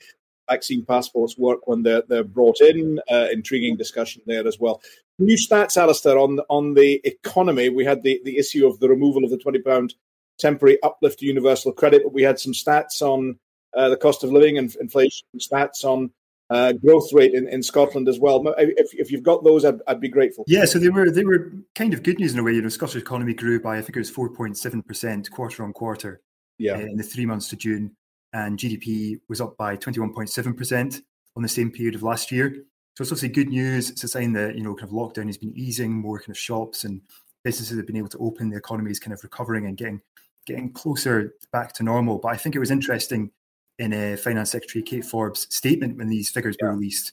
vaccine 0.50 0.84
passports 0.84 1.38
work 1.38 1.68
when 1.68 1.84
they're 1.84 2.02
they're 2.08 2.24
brought 2.24 2.60
in. 2.62 3.00
Uh, 3.10 3.28
intriguing 3.32 3.78
discussion 3.78 4.24
there 4.26 4.48
as 4.48 4.60
well. 4.60 4.82
New 5.20 5.36
stats, 5.36 5.78
Alistair, 5.78 6.18
on 6.18 6.40
on 6.50 6.74
the 6.74 7.02
economy. 7.04 7.70
We 7.70 7.86
had 7.86 8.04
the, 8.04 8.22
the 8.24 8.38
issue 8.38 8.68
of 8.68 8.80
the 8.80 8.90
removal 8.90 9.24
of 9.24 9.32
the 9.32 9.38
twenty 9.38 9.60
pound 9.60 9.96
temporary 10.40 10.82
uplift 10.84 11.20
to 11.20 11.26
universal 11.26 11.72
credit, 11.72 12.04
but 12.04 12.14
we 12.14 12.24
had 12.24 12.40
some 12.40 12.54
stats 12.54 13.02
on 13.02 13.40
uh, 13.76 13.90
the 13.90 13.98
cost 13.98 14.24
of 14.24 14.32
living 14.32 14.58
and 14.58 14.76
inflation, 14.76 15.26
stats 15.40 15.84
on 15.84 16.12
uh, 16.50 16.74
growth 16.74 17.12
rate 17.14 17.34
in, 17.34 17.48
in 17.48 17.62
Scotland 17.62 18.08
as 18.08 18.20
well. 18.20 18.44
If, 18.58 18.94
if 18.94 19.12
you've 19.12 19.24
got 19.24 19.44
those, 19.44 19.66
I'd, 19.66 19.80
I'd 19.88 20.00
be 20.00 20.08
grateful. 20.08 20.46
Yeah, 20.48 20.66
so 20.66 20.80
they 20.80 20.90
were 20.90 21.10
they 21.10 21.26
were 21.26 21.52
kind 21.76 21.94
of 21.94 22.04
good 22.04 22.20
news 22.20 22.34
in 22.34 22.40
a 22.40 22.44
way. 22.44 22.54
You 22.54 22.62
know, 22.62 22.70
Scottish 22.70 23.02
economy 23.02 23.34
grew 23.34 23.60
by 23.60 23.78
I 23.78 23.82
think 23.82 23.96
it 23.96 24.00
was 24.00 24.10
four 24.10 24.30
point 24.30 24.58
seven 24.58 24.82
percent 24.82 25.30
quarter 25.32 25.64
on 25.64 25.74
quarter. 25.74 26.22
Yeah. 26.58 26.74
Uh, 26.74 26.80
in 26.80 26.98
the 26.98 27.04
three 27.04 27.26
months 27.26 27.50
to 27.50 27.56
June, 27.56 27.96
and 28.34 28.58
GDP 28.58 29.20
was 29.28 29.42
up 29.42 29.58
by 29.58 29.76
twenty 29.76 30.00
one 30.00 30.14
point 30.14 30.30
seven 30.30 30.54
percent 30.54 31.02
on 31.36 31.44
the 31.44 31.50
same 31.50 31.72
period 31.72 31.96
of 31.96 32.04
last 32.04 32.32
year. 32.32 32.64
So 32.98 33.04
it's 33.04 33.12
obviously 33.12 33.30
good 33.30 33.50
news. 33.50 33.92
It's 33.92 34.04
a 34.04 34.08
sign 34.08 34.34
that 34.34 34.56
you 34.56 34.64
know 34.64 34.74
kind 34.74 34.90
of 34.90 34.96
lockdown 34.96 35.28
has 35.28 35.38
been 35.38 35.56
easing, 35.56 35.94
more 35.94 36.18
kind 36.18 36.32
of 36.32 36.38
shops 36.38 36.84
and 36.84 37.00
businesses 37.44 37.78
have 37.78 37.86
been 37.86 37.96
able 37.96 38.10
to 38.10 38.18
open. 38.18 38.50
The 38.50 38.58
economy 38.58 38.90
is 38.90 39.00
kind 39.00 39.14
of 39.14 39.22
recovering 39.22 39.68
and 39.68 39.78
getting 39.78 40.02
getting 40.48 40.74
closer 40.74 41.36
back 41.52 41.74
to 41.74 41.84
normal. 41.84 42.18
But 42.18 42.30
I 42.30 42.38
think 42.38 42.56
it 42.56 42.60
was 42.60 42.72
interesting 42.72 43.30
in 43.78 43.94
a 43.94 44.14
uh, 44.14 44.18
Finance 44.18 44.50
Secretary 44.50 44.82
Kate 44.82 45.06
Forbes' 45.06 45.46
statement 45.56 45.96
when 45.96 46.10
these 46.10 46.32
figures 46.32 46.56
yeah. 46.60 46.70
were 46.70 46.74
released, 46.74 47.12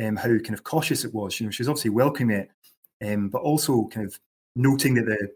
um, 0.00 0.14
how 0.14 0.28
kind 0.28 0.54
of 0.54 0.62
cautious 0.62 1.04
it 1.04 1.12
was. 1.12 1.40
You 1.40 1.46
know, 1.46 1.50
she 1.50 1.62
was 1.62 1.68
obviously 1.68 1.90
welcoming 1.90 2.36
it, 2.36 2.50
um, 3.04 3.28
but 3.28 3.42
also 3.42 3.88
kind 3.88 4.06
of 4.06 4.16
noting 4.54 4.94
that 4.94 5.06
the 5.06 5.28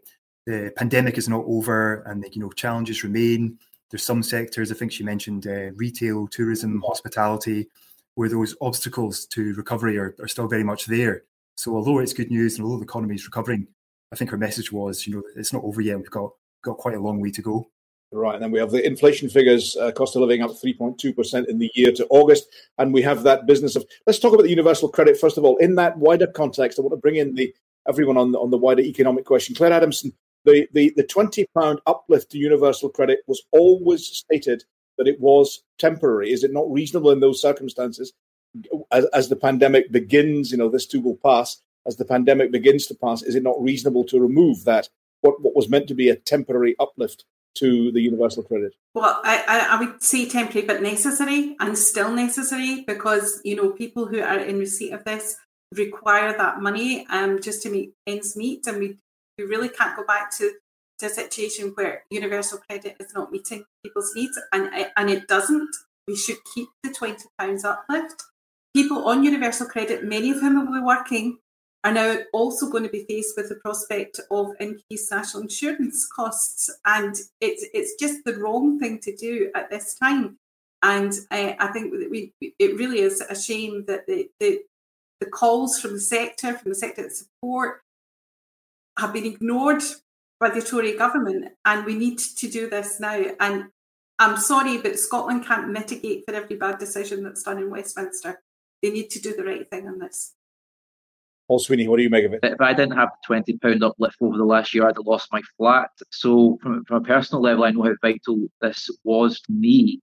the 0.45 0.71
pandemic 0.77 1.17
is 1.17 1.27
not 1.27 1.43
over 1.45 2.03
and 2.03 2.23
that 2.23 2.37
you 2.37 2.41
know 2.41 2.51
challenges 2.51 3.03
remain. 3.03 3.59
There's 3.91 4.05
some 4.05 4.23
sectors, 4.23 4.71
I 4.71 4.75
think 4.75 4.93
she 4.93 5.03
mentioned 5.03 5.45
uh, 5.45 5.73
retail, 5.73 6.29
tourism, 6.29 6.81
hospitality, 6.87 7.67
where 8.15 8.29
those 8.29 8.55
obstacles 8.61 9.25
to 9.27 9.53
recovery 9.53 9.97
are, 9.97 10.15
are 10.19 10.27
still 10.27 10.47
very 10.47 10.63
much 10.63 10.85
there. 10.85 11.23
So 11.57 11.75
although 11.75 11.99
it's 11.99 12.13
good 12.13 12.31
news 12.31 12.55
and 12.55 12.65
although 12.65 12.79
the 12.79 12.85
economy 12.85 13.15
is 13.15 13.25
recovering, 13.25 13.67
I 14.11 14.15
think 14.15 14.31
her 14.31 14.37
message 14.37 14.71
was, 14.71 15.05
you 15.05 15.15
know, 15.15 15.23
it's 15.35 15.53
not 15.53 15.63
over 15.63 15.81
yet. 15.81 15.97
We've 15.97 16.09
got 16.09 16.31
got 16.63 16.77
quite 16.77 16.95
a 16.95 16.99
long 16.99 17.19
way 17.19 17.31
to 17.31 17.41
go. 17.41 17.69
Right, 18.11 18.33
and 18.33 18.43
then 18.43 18.51
we 18.51 18.59
have 18.59 18.71
the 18.71 18.85
inflation 18.85 19.29
figures, 19.29 19.75
uh, 19.77 19.91
cost 19.91 20.15
of 20.15 20.21
living 20.21 20.41
up 20.41 20.51
3.2% 20.51 21.47
in 21.47 21.59
the 21.59 21.69
year 21.75 21.91
to 21.91 22.07
August. 22.09 22.47
And 22.79 22.91
we 22.91 23.03
have 23.03 23.21
that 23.23 23.45
business 23.45 23.75
of, 23.75 23.85
let's 24.07 24.17
talk 24.17 24.33
about 24.33 24.43
the 24.43 24.49
universal 24.49 24.89
credit 24.89 25.19
first 25.19 25.37
of 25.37 25.45
all. 25.45 25.57
In 25.57 25.75
that 25.75 25.95
wider 25.97 26.25
context, 26.25 26.79
I 26.79 26.81
want 26.81 26.93
to 26.93 26.97
bring 26.97 27.17
in 27.17 27.35
the 27.35 27.53
everyone 27.87 28.17
on, 28.17 28.35
on 28.35 28.49
the 28.49 28.57
wider 28.57 28.81
economic 28.81 29.25
question. 29.25 29.55
Clare 29.55 29.73
Adamson, 29.73 30.11
the, 30.45 30.67
the, 30.73 30.91
the 30.95 31.03
£20 31.03 31.45
uplift 31.85 32.31
to 32.31 32.37
universal 32.37 32.89
credit 32.89 33.19
was 33.27 33.43
always 33.51 34.07
stated 34.07 34.63
that 34.99 35.07
it 35.07 35.19
was 35.19 35.63
temporary. 35.79 36.31
Is 36.31 36.43
it 36.43 36.53
not 36.53 36.71
reasonable 36.71 37.09
in 37.09 37.21
those 37.21 37.41
circumstances, 37.41 38.13
as, 38.91 39.05
as 39.05 39.29
the 39.29 39.35
pandemic 39.35 39.91
begins, 39.91 40.51
you 40.51 40.57
know, 40.57 40.69
this 40.69 40.85
too 40.85 41.01
will 41.01 41.17
pass, 41.17 41.61
as 41.87 41.95
the 41.95 42.05
pandemic 42.05 42.51
begins 42.51 42.85
to 42.87 42.95
pass, 42.95 43.23
is 43.23 43.33
it 43.33 43.43
not 43.43 43.61
reasonable 43.61 44.03
to 44.05 44.19
remove 44.19 44.65
that, 44.65 44.89
what, 45.21 45.41
what 45.41 45.55
was 45.55 45.69
meant 45.69 45.87
to 45.87 45.95
be 45.95 46.09
a 46.09 46.15
temporary 46.15 46.75
uplift 46.79 47.25
to 47.55 47.91
the 47.91 48.01
universal 48.01 48.43
credit? 48.43 48.73
Well, 48.93 49.19
I, 49.23 49.67
I, 49.71 49.79
would 49.79 50.03
say 50.03 50.27
temporary 50.27 50.67
but 50.67 50.81
necessary 50.81 51.55
and 51.59 51.77
still 51.77 52.11
necessary 52.11 52.83
because, 52.85 53.41
you 53.43 53.55
know, 53.55 53.71
people 53.71 54.05
who 54.05 54.21
are 54.21 54.39
in 54.39 54.59
receipt 54.59 54.91
of 54.91 55.03
this 55.03 55.35
require 55.73 56.37
that 56.37 56.61
money 56.61 57.05
um, 57.09 57.41
just 57.41 57.63
to 57.63 57.69
make 57.69 57.93
ends 58.05 58.35
meet. 58.35 58.67
And 58.67 58.79
we, 58.79 58.97
we 59.37 59.45
really 59.45 59.69
can't 59.69 59.95
go 59.95 60.03
back 60.03 60.35
to 60.37 60.51
to 60.99 61.07
a 61.07 61.09
situation 61.09 61.71
where 61.75 62.03
universal 62.09 62.59
credit 62.59 62.95
is 62.99 63.13
not 63.13 63.31
meeting 63.31 63.63
people's 63.83 64.11
needs, 64.15 64.39
and 64.51 64.69
and 64.95 65.09
it 65.09 65.27
doesn't. 65.27 65.69
We 66.07 66.15
should 66.15 66.37
keep 66.53 66.69
the 66.83 66.91
twenty 66.91 67.25
pounds 67.37 67.65
uplift. 67.65 68.23
People 68.75 69.07
on 69.07 69.23
universal 69.23 69.67
credit, 69.67 70.03
many 70.03 70.31
of 70.31 70.39
whom 70.39 70.65
will 70.65 70.79
be 70.79 70.85
working, 70.85 71.39
are 71.83 71.93
now 71.93 72.17
also 72.33 72.69
going 72.69 72.83
to 72.83 72.89
be 72.89 73.05
faced 73.05 73.35
with 73.37 73.49
the 73.49 73.55
prospect 73.55 74.19
of 74.29 74.51
increased 74.59 75.11
national 75.11 75.43
insurance 75.43 76.07
costs, 76.07 76.69
and 76.85 77.15
it's 77.41 77.65
it's 77.73 77.95
just 77.99 78.23
the 78.25 78.37
wrong 78.37 78.79
thing 78.79 78.99
to 78.99 79.15
do 79.15 79.51
at 79.55 79.69
this 79.69 79.95
time. 79.95 80.37
And 80.81 81.13
uh, 81.31 81.53
I 81.59 81.67
think 81.67 81.91
that 81.91 82.09
we 82.09 82.33
it 82.41 82.77
really 82.77 82.99
is 82.99 83.21
a 83.21 83.35
shame 83.39 83.85
that 83.87 84.07
the, 84.07 84.29
the 84.39 84.61
the 85.19 85.25
calls 85.25 85.79
from 85.79 85.93
the 85.93 85.99
sector, 85.99 86.53
from 86.53 86.69
the 86.69 86.75
sector 86.75 87.03
that 87.03 87.15
support, 87.15 87.81
have 88.97 89.13
been 89.13 89.25
ignored 89.25 89.83
by 90.39 90.49
the 90.49 90.61
Tory 90.61 90.97
government, 90.97 91.49
and 91.65 91.85
we 91.85 91.95
need 91.95 92.17
to 92.19 92.49
do 92.49 92.69
this 92.69 92.99
now. 92.99 93.21
And 93.39 93.65
I'm 94.17 94.37
sorry, 94.37 94.77
but 94.77 94.99
Scotland 94.99 95.45
can't 95.45 95.69
mitigate 95.69 96.23
for 96.25 96.33
every 96.33 96.55
bad 96.55 96.79
decision 96.79 97.23
that's 97.23 97.43
done 97.43 97.57
in 97.57 97.69
Westminster. 97.69 98.41
They 98.81 98.91
need 98.91 99.09
to 99.11 99.19
do 99.19 99.35
the 99.35 99.43
right 99.43 99.69
thing 99.69 99.87
on 99.87 99.99
this. 99.99 100.33
Paul 101.47 101.59
Sweeney, 101.59 101.87
what 101.87 101.97
do 101.97 102.03
you 102.03 102.11
make 102.11 102.25
of 102.25 102.33
it? 102.33 102.41
If 102.43 102.61
I 102.61 102.73
didn't 102.73 102.95
have 102.95 103.09
twenty 103.25 103.57
pound 103.57 103.83
uplift 103.83 104.17
over 104.21 104.37
the 104.37 104.45
last 104.45 104.73
year, 104.73 104.87
I'd 104.87 104.95
have 104.95 105.07
lost 105.07 105.29
my 105.31 105.41
flat. 105.57 105.89
So 106.11 106.59
from, 106.61 106.85
from 106.85 107.03
a 107.03 107.05
personal 107.05 107.41
level, 107.41 107.63
I 107.63 107.71
know 107.71 107.83
how 107.83 107.95
vital 108.01 108.37
this 108.61 108.89
was 109.03 109.41
to 109.41 109.51
me. 109.51 109.99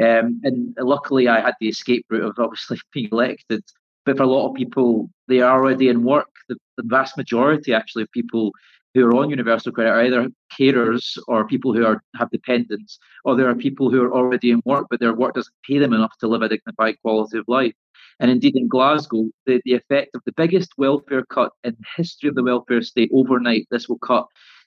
Um, 0.00 0.40
and 0.44 0.76
luckily, 0.78 1.28
I 1.28 1.40
had 1.40 1.54
the 1.60 1.68
escape 1.68 2.04
route 2.10 2.24
of 2.24 2.38
obviously 2.38 2.78
being 2.92 3.08
elected. 3.12 3.64
But 4.04 4.16
for 4.16 4.24
a 4.24 4.26
lot 4.26 4.48
of 4.48 4.56
people, 4.56 5.10
they 5.28 5.40
are 5.40 5.60
already 5.60 5.88
in 5.88 6.02
work. 6.02 6.28
The, 6.48 6.56
the 6.76 6.82
vast 6.86 7.16
majority, 7.16 7.74
actually, 7.74 8.02
of 8.02 8.12
people 8.12 8.52
who 8.94 9.06
are 9.06 9.16
on 9.16 9.30
universal 9.30 9.72
credit 9.72 9.90
are 9.90 10.04
either 10.04 10.28
carers 10.58 11.18
or 11.28 11.46
people 11.46 11.74
who 11.74 11.84
are 11.84 12.02
have 12.16 12.30
dependents, 12.30 12.98
or 13.24 13.36
there 13.36 13.48
are 13.48 13.54
people 13.54 13.90
who 13.90 14.02
are 14.02 14.12
already 14.12 14.50
in 14.50 14.62
work, 14.64 14.86
but 14.90 15.00
their 15.00 15.14
work 15.14 15.34
doesn't 15.34 15.54
pay 15.66 15.78
them 15.78 15.92
enough 15.92 16.16
to 16.18 16.28
live 16.28 16.42
a 16.42 16.48
dignified 16.48 16.96
quality 17.02 17.38
of 17.38 17.44
life. 17.48 17.74
And 18.20 18.30
indeed, 18.30 18.56
in 18.56 18.68
Glasgow, 18.68 19.28
the, 19.46 19.60
the 19.64 19.74
effect 19.74 20.14
of 20.14 20.22
the 20.24 20.32
biggest 20.32 20.72
welfare 20.76 21.24
cut 21.26 21.52
in 21.62 21.76
the 21.78 21.86
history 21.96 22.28
of 22.28 22.34
the 22.34 22.42
welfare 22.42 22.82
state 22.82 23.10
overnight, 23.12 23.68
this 23.70 23.88
will 23.88 23.98
cut 23.98 24.26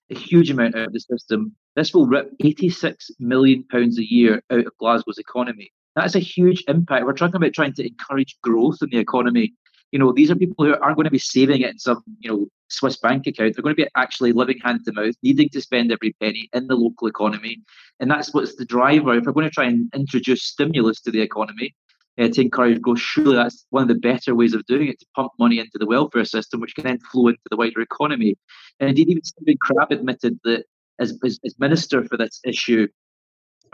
a 0.10 0.16
huge 0.16 0.50
amount 0.50 0.76
out 0.76 0.88
of 0.88 0.94
the 0.94 1.00
system. 1.00 1.56
This 1.76 1.94
will 1.94 2.06
rip 2.06 2.32
86 2.40 3.12
million 3.20 3.64
pounds 3.72 3.98
a 3.98 4.10
year 4.10 4.42
out 4.52 4.66
of 4.66 4.78
Glasgow's 4.78 5.18
economy. 5.18 5.72
That's 5.96 6.16
a 6.16 6.20
huge 6.20 6.64
impact. 6.68 7.06
We're 7.06 7.14
talking 7.14 7.36
about 7.36 7.54
trying 7.54 7.74
to 7.74 7.86
encourage 7.86 8.38
growth 8.42 8.78
in 8.82 8.90
the 8.90 8.98
economy. 8.98 9.54
You 9.92 10.00
know, 10.00 10.14
these 10.14 10.32
are 10.32 10.36
people 10.36 10.66
who 10.66 10.74
aren't 10.76 10.96
going 10.96 11.06
to 11.06 11.12
be 11.12 11.20
saving 11.20 11.62
it 11.62 11.72
in 11.72 11.80
some, 11.80 12.02
you 12.20 12.30
know, 12.32 12.48
Swiss 12.72 12.98
bank 12.98 13.28
account. 13.28 13.56
They're 13.56 13.64
going 13.64 13.76
to 13.76 13.84
be 13.84 13.90
actually 13.96 14.32
living 14.32 14.60
hand 14.64 14.82
to 14.86 14.94
mouth, 14.94 15.16
needing 15.24 15.50
to 15.50 15.62
spend 15.62 15.92
every 15.92 16.14
penny 16.22 16.50
in 16.54 16.68
the 16.68 16.76
local 16.76 17.08
economy. 17.08 17.62
And 18.00 18.10
that's 18.10 18.34
what's 18.34 18.56
the 18.56 18.66
driver. 18.66 19.14
If 19.14 19.26
we're 19.26 19.34
going 19.34 19.50
to 19.50 19.54
try 19.54 19.66
and 19.66 19.90
introduce 19.94 20.44
stimulus 20.44 21.02
to 21.02 21.12
the 21.12 21.22
economy, 21.22 21.76
uh, 22.20 22.28
to 22.28 22.42
encourage 22.42 22.82
growth. 22.82 23.00
Surely 23.00 23.36
that's 23.36 23.66
one 23.70 23.84
of 23.84 23.88
the 23.88 23.96
better 23.96 24.36
ways 24.36 24.54
of 24.54 24.66
doing 24.66 24.90
it 24.90 25.00
to 25.00 25.06
pump 25.16 25.32
money 25.40 25.60
into 25.60 25.78
the 25.78 25.86
welfare 25.86 26.26
system, 26.26 26.60
which 26.60 26.76
can 26.76 26.84
then 26.84 27.00
flow 27.00 27.30
into 27.30 27.40
the 27.50 27.58
wider 27.58 27.82
economy. 27.82 28.36
And 28.80 28.90
indeed, 28.90 29.10
even 29.10 29.24
Stephen 29.24 29.58
Crabb 29.62 29.92
admitted 29.92 30.40
that 30.44 30.66
as, 31.00 31.18
as, 31.26 31.40
as 31.46 31.58
minister 31.60 32.04
for 32.04 32.18
this 32.18 32.40
issue 32.46 32.88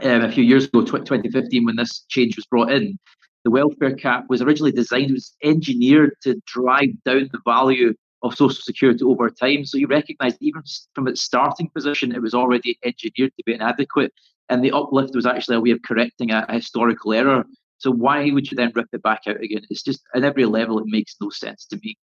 um, 0.03 0.21
a 0.21 0.31
few 0.31 0.43
years 0.43 0.65
ago, 0.65 0.81
2015, 0.81 1.65
when 1.65 1.75
this 1.75 2.05
change 2.09 2.35
was 2.35 2.45
brought 2.45 2.71
in, 2.71 2.97
the 3.43 3.51
welfare 3.51 3.95
cap 3.95 4.25
was 4.29 4.41
originally 4.41 4.71
designed, 4.71 5.09
it 5.09 5.13
was 5.13 5.35
engineered 5.43 6.15
to 6.23 6.39
drive 6.45 6.89
down 7.05 7.29
the 7.31 7.39
value 7.45 7.93
of 8.24 8.36
social 8.36 8.61
security 8.61 9.03
over 9.03 9.30
time. 9.30 9.65
So 9.65 9.78
you 9.78 9.88
recognise 9.88 10.36
even 10.39 10.63
from 10.95 11.07
its 11.07 11.22
starting 11.22 11.70
position, 11.70 12.13
it 12.13 12.22
was 12.22 12.34
already 12.34 12.78
engineered 12.84 13.32
to 13.38 13.43
be 13.45 13.53
inadequate. 13.53 14.13
And 14.49 14.63
the 14.63 14.72
uplift 14.72 15.13
was 15.13 15.26
actually 15.26 15.57
a 15.57 15.61
way 15.61 15.72
of 15.72 15.82
correcting 15.82 16.32
a, 16.32 16.45
a 16.47 16.53
historical 16.55 17.13
error 17.13 17.45
so 17.80 17.91
why 17.91 18.30
would 18.32 18.49
you 18.49 18.55
then 18.55 18.72
rip 18.76 18.88
it 18.91 19.03
back 19.03 19.22
out 19.28 19.41
again? 19.41 19.61
It's 19.70 19.84
just 19.84 20.01
at 20.15 20.24
every 20.24 20.45
level, 20.45 20.80
it 20.80 20.86
makes 20.88 21.15
no 21.22 21.30
sense 21.30 21.65
to 21.68 21.80
me. 21.84 21.97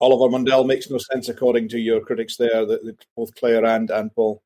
Oliver 0.00 0.36
Mundell 0.36 0.66
makes 0.66 0.90
no 0.90 0.98
sense, 0.98 1.28
according 1.28 1.68
to 1.70 1.78
your 1.78 2.00
critics 2.00 2.36
there, 2.36 2.66
that 2.66 2.96
both 3.16 3.34
Clare 3.36 3.64
and, 3.64 3.90
and 3.90 4.14
Paul. 4.14 4.42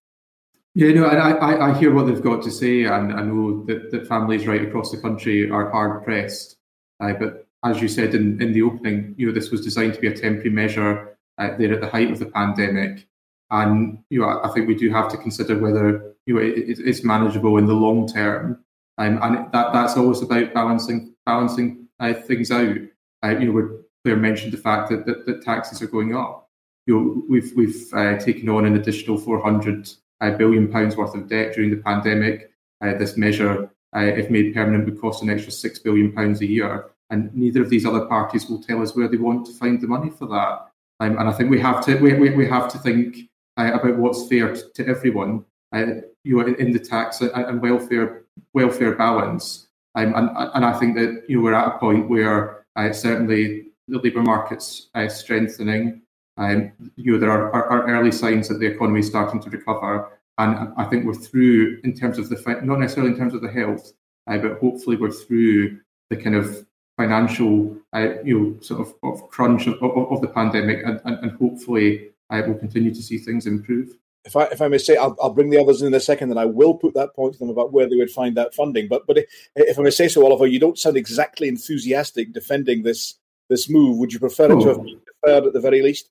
Yeah, 0.74 0.92
no, 0.92 1.06
I, 1.06 1.30
I, 1.32 1.70
I 1.70 1.78
hear 1.78 1.92
what 1.92 2.06
they've 2.06 2.22
got 2.22 2.42
to 2.44 2.50
say, 2.50 2.84
and 2.84 3.12
I 3.12 3.22
know 3.22 3.64
that, 3.64 3.90
that 3.90 4.06
families 4.06 4.46
right 4.46 4.62
across 4.62 4.92
the 4.92 4.98
country 4.98 5.50
are 5.50 5.70
hard 5.70 6.04
pressed. 6.04 6.56
Uh, 7.00 7.14
but 7.14 7.47
as 7.64 7.80
you 7.80 7.88
said 7.88 8.14
in, 8.14 8.40
in 8.40 8.52
the 8.52 8.62
opening, 8.62 9.14
you 9.16 9.26
know, 9.26 9.32
this 9.32 9.50
was 9.50 9.62
designed 9.62 9.94
to 9.94 10.00
be 10.00 10.06
a 10.08 10.16
temporary 10.16 10.50
measure 10.50 11.18
uh, 11.38 11.56
there 11.56 11.72
at 11.72 11.80
the 11.80 11.88
height 11.88 12.10
of 12.10 12.18
the 12.18 12.26
pandemic. 12.26 13.06
And 13.50 14.02
you 14.10 14.20
know, 14.20 14.40
I 14.44 14.48
think 14.48 14.68
we 14.68 14.74
do 14.74 14.90
have 14.90 15.08
to 15.10 15.16
consider 15.16 15.58
whether 15.58 16.14
you 16.26 16.34
know 16.34 16.40
it, 16.40 16.78
it's 16.78 17.04
manageable 17.04 17.56
in 17.56 17.66
the 17.66 17.74
long 17.74 18.06
term. 18.06 18.64
Um, 18.98 19.18
and 19.22 19.52
that, 19.52 19.72
that's 19.72 19.96
always 19.96 20.20
about 20.20 20.52
balancing 20.52 21.14
balancing 21.24 21.86
uh, 22.00 22.12
things 22.12 22.50
out. 22.50 22.76
Uh, 23.24 23.38
you 23.38 23.52
know, 23.52 23.78
Clare 24.04 24.16
mentioned 24.16 24.52
the 24.52 24.58
fact 24.58 24.90
that, 24.90 25.06
that, 25.06 25.26
that, 25.26 25.42
taxes 25.42 25.82
are 25.82 25.86
going 25.86 26.14
up. 26.14 26.48
You 26.86 26.94
know, 26.94 27.22
we've 27.28 27.52
we've 27.56 27.92
uh, 27.94 28.18
taken 28.18 28.48
on 28.48 28.66
an 28.66 28.76
additional 28.76 29.18
400 29.18 29.88
uh, 30.20 30.30
billion 30.32 30.70
pounds 30.70 30.96
worth 30.96 31.14
of 31.14 31.28
debt 31.28 31.54
during 31.54 31.70
the 31.70 31.82
pandemic. 31.82 32.52
Uh, 32.80 32.94
this 32.94 33.16
measure, 33.16 33.70
uh, 33.96 34.00
if 34.00 34.30
made 34.30 34.54
permanent, 34.54 34.84
would 34.84 35.00
cost 35.00 35.22
an 35.22 35.30
extra 35.30 35.50
six 35.50 35.78
billion 35.78 36.12
pounds 36.12 36.40
a 36.40 36.46
year. 36.46 36.90
And 37.10 37.34
neither 37.34 37.62
of 37.62 37.70
these 37.70 37.86
other 37.86 38.06
parties 38.06 38.48
will 38.48 38.62
tell 38.62 38.82
us 38.82 38.94
where 38.94 39.08
they 39.08 39.16
want 39.16 39.46
to 39.46 39.52
find 39.52 39.80
the 39.80 39.86
money 39.86 40.10
for 40.10 40.26
that. 40.28 40.68
Um, 41.00 41.18
and 41.18 41.28
I 41.28 41.32
think 41.32 41.50
we 41.50 41.60
have 41.60 41.84
to 41.86 41.96
we, 41.96 42.14
we, 42.14 42.30
we 42.30 42.46
have 42.48 42.70
to 42.72 42.78
think 42.78 43.28
about 43.56 43.96
what's 43.96 44.28
fair 44.28 44.54
to, 44.54 44.62
to 44.74 44.86
everyone. 44.86 45.44
you 45.74 46.02
know, 46.24 46.40
in, 46.46 46.54
in 46.56 46.72
the 46.72 46.78
tax 46.78 47.20
and, 47.20 47.30
and 47.32 47.62
welfare 47.62 48.24
welfare 48.52 48.94
balance. 48.94 49.68
Um, 49.94 50.14
and, 50.14 50.30
and 50.54 50.64
I 50.64 50.78
think 50.78 50.96
that 50.96 51.24
you 51.28 51.36
know 51.36 51.42
we're 51.42 51.54
at 51.54 51.74
a 51.74 51.78
point 51.78 52.08
where 52.08 52.66
uh, 52.76 52.92
certainly 52.92 53.68
the 53.88 53.98
labour 53.98 54.22
market's 54.22 54.88
uh, 54.94 55.08
strengthening. 55.08 56.02
Um, 56.36 56.72
you 56.96 57.12
know 57.12 57.18
there 57.18 57.32
are, 57.32 57.52
are, 57.52 57.66
are, 57.66 57.88
early 57.88 58.12
signs 58.12 58.48
that 58.48 58.60
the 58.60 58.66
economy 58.66 59.00
is 59.00 59.08
starting 59.08 59.40
to 59.42 59.50
recover, 59.50 60.08
and 60.38 60.72
I 60.76 60.84
think 60.84 61.04
we're 61.04 61.14
through 61.14 61.80
in 61.82 61.94
terms 61.94 62.18
of 62.18 62.28
the 62.28 62.60
not 62.62 62.78
necessarily 62.78 63.12
in 63.12 63.18
terms 63.18 63.34
of 63.34 63.42
the 63.42 63.50
health, 63.50 63.92
uh, 64.28 64.38
but 64.38 64.58
hopefully 64.58 64.96
we're 64.96 65.10
through 65.10 65.80
the 66.10 66.16
kind 66.16 66.36
of 66.36 66.64
financial 66.98 67.76
uh, 67.94 68.20
you 68.22 68.38
know 68.38 68.60
sort 68.60 68.80
of, 68.80 68.88
of 69.02 69.16
crunch 69.30 69.66
of, 69.66 69.74
of, 69.82 70.12
of 70.12 70.20
the 70.20 70.28
pandemic, 70.28 70.78
and, 70.84 71.00
and, 71.06 71.16
and 71.22 71.30
hopefully 71.38 72.10
uh, 72.30 72.42
we'll 72.46 72.58
continue 72.58 72.92
to 72.92 73.02
see 73.02 73.16
things 73.16 73.46
improve 73.46 73.88
if 74.28 74.36
I 74.36 74.44
if 74.44 74.60
I 74.60 74.68
may 74.68 74.78
say, 74.78 74.96
I'll, 74.96 75.16
I'll, 75.22 75.32
bring 75.32 75.50
the 75.50 75.60
others 75.60 75.80
in, 75.80 75.88
in 75.88 75.94
a 75.94 76.00
second, 76.00 76.30
and 76.30 76.38
I 76.38 76.44
will 76.44 76.74
put 76.74 76.94
that 76.94 77.14
point 77.14 77.32
to 77.34 77.38
them 77.38 77.48
about 77.48 77.72
where 77.72 77.88
they 77.88 77.96
would 77.96 78.10
find 78.10 78.36
that 78.36 78.54
funding. 78.54 78.86
But 78.86 79.06
but 79.06 79.18
if 79.56 79.78
I 79.78 79.82
may 79.82 79.90
say 79.90 80.08
so, 80.08 80.24
Oliver, 80.24 80.46
you 80.46 80.60
don't 80.60 80.78
sound 80.78 80.96
exactly 80.96 81.48
enthusiastic 81.48 82.32
defending 82.32 82.82
this 82.82 83.14
this 83.48 83.70
move. 83.70 83.96
Would 83.98 84.12
you 84.12 84.18
prefer 84.18 84.52
oh. 84.52 84.58
it 84.58 84.62
to 84.62 84.68
have 84.68 84.84
been 84.84 85.00
deferred 85.06 85.46
at 85.46 85.52
the 85.54 85.60
very 85.60 85.82
least? 85.82 86.10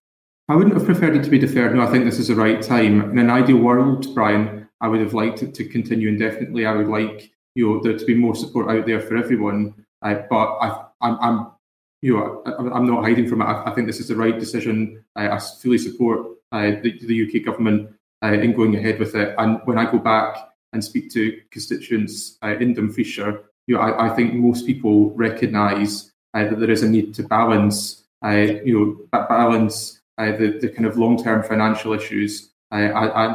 I 0.50 0.56
wouldn't 0.56 0.76
have 0.76 0.86
preferred 0.86 1.16
it 1.16 1.24
to 1.26 1.30
be 1.30 1.38
deferred. 1.38 1.76
No, 1.76 1.82
I 1.82 1.92
think 1.92 2.06
this 2.06 2.20
is 2.20 2.30
the 2.30 2.36
right 2.36 2.62
time. 2.62 3.12
In 3.12 3.20
an 3.20 3.30
ideal 3.30 3.58
world, 3.58 4.14
Brian, 4.16 4.68
I 4.82 4.88
would 4.88 5.02
have 5.02 5.14
liked 5.14 5.44
it 5.44 5.54
to 5.56 5.66
continue 5.66 6.08
indefinitely. 6.08 6.66
I 6.66 6.74
would 6.74 6.88
like 6.88 7.32
you 7.56 7.68
know 7.68 7.82
there 7.84 7.98
to 7.98 8.06
be 8.06 8.16
more 8.16 8.36
support 8.36 8.70
out 8.70 8.88
there 8.88 9.02
for 9.02 9.16
everyone. 9.16 9.74
Uh, 10.02 10.16
but 10.30 10.58
I, 10.58 10.86
I'm, 11.02 11.18
I'm 11.22 11.52
you 12.02 12.16
know, 12.16 12.44
I'm 12.46 12.86
not 12.86 13.04
hiding 13.04 13.28
from 13.28 13.42
it. 13.42 13.46
I, 13.46 13.72
think 13.74 13.88
this 13.88 14.00
is 14.00 14.08
the 14.08 14.16
right 14.16 14.38
decision. 14.40 15.04
I, 15.16 15.30
I 15.30 15.40
fully 15.40 15.78
support 15.78 16.28
uh, 16.52 16.72
the, 16.82 17.00
the, 17.02 17.28
UK 17.28 17.44
government 17.44 17.92
uh, 18.24 18.34
in 18.34 18.54
going 18.54 18.76
ahead 18.76 19.00
with 19.00 19.16
it. 19.16 19.34
And 19.38 19.60
when 19.66 19.78
I 19.78 19.92
go 19.92 19.98
back 19.98 20.38
and 20.74 20.84
speak 20.84 21.12
to 21.14 21.40
constituents 21.52 22.38
uh, 22.44 22.56
in 22.58 22.76
Dumfriesshire, 22.76 23.44
you 23.66 23.76
know, 23.76 23.82
I, 23.82 24.12
I 24.12 24.16
think 24.16 24.36
most 24.36 24.66
people 24.66 25.10
recognise 25.12 26.12
uh, 26.34 26.44
that 26.48 26.60
there 26.60 26.70
is 26.70 26.84
a 26.84 26.90
need 26.90 27.16
to 27.16 27.24
balance, 27.24 28.06
uh, 28.24 28.30
you 28.64 29.08
know, 29.12 29.26
balance 29.28 30.02
the, 30.18 30.58
the 30.62 30.70
kind 30.70 30.86
of 30.86 30.98
long-term 30.98 31.44
financial 31.44 31.94
issues 31.94 32.52
and, 32.72 32.92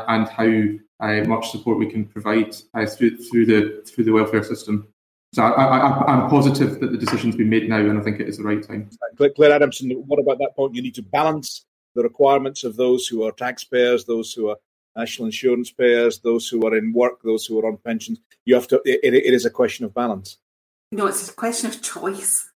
and 0.08 0.28
how 0.28 1.24
much 1.24 1.50
support 1.50 1.78
we 1.78 1.90
can 1.90 2.04
provide 2.04 2.54
through 2.88 3.16
through 3.16 3.46
the 3.46 3.82
through 3.86 4.04
the 4.04 4.12
welfare 4.12 4.42
system. 4.42 4.91
So 5.34 5.42
I, 5.42 6.12
am 6.12 6.28
positive 6.28 6.78
that 6.80 6.92
the 6.92 6.98
decision's 6.98 7.36
been 7.36 7.48
made 7.48 7.66
now, 7.66 7.78
and 7.78 7.98
I 7.98 8.02
think 8.02 8.20
it 8.20 8.28
is 8.28 8.36
the 8.36 8.44
right 8.44 8.62
time. 8.62 8.90
Clare 9.34 9.52
Adamson, 9.52 9.90
what 10.06 10.18
about 10.18 10.38
that 10.38 10.54
point? 10.54 10.74
You 10.74 10.82
need 10.82 10.94
to 10.96 11.02
balance 11.02 11.64
the 11.94 12.02
requirements 12.02 12.64
of 12.64 12.76
those 12.76 13.06
who 13.06 13.24
are 13.24 13.32
taxpayers, 13.32 14.04
those 14.04 14.32
who 14.34 14.50
are 14.50 14.56
national 14.94 15.26
insurance 15.26 15.70
payers, 15.70 16.20
those 16.20 16.48
who 16.48 16.66
are 16.66 16.76
in 16.76 16.92
work, 16.92 17.22
those 17.22 17.46
who 17.46 17.58
are 17.58 17.66
on 17.66 17.78
pensions. 17.78 18.18
You 18.44 18.54
have 18.56 18.68
to. 18.68 18.82
It, 18.84 19.14
it 19.14 19.32
is 19.32 19.46
a 19.46 19.50
question 19.50 19.86
of 19.86 19.94
balance. 19.94 20.36
No, 20.90 21.06
it's 21.06 21.30
a 21.30 21.32
question 21.32 21.70
of 21.70 21.82
choice. 21.82 22.48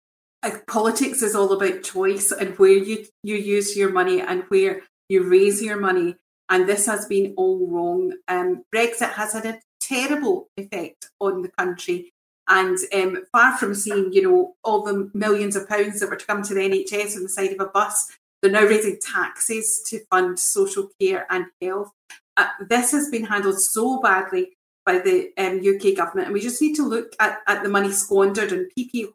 Politics 0.68 1.22
is 1.22 1.34
all 1.34 1.52
about 1.52 1.82
choice 1.82 2.30
and 2.30 2.56
where 2.58 2.76
you 2.76 3.06
you 3.22 3.36
use 3.36 3.76
your 3.76 3.90
money 3.90 4.20
and 4.20 4.44
where 4.48 4.82
you 5.08 5.28
raise 5.28 5.62
your 5.62 5.78
money. 5.78 6.16
And 6.48 6.68
this 6.68 6.86
has 6.86 7.06
been 7.06 7.34
all 7.36 7.66
wrong. 7.68 8.12
Um, 8.28 8.62
Brexit 8.72 9.12
has 9.14 9.32
had 9.32 9.46
a 9.46 9.60
terrible 9.80 10.48
effect 10.56 11.10
on 11.20 11.42
the 11.42 11.48
country. 11.48 12.12
And 12.48 12.78
um, 12.94 13.18
far 13.32 13.56
from 13.56 13.74
seeing, 13.74 14.12
you 14.12 14.22
know, 14.22 14.54
all 14.62 14.84
the 14.84 15.10
millions 15.14 15.56
of 15.56 15.68
pounds 15.68 16.00
that 16.00 16.08
were 16.08 16.16
to 16.16 16.26
come 16.26 16.42
to 16.42 16.54
the 16.54 16.60
NHS 16.60 17.16
on 17.16 17.24
the 17.24 17.28
side 17.28 17.52
of 17.52 17.60
a 17.60 17.66
bus, 17.66 18.12
they're 18.40 18.50
now 18.50 18.62
raising 18.62 18.98
taxes 19.00 19.82
to 19.88 20.04
fund 20.10 20.38
social 20.38 20.88
care 21.00 21.26
and 21.30 21.46
health. 21.60 21.90
Uh, 22.36 22.48
this 22.68 22.92
has 22.92 23.10
been 23.10 23.24
handled 23.24 23.58
so 23.58 24.00
badly 24.00 24.56
by 24.84 24.98
the 24.98 25.32
um, 25.38 25.58
UK 25.58 25.96
government, 25.96 26.26
and 26.26 26.34
we 26.34 26.40
just 26.40 26.62
need 26.62 26.76
to 26.76 26.86
look 26.86 27.14
at, 27.18 27.38
at 27.48 27.62
the 27.64 27.68
money 27.68 27.90
squandered 27.90 28.52
on 28.52 28.68
PP 28.78 29.12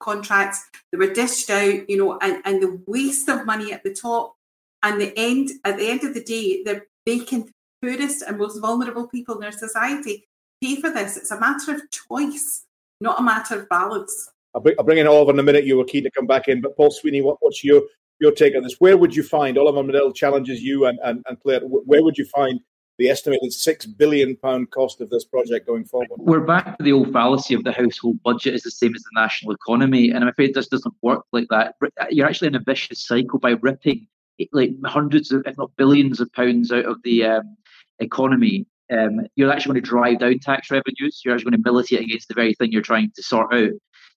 contracts 0.00 0.64
that 0.90 0.98
were 0.98 1.12
dished 1.14 1.48
out, 1.48 1.88
you 1.88 1.96
know, 1.96 2.18
and, 2.20 2.42
and 2.44 2.62
the 2.62 2.82
waste 2.86 3.28
of 3.28 3.46
money 3.46 3.72
at 3.72 3.82
the 3.84 3.94
top. 3.94 4.34
And 4.82 5.00
the 5.00 5.12
end, 5.16 5.50
at 5.64 5.78
the 5.78 5.88
end 5.88 6.04
of 6.04 6.14
the 6.14 6.22
day, 6.22 6.62
they're 6.64 6.86
making 7.06 7.46
the 7.46 7.52
poorest 7.82 8.22
and 8.22 8.38
most 8.38 8.60
vulnerable 8.60 9.08
people 9.08 9.38
in 9.38 9.44
our 9.44 9.52
society 9.52 10.27
pay 10.62 10.80
for 10.80 10.90
this. 10.90 11.16
It's 11.16 11.30
a 11.30 11.40
matter 11.40 11.72
of 11.72 11.82
choice, 11.90 12.64
not 13.00 13.20
a 13.20 13.22
matter 13.22 13.60
of 13.60 13.68
balance. 13.68 14.30
I'll 14.54 14.60
bring, 14.60 14.74
I'll 14.78 14.84
bring 14.84 14.98
in 14.98 15.06
Oliver 15.06 15.32
in 15.32 15.38
a 15.38 15.42
minute. 15.42 15.64
You 15.64 15.76
were 15.76 15.84
keen 15.84 16.04
to 16.04 16.10
come 16.10 16.26
back 16.26 16.48
in, 16.48 16.60
but 16.60 16.76
Paul 16.76 16.90
Sweeney, 16.90 17.20
what, 17.20 17.36
what's 17.40 17.62
your 17.62 17.82
your 18.20 18.32
take 18.32 18.56
on 18.56 18.62
this. 18.62 18.76
Where 18.78 18.96
would 18.96 19.14
you 19.14 19.22
find 19.22 19.56
Oliver 19.58 19.82
Mundell 19.82 20.14
challenges 20.14 20.62
you 20.62 20.86
and, 20.86 20.98
and, 21.04 21.24
and 21.28 21.40
Clare? 21.40 21.60
Where 21.60 22.02
would 22.02 22.18
you 22.18 22.24
find 22.24 22.60
the 22.98 23.08
estimated 23.08 23.52
six 23.52 23.86
billion 23.86 24.36
pound 24.36 24.70
cost 24.70 25.00
of 25.00 25.08
this 25.10 25.24
project 25.24 25.66
going 25.66 25.84
forward? 25.84 26.08
We're 26.16 26.40
back 26.40 26.76
to 26.78 26.82
the 26.82 26.92
old 26.92 27.12
fallacy 27.12 27.54
of 27.54 27.64
the 27.64 27.72
household 27.72 28.20
budget 28.24 28.54
is 28.54 28.62
the 28.62 28.70
same 28.70 28.94
as 28.94 29.02
the 29.02 29.20
national 29.20 29.54
economy, 29.54 30.10
and 30.10 30.24
I'm 30.24 30.28
afraid 30.28 30.54
this 30.54 30.68
doesn't 30.68 30.94
work 31.02 31.24
like 31.32 31.46
that. 31.50 31.76
You're 32.10 32.26
actually 32.26 32.48
in 32.48 32.56
a 32.56 32.60
vicious 32.60 33.06
cycle 33.06 33.38
by 33.38 33.50
ripping 33.50 34.06
like 34.52 34.70
hundreds 34.84 35.32
of, 35.32 35.42
if 35.46 35.58
not 35.58 35.76
billions 35.76 36.20
of 36.20 36.32
pounds 36.32 36.70
out 36.70 36.84
of 36.84 37.02
the 37.02 37.24
um, 37.24 37.56
economy. 37.98 38.66
Um, 38.90 39.26
you're 39.36 39.52
actually 39.52 39.74
going 39.74 39.84
to 39.84 39.90
drive 39.90 40.18
down 40.20 40.38
tax 40.38 40.70
revenues. 40.70 41.22
You're 41.24 41.34
actually 41.34 41.50
going 41.50 41.62
to 41.62 41.70
militate 41.70 42.00
against 42.00 42.28
the 42.28 42.34
very 42.34 42.54
thing 42.54 42.72
you're 42.72 42.82
trying 42.82 43.10
to 43.14 43.22
sort 43.22 43.52
out. 43.52 43.70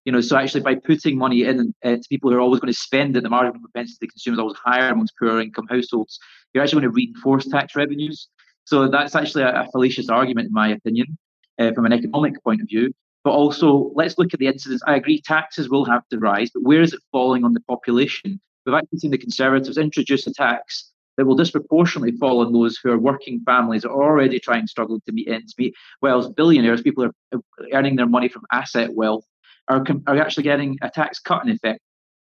You 0.06 0.12
know, 0.12 0.22
so 0.22 0.36
actually 0.36 0.62
by 0.62 0.76
putting 0.76 1.18
money 1.18 1.44
in 1.44 1.74
uh, 1.84 1.96
to 1.96 2.04
people 2.10 2.32
who 2.32 2.38
are 2.38 2.42
always 2.42 2.60
going 2.60 2.74
to 2.74 2.80
spend 2.80 3.16
it, 3.16 3.24
the 3.24 3.30
marginal 3.30 3.62
propensity 3.62 4.08
to 4.08 4.12
consume 4.12 4.34
is 4.34 4.40
always 4.40 4.58
higher 4.64 4.90
amongst 4.90 5.14
poorer 5.20 5.42
income 5.42 5.68
households. 5.70 6.18
You're 6.54 6.64
actually 6.64 6.82
going 6.82 6.92
to 6.92 6.96
reinforce 6.96 7.48
tax 7.48 7.76
revenues. 7.76 8.28
So 8.66 8.88
that's 8.88 9.16
actually 9.16 9.44
a, 9.44 9.62
a 9.62 9.68
fallacious 9.72 10.10
argument, 10.10 10.48
in 10.48 10.54
my 10.54 10.70
opinion, 10.70 11.18
uh, 11.60 11.72
from 11.74 11.86
an 11.86 11.94
economic 11.94 12.42
point 12.44 12.62
of 12.62 12.68
view. 12.68 12.94
But 13.24 13.32
also, 13.32 13.92
let's 13.94 14.18
look 14.18 14.34
at 14.34 14.40
the 14.40 14.48
incidence. 14.48 14.82
I 14.88 14.96
agree, 14.96 15.22
taxes 15.22 15.70
will 15.70 15.86
have 15.86 16.08
to 16.10 16.18
rise, 16.18 16.50
but 16.52 16.64
where 16.64 16.82
is 16.82 16.94
it 16.94 17.02
falling 17.12 17.44
on 17.44 17.54
the 17.54 17.60
population? 17.62 18.40
We've 18.66 18.76
actually 18.76 19.00
seen 19.00 19.12
the 19.12 19.18
Conservatives 19.18 19.78
introduce 19.78 20.26
a 20.26 20.34
tax 20.34 20.91
that 21.22 21.28
will 21.28 21.36
disproportionately 21.36 22.18
fall 22.18 22.44
on 22.44 22.52
those 22.52 22.78
who 22.78 22.90
are 22.90 22.98
working 22.98 23.42
families 23.46 23.86
are 23.86 23.92
already 23.92 24.40
trying 24.40 24.66
struggling 24.66 25.02
to 25.06 25.12
meet 25.12 25.28
ends 25.28 25.54
meet, 25.56 25.72
whilst 26.02 26.36
billionaires, 26.36 26.82
people 26.82 27.04
are 27.04 27.40
earning 27.74 27.96
their 27.96 28.08
money 28.08 28.28
from 28.28 28.42
asset 28.52 28.96
wealth, 28.96 29.24
are, 29.68 29.86
are 30.08 30.18
actually 30.18 30.42
getting 30.42 30.80
a 30.82 30.90
tax 30.90 31.20
cut 31.20 31.44
in 31.46 31.52
effect. 31.52 31.80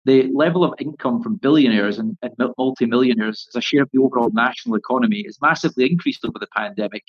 The 0.04 0.30
level 0.34 0.66
of 0.66 0.74
income 0.78 1.24
from 1.24 1.38
billionaires 1.38 2.00
and, 2.00 2.18
and 2.22 2.34
multimillionaires 2.58 3.48
as 3.48 3.56
a 3.56 3.62
share 3.62 3.84
of 3.84 3.90
the 3.94 4.00
overall 4.00 4.30
national 4.34 4.76
economy 4.76 5.22
is 5.22 5.38
massively 5.42 5.90
increased 5.90 6.26
over 6.26 6.38
the 6.38 6.48
pandemic, 6.54 7.06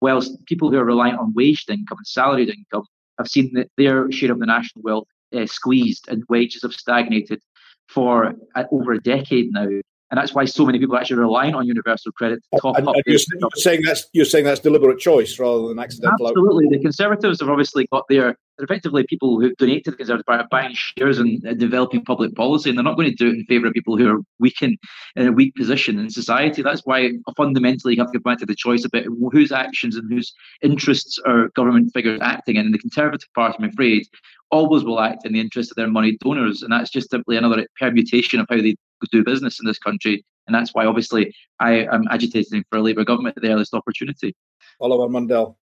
whilst 0.00 0.46
people 0.46 0.70
who 0.70 0.78
are 0.78 0.84
reliant 0.86 1.20
on 1.20 1.34
waged 1.34 1.68
income 1.68 1.98
and 1.98 2.06
salaried 2.06 2.48
income 2.48 2.86
have 3.18 3.28
seen 3.28 3.66
their 3.76 4.10
share 4.10 4.32
of 4.32 4.38
the 4.38 4.46
national 4.46 4.80
wealth 4.82 5.08
uh, 5.36 5.44
squeezed 5.44 6.08
and 6.08 6.24
wages 6.30 6.62
have 6.62 6.72
stagnated 6.72 7.42
for 7.86 8.32
uh, 8.54 8.64
over 8.72 8.92
a 8.92 9.02
decade 9.02 9.52
now 9.52 9.68
and 10.10 10.18
that's 10.18 10.34
why 10.34 10.44
so 10.44 10.64
many 10.64 10.78
people 10.78 10.96
are 10.96 11.00
actually 11.00 11.18
relying 11.18 11.54
on 11.54 11.66
universal 11.66 12.12
credit 12.12 12.42
to 12.52 12.60
top 12.60 12.76
and, 12.78 12.88
up. 12.88 12.94
And 12.94 13.04
you're, 13.06 13.50
saying 13.56 13.82
that's 13.84 14.06
you're 14.12 14.24
saying 14.24 14.44
that's 14.44 14.60
deliberate 14.60 14.98
choice 14.98 15.38
rather 15.38 15.68
than 15.68 15.78
accidental. 15.78 16.28
Absolutely, 16.28 16.68
the 16.68 16.78
Conservatives 16.82 17.40
have 17.40 17.50
obviously 17.50 17.86
got 17.92 18.04
their 18.08 18.36
effectively 18.58 19.04
people 19.08 19.40
who 19.40 19.54
donate 19.56 19.84
to 19.84 19.90
the 19.90 19.96
Conservative 19.96 20.26
Party 20.26 20.44
are 20.44 20.48
buying 20.50 20.74
shares 20.74 21.18
in 21.18 21.40
uh, 21.48 21.54
developing 21.54 22.04
public 22.04 22.34
policy, 22.34 22.68
and 22.68 22.78
they're 22.78 22.84
not 22.84 22.96
going 22.96 23.10
to 23.10 23.14
do 23.14 23.28
it 23.28 23.34
in 23.34 23.44
favour 23.44 23.66
of 23.66 23.72
people 23.72 23.96
who 23.96 24.16
are 24.16 24.20
weak 24.38 24.60
in, 24.62 24.76
in 25.16 25.28
a 25.28 25.32
weak 25.32 25.54
position 25.54 25.98
in 25.98 26.10
society. 26.10 26.62
That's 26.62 26.82
why 26.84 27.12
fundamentally 27.36 27.94
you 27.94 28.00
have 28.00 28.12
to 28.12 28.18
go 28.18 28.30
back 28.30 28.38
to 28.38 28.46
the 28.46 28.54
choice 28.54 28.84
about 28.84 29.04
whose 29.32 29.52
actions 29.52 29.96
and 29.96 30.10
whose 30.10 30.32
interests 30.62 31.18
are 31.26 31.48
government 31.50 31.92
figures 31.92 32.20
acting 32.22 32.56
in. 32.56 32.66
And 32.66 32.74
the 32.74 32.78
Conservative 32.78 33.28
Party, 33.34 33.56
I'm 33.58 33.68
afraid, 33.68 34.06
always 34.50 34.84
will 34.84 35.00
act 35.00 35.26
in 35.26 35.32
the 35.32 35.40
interest 35.40 35.70
of 35.70 35.76
their 35.76 35.88
money 35.88 36.16
donors, 36.22 36.62
and 36.62 36.72
that's 36.72 36.90
just 36.90 37.10
simply 37.10 37.36
another 37.36 37.66
permutation 37.78 38.40
of 38.40 38.46
how 38.50 38.56
they 38.56 38.74
do 39.12 39.24
business 39.24 39.60
in 39.60 39.66
this 39.66 39.78
country. 39.78 40.24
And 40.46 40.54
that's 40.54 40.74
why, 40.74 40.86
obviously, 40.86 41.34
I 41.60 41.86
am 41.92 42.04
agitating 42.10 42.64
for 42.70 42.78
a 42.78 42.82
Labour 42.82 43.04
government 43.04 43.36
at 43.36 43.42
the 43.42 43.50
earliest 43.50 43.74
opportunity. 43.74 44.34
Oliver 44.80 45.12
Mundell. 45.12 45.56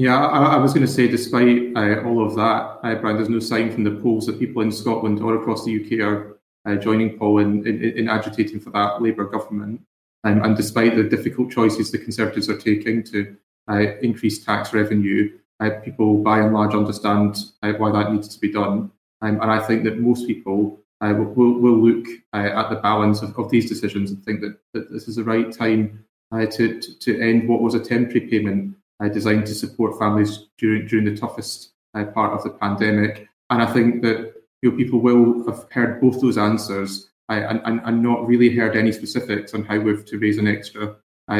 Yeah, 0.00 0.16
I, 0.16 0.54
I 0.54 0.56
was 0.56 0.72
going 0.72 0.86
to 0.86 0.90
say, 0.90 1.08
despite 1.08 1.76
uh, 1.76 2.02
all 2.06 2.26
of 2.26 2.34
that, 2.36 2.78
uh, 2.82 2.94
Brian, 2.94 3.16
there's 3.16 3.28
no 3.28 3.38
sign 3.38 3.70
from 3.70 3.84
the 3.84 3.90
polls 3.90 4.24
that 4.24 4.38
people 4.38 4.62
in 4.62 4.72
Scotland 4.72 5.20
or 5.20 5.36
across 5.36 5.66
the 5.66 5.76
UK 5.78 6.00
are 6.00 6.38
uh, 6.64 6.76
joining 6.76 7.18
Paul 7.18 7.40
in, 7.40 7.66
in, 7.66 7.82
in, 7.82 8.08
agitating 8.08 8.60
for 8.60 8.70
that 8.70 9.02
Labour 9.02 9.26
government. 9.26 9.82
Um, 10.24 10.42
and 10.42 10.56
despite 10.56 10.96
the 10.96 11.04
difficult 11.04 11.50
choices 11.50 11.90
the 11.90 11.98
Conservatives 11.98 12.48
are 12.48 12.56
taking 12.56 13.02
to 13.12 13.36
uh, 13.70 13.98
increase 14.00 14.42
tax 14.42 14.72
revenue, 14.72 15.38
uh, 15.62 15.68
people 15.84 16.22
by 16.22 16.38
and 16.38 16.54
large 16.54 16.72
understand 16.72 17.36
uh, 17.62 17.74
why 17.74 17.92
that 17.92 18.10
needs 18.10 18.28
to 18.28 18.40
be 18.40 18.50
done. 18.50 18.90
Um, 19.20 19.38
and 19.42 19.50
I 19.50 19.58
think 19.58 19.84
that 19.84 19.98
most 19.98 20.26
people 20.26 20.80
uh, 21.02 21.12
will, 21.14 21.60
will 21.60 21.78
look 21.78 22.06
uh, 22.32 22.38
at 22.38 22.70
the 22.70 22.76
balance 22.76 23.20
of, 23.20 23.38
of, 23.38 23.50
these 23.50 23.68
decisions 23.68 24.12
and 24.12 24.24
think 24.24 24.40
that, 24.40 24.58
that 24.72 24.90
this 24.90 25.08
is 25.08 25.16
the 25.16 25.24
right 25.24 25.52
time 25.52 26.06
to, 26.32 26.80
to, 26.80 27.20
end 27.20 27.46
what 27.46 27.60
was 27.60 27.74
a 27.74 27.80
temporary 27.80 28.28
payment 28.28 28.76
uh, 29.00 29.08
designed 29.08 29.46
to 29.46 29.54
support 29.54 29.98
families 29.98 30.46
during, 30.58 30.86
during 30.86 31.04
the 31.04 31.16
toughest 31.16 31.72
uh, 31.94 32.04
part 32.04 32.32
of 32.32 32.42
the 32.42 32.50
pandemic. 32.50 33.28
And 33.48 33.62
I 33.62 33.72
think 33.72 34.02
that 34.02 34.34
you 34.62 34.70
know, 34.70 34.76
people 34.76 35.00
will 35.00 35.44
have 35.46 35.66
heard 35.70 36.00
both 36.00 36.20
those 36.20 36.38
answers 36.38 37.10
uh, 37.28 37.34
and, 37.48 37.60
and, 37.64 37.80
and, 37.84 38.02
not 38.02 38.26
really 38.26 38.54
heard 38.54 38.76
any 38.76 38.92
specifics 38.92 39.54
on 39.54 39.64
how 39.64 39.78
we've 39.78 40.04
to 40.04 40.18
raise 40.18 40.38
an 40.38 40.48
extra 40.48 40.96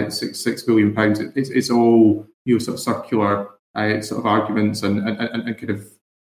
six, 0.09 0.43
six 0.43 0.63
billion 0.63 0.95
pounds. 0.95 1.21
It's, 1.21 1.51
it's 1.51 1.71
all 1.71 2.27
you 2.45 2.55
know, 2.55 2.59
sort 2.59 2.77
of 2.77 2.81
circular 2.81 3.49
sort 3.75 4.13
of 4.13 4.27
arguments 4.27 4.83
and, 4.83 4.99
and, 5.07 5.19
and 5.19 5.59
kind 5.59 5.71
of 5.71 5.87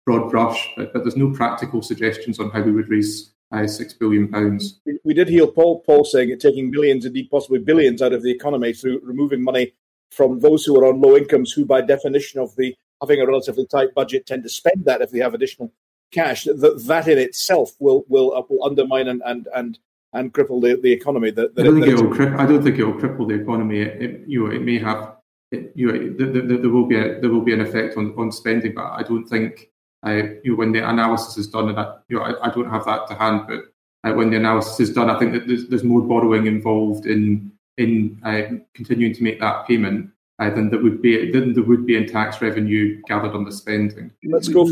broad 0.08 0.30
brush, 0.30 0.70
but, 0.74 0.92
but 0.92 1.04
there's 1.04 1.16
no 1.16 1.30
practical 1.32 1.82
suggestions 1.82 2.40
on 2.40 2.50
how 2.50 2.62
we 2.62 2.72
would 2.72 2.88
raise 2.88 3.34
uh, 3.52 3.66
six 3.66 3.92
billion 3.92 4.26
pounds. 4.28 4.80
We, 4.86 4.98
we, 5.04 5.14
did 5.14 5.28
hear 5.28 5.46
Paul 5.46 5.80
Paul 5.80 6.04
saying 6.04 6.30
it 6.30 6.40
taking 6.40 6.70
millions, 6.70 7.04
indeed 7.04 7.28
possibly 7.30 7.58
billions, 7.58 8.00
out 8.00 8.14
of 8.14 8.22
the 8.22 8.30
economy 8.30 8.72
through 8.72 9.00
removing 9.02 9.42
money 9.42 9.74
from 10.10 10.40
those 10.40 10.64
who 10.64 10.78
are 10.80 10.86
on 10.86 11.00
low 11.00 11.16
incomes, 11.16 11.52
who 11.52 11.64
by 11.64 11.80
definition 11.80 12.40
of 12.40 12.54
the 12.56 12.74
having 13.00 13.20
a 13.20 13.26
relatively 13.26 13.66
tight 13.66 13.94
budget 13.94 14.26
tend 14.26 14.42
to 14.42 14.48
spend 14.48 14.84
that 14.84 15.00
if 15.00 15.10
they 15.10 15.20
have 15.20 15.34
additional 15.34 15.72
cash. 16.12 16.44
That 16.44 16.84
that 16.86 17.08
in 17.08 17.18
itself 17.18 17.72
will 17.78 18.04
will, 18.08 18.34
uh, 18.34 18.42
will 18.48 18.64
undermine 18.64 19.08
and 19.08 19.22
and 19.24 19.48
and 19.54 19.78
and 20.12 20.32
cripple 20.32 20.60
the, 20.62 20.80
the 20.80 20.92
economy. 20.92 21.30
That, 21.30 21.54
that 21.54 21.62
I 21.62 21.64
don't 21.64 21.80
think 21.80 21.98
it 21.98 22.02
will. 22.02 22.14
Cri- 22.14 22.34
I 22.34 22.46
don't 22.46 22.62
think 22.62 22.78
it 22.78 22.84
will 22.84 22.94
cripple 22.94 23.28
the 23.28 23.34
economy. 23.34 23.80
It, 23.80 24.02
it, 24.02 24.28
you 24.28 24.44
know, 24.44 24.54
it 24.54 24.62
may 24.62 24.78
have. 24.78 25.14
It, 25.50 25.72
you 25.74 25.90
know, 25.90 26.14
there, 26.18 26.42
there, 26.42 26.58
there 26.58 26.70
will 26.70 26.86
be 26.86 26.96
a, 26.96 27.20
there 27.20 27.30
will 27.30 27.40
be 27.40 27.54
an 27.54 27.62
effect 27.62 27.96
on, 27.96 28.14
on 28.18 28.30
spending, 28.30 28.74
but 28.74 28.84
I 28.84 29.02
don't 29.02 29.26
think 29.26 29.70
uh, 30.06 30.22
you 30.44 30.52
know, 30.52 30.56
when 30.56 30.72
the 30.72 30.88
analysis 30.88 31.38
is 31.38 31.48
done, 31.48 31.70
and 31.70 31.78
I, 31.78 31.94
you 32.08 32.16
know, 32.16 32.22
I, 32.22 32.48
I 32.48 32.50
don't 32.54 32.70
have 32.70 32.84
that 32.84 33.08
to 33.08 33.14
hand, 33.14 33.42
but 33.48 33.64
uh, 34.04 34.14
when 34.14 34.30
the 34.30 34.36
analysis 34.36 34.78
is 34.80 34.92
done, 34.92 35.10
I 35.10 35.18
think 35.18 35.32
that 35.32 35.46
there's, 35.46 35.66
there's 35.68 35.84
more 35.84 36.02
borrowing 36.02 36.46
involved 36.46 37.06
in 37.06 37.50
in 37.78 38.20
uh, 38.24 38.58
continuing 38.74 39.14
to 39.14 39.22
make 39.22 39.40
that 39.40 39.66
payment 39.66 40.10
uh, 40.38 40.50
than 40.50 40.70
there 40.70 40.80
would 40.80 41.02
be 41.02 41.30
than 41.32 41.52
there 41.54 41.64
would 41.64 41.86
be 41.86 41.96
in 41.96 42.06
tax 42.06 42.40
revenue 42.40 43.00
gathered 43.08 43.32
on 43.32 43.44
the 43.44 43.52
spending. 43.52 44.10
Let's 44.24 44.48
go. 44.48 44.70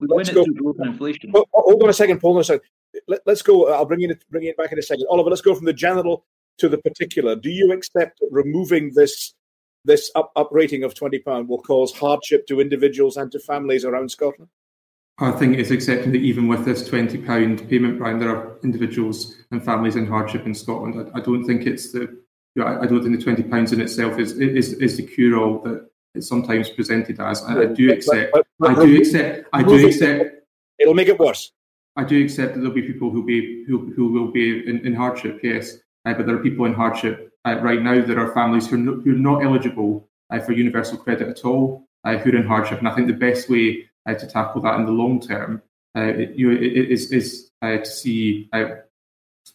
let's 0.00 0.30
go. 0.30 0.44
Inflation. 0.80 1.32
hold 1.52 1.82
on 1.82 1.88
a 1.88 1.92
second, 1.92 2.20
Paul. 2.20 2.38
a 2.38 2.44
second. 2.44 2.62
Let, 3.06 3.26
us 3.26 3.42
go. 3.42 3.72
I'll 3.72 3.84
bring 3.84 4.02
it 4.02 4.24
bring 4.30 4.44
it 4.44 4.56
back 4.56 4.72
in 4.72 4.78
a 4.78 4.82
second. 4.82 5.06
Oliver, 5.10 5.30
let's 5.30 5.42
go 5.42 5.54
from 5.54 5.66
the 5.66 5.72
general 5.72 6.24
to 6.58 6.68
the 6.68 6.78
particular. 6.78 7.36
Do 7.36 7.50
you 7.50 7.72
accept 7.72 8.20
removing 8.30 8.92
this 8.94 9.34
this 9.84 10.10
up, 10.14 10.32
up 10.36 10.48
rating 10.52 10.84
of 10.84 10.94
twenty 10.94 11.18
pound 11.18 11.48
will 11.48 11.62
cause 11.62 11.92
hardship 11.92 12.46
to 12.48 12.60
individuals 12.60 13.16
and 13.16 13.30
to 13.32 13.38
families 13.38 13.84
around 13.84 14.10
Scotland? 14.10 14.50
I 15.20 15.32
think 15.32 15.58
it's 15.58 15.72
accepting 15.72 16.12
that 16.12 16.18
even 16.18 16.48
with 16.48 16.64
this 16.64 16.86
twenty 16.86 17.18
pound 17.18 17.66
payment, 17.68 17.98
Brian, 17.98 18.18
there 18.18 18.34
are 18.34 18.58
individuals 18.62 19.36
and 19.50 19.64
families 19.64 19.96
in 19.96 20.06
hardship 20.06 20.44
in 20.44 20.54
Scotland. 20.54 21.10
I, 21.14 21.18
I 21.18 21.20
don't 21.22 21.44
think 21.44 21.66
it's 21.66 21.92
the 21.92 22.18
you 22.58 22.64
know, 22.64 22.70
I, 22.70 22.82
I, 22.82 22.86
don't 22.86 23.02
think 23.02 23.16
the 23.16 23.22
twenty 23.22 23.42
pounds 23.42 23.72
in 23.72 23.80
itself 23.80 24.18
is 24.18 24.32
is 24.32 24.72
is 24.74 24.96
the 24.96 25.04
cure 25.04 25.38
all 25.38 25.60
that 25.60 25.88
it's 26.14 26.28
sometimes 26.28 26.70
presented 26.70 27.20
as. 27.20 27.42
I, 27.44 27.60
I 27.60 27.66
do 27.66 27.92
accept. 27.92 28.32
But, 28.32 28.46
but, 28.58 28.74
but, 28.74 28.78
I 28.78 28.86
do 28.86 28.98
accept. 28.98 29.48
I 29.52 29.62
do 29.62 29.86
accept. 29.86 30.34
It'll 30.78 30.94
make 30.94 31.08
it 31.08 31.18
worse. 31.18 31.52
I 31.96 32.04
do 32.04 32.22
accept 32.22 32.54
that 32.54 32.60
there'll 32.60 32.74
be 32.74 32.82
people 32.82 33.10
who 33.10 33.24
be 33.24 33.64
who 33.66 33.92
who 33.94 34.12
will 34.12 34.30
be 34.32 34.68
in, 34.68 34.84
in 34.86 34.94
hardship. 34.94 35.40
Yes, 35.42 35.76
uh, 36.04 36.14
but 36.14 36.26
there 36.26 36.34
are 36.34 36.42
people 36.42 36.64
in 36.64 36.74
hardship 36.74 37.32
uh, 37.44 37.58
right 37.60 37.82
now. 37.82 38.04
There 38.04 38.20
are 38.20 38.34
families 38.34 38.68
who 38.68 38.76
are, 38.76 38.78
no, 38.78 38.94
who 38.94 39.14
are 39.14 39.18
not 39.18 39.44
eligible 39.44 40.08
uh, 40.30 40.40
for 40.40 40.52
universal 40.52 40.98
credit 40.98 41.28
at 41.28 41.44
all, 41.44 41.86
uh, 42.04 42.16
who 42.16 42.30
are 42.30 42.36
in 42.36 42.46
hardship. 42.46 42.78
And 42.78 42.88
I 42.88 42.94
think 42.94 43.06
the 43.06 43.12
best 43.12 43.48
way 43.48 43.88
uh, 44.06 44.14
to 44.14 44.26
tackle 44.26 44.62
that 44.62 44.78
in 44.80 44.86
the 44.86 44.92
long 44.92 45.20
term. 45.20 45.62
Uh, 45.96 46.12
you 46.34 46.50
know, 46.50 46.56
it 46.56 46.90
is 46.90 47.12
is 47.12 47.50
uh, 47.62 47.78
to 47.78 47.86
see 47.86 48.48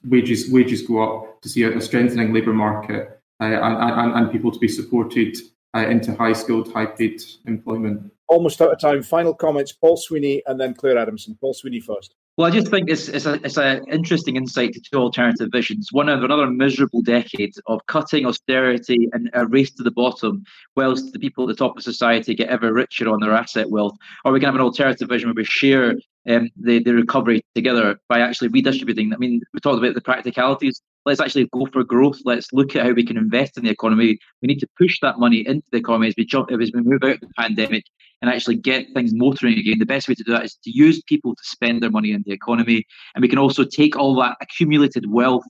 wages 0.05 0.49
wages 0.51 0.81
go 0.81 1.01
up, 1.01 1.41
to 1.41 1.49
see 1.49 1.63
a, 1.63 1.81
strengthening 1.81 2.33
labour 2.33 2.53
market, 2.53 3.21
uh, 3.41 3.45
and, 3.45 3.99
and, 3.99 4.13
and 4.13 4.31
people 4.31 4.51
to 4.51 4.59
be 4.59 4.67
supported 4.67 5.37
uh, 5.75 5.87
into 5.87 6.15
high 6.15 6.33
skilled, 6.33 6.71
high 6.71 6.85
paid 6.85 7.21
employment. 7.45 8.11
Almost 8.27 8.61
out 8.61 8.71
of 8.71 8.79
time. 8.79 9.03
Final 9.03 9.33
comments, 9.33 9.71
Paul 9.71 9.97
Sweeney, 9.97 10.41
and 10.47 10.59
then 10.59 10.73
Clare 10.73 10.97
Adamson. 10.97 11.37
Paul 11.39 11.53
Sweeney 11.53 11.79
first. 11.79 12.15
Well, 12.35 12.47
I 12.47 12.51
just 12.51 12.69
think 12.69 12.89
it's 12.89 13.09
it's 13.09 13.27
a 13.27 13.33
it's 13.45 13.57
an 13.57 13.85
interesting 13.91 14.37
insight 14.37 14.73
to 14.73 14.81
two 14.81 14.97
alternative 14.97 15.49
visions. 15.51 15.89
One 15.91 16.09
of 16.09 16.23
another 16.23 16.49
miserable 16.49 17.03
decade 17.03 17.53
of 17.67 17.85
cutting 17.85 18.25
austerity 18.25 19.07
and 19.13 19.29
a 19.33 19.45
race 19.45 19.69
to 19.75 19.83
the 19.83 19.91
bottom, 19.91 20.43
whilst 20.75 21.13
the 21.13 21.19
people 21.19 21.43
at 21.43 21.55
the 21.55 21.63
top 21.63 21.77
of 21.77 21.83
society 21.83 22.33
get 22.33 22.49
ever 22.49 22.73
richer 22.73 23.07
on 23.07 23.19
their 23.19 23.33
asset 23.33 23.69
wealth. 23.69 23.95
Or 24.25 24.31
we 24.31 24.39
can 24.39 24.47
have 24.47 24.55
an 24.55 24.61
alternative 24.61 25.09
vision 25.09 25.29
where 25.29 25.35
we 25.35 25.45
share 25.45 25.93
um, 26.30 26.49
the, 26.55 26.80
the 26.80 26.93
recovery 26.93 27.43
together 27.55 27.99
by 28.09 28.19
actually 28.19 28.47
redistributing. 28.49 29.13
I 29.13 29.17
mean, 29.17 29.41
we 29.53 29.59
talked 29.59 29.80
about 29.80 29.95
the 29.95 30.01
practicalities. 30.01 30.82
Let's 31.05 31.19
actually 31.19 31.49
go 31.51 31.65
for 31.65 31.84
growth. 31.84 32.19
Let's 32.24 32.53
look 32.53 32.76
at 32.76 32.86
how 32.86 32.91
we 32.91 33.05
can 33.05 33.17
invest 33.17 33.57
in 33.57 33.65
the 33.65 33.69
economy. 33.69 34.17
We 34.41 34.47
need 34.47 34.59
to 34.59 34.67
push 34.78 34.99
that 35.01 35.19
money 35.19 35.45
into 35.45 35.65
the 35.71 35.80
economy 35.80 36.07
as 36.07 36.15
we 36.17 36.26
jump, 36.26 36.51
as 36.51 36.71
we 36.74 36.82
move 36.82 37.03
out 37.03 37.15
of 37.15 37.19
the 37.21 37.30
pandemic 37.38 37.84
and 38.21 38.32
actually 38.32 38.55
get 38.55 38.88
things 38.93 39.13
motoring 39.13 39.59
again. 39.59 39.80
The 39.80 39.86
best 39.86 40.07
way 40.07 40.15
to 40.15 40.24
do 40.24 40.32
that 40.32 40.45
is 40.45 40.55
to 40.63 40.71
use 40.71 41.01
people 41.03 41.36
to 41.36 41.43
spend 41.43 41.84
their 41.84 41.91
money 41.91 42.11
in 42.11 42.24
the 42.26 42.32
economy. 42.32 42.86
And 43.15 43.21
we 43.21 43.28
can 43.28 43.38
also 43.38 43.65
take 43.65 43.97
all 43.97 44.15
that 44.15 44.38
accumulated 44.39 45.11
wealth 45.11 45.43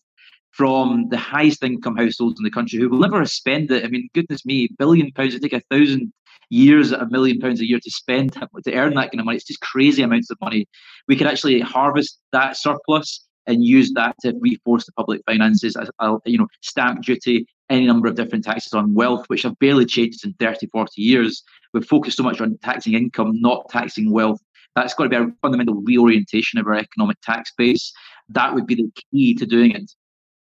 from 0.53 1.09
the 1.09 1.17
highest 1.17 1.63
income 1.63 1.97
households 1.97 2.39
in 2.39 2.43
the 2.43 2.51
country 2.51 2.79
who 2.79 2.89
will 2.89 2.99
never 2.99 3.23
spend 3.25 3.71
it. 3.71 3.85
I 3.85 3.89
mean, 3.89 4.09
goodness 4.15 4.45
me, 4.45 4.69
billion 4.79 5.11
pounds, 5.11 5.35
it 5.35 5.41
take 5.41 5.53
a 5.53 5.61
thousand 5.71 6.13
years 6.49 6.91
a 6.91 7.07
million 7.09 7.39
pounds 7.39 7.61
a 7.61 7.67
year 7.67 7.79
to 7.81 7.91
spend 7.91 8.33
to 8.65 8.73
earn 8.73 8.93
that 8.95 9.11
kind 9.11 9.19
of 9.19 9.25
money. 9.25 9.37
It's 9.37 9.45
just 9.45 9.61
crazy 9.61 10.01
amounts 10.01 10.29
of 10.29 10.37
money. 10.41 10.67
We 11.07 11.15
could 11.15 11.27
actually 11.27 11.59
harvest 11.59 12.19
that 12.31 12.57
surplus 12.57 13.25
and 13.45 13.63
use 13.63 13.91
that 13.93 14.15
to 14.21 14.33
reinforce 14.39 14.85
the 14.85 14.93
public 14.93 15.21
finances, 15.25 15.75
as 15.75 15.89
uh, 15.99 16.17
you 16.25 16.37
know, 16.37 16.47
stamp 16.61 17.03
duty, 17.03 17.45
any 17.69 17.85
number 17.85 18.07
of 18.07 18.15
different 18.15 18.43
taxes 18.43 18.73
on 18.73 18.93
wealth, 18.93 19.25
which 19.27 19.43
have 19.43 19.57
barely 19.59 19.85
changed 19.85 20.25
in 20.25 20.33
30, 20.39 20.67
40 20.67 21.01
years. 21.01 21.43
We've 21.73 21.85
focused 21.85 22.17
so 22.17 22.23
much 22.23 22.39
on 22.39 22.57
taxing 22.63 22.93
income, 22.93 23.41
not 23.41 23.69
taxing 23.69 24.11
wealth. 24.11 24.39
That's 24.75 24.93
got 24.93 25.03
to 25.03 25.09
be 25.09 25.15
a 25.15 25.27
fundamental 25.41 25.75
reorientation 25.75 26.59
of 26.59 26.67
our 26.67 26.75
economic 26.75 27.17
tax 27.21 27.51
base. 27.57 27.91
That 28.29 28.53
would 28.53 28.65
be 28.65 28.75
the 28.75 28.89
key 29.11 29.35
to 29.35 29.45
doing 29.45 29.71
it. 29.71 29.91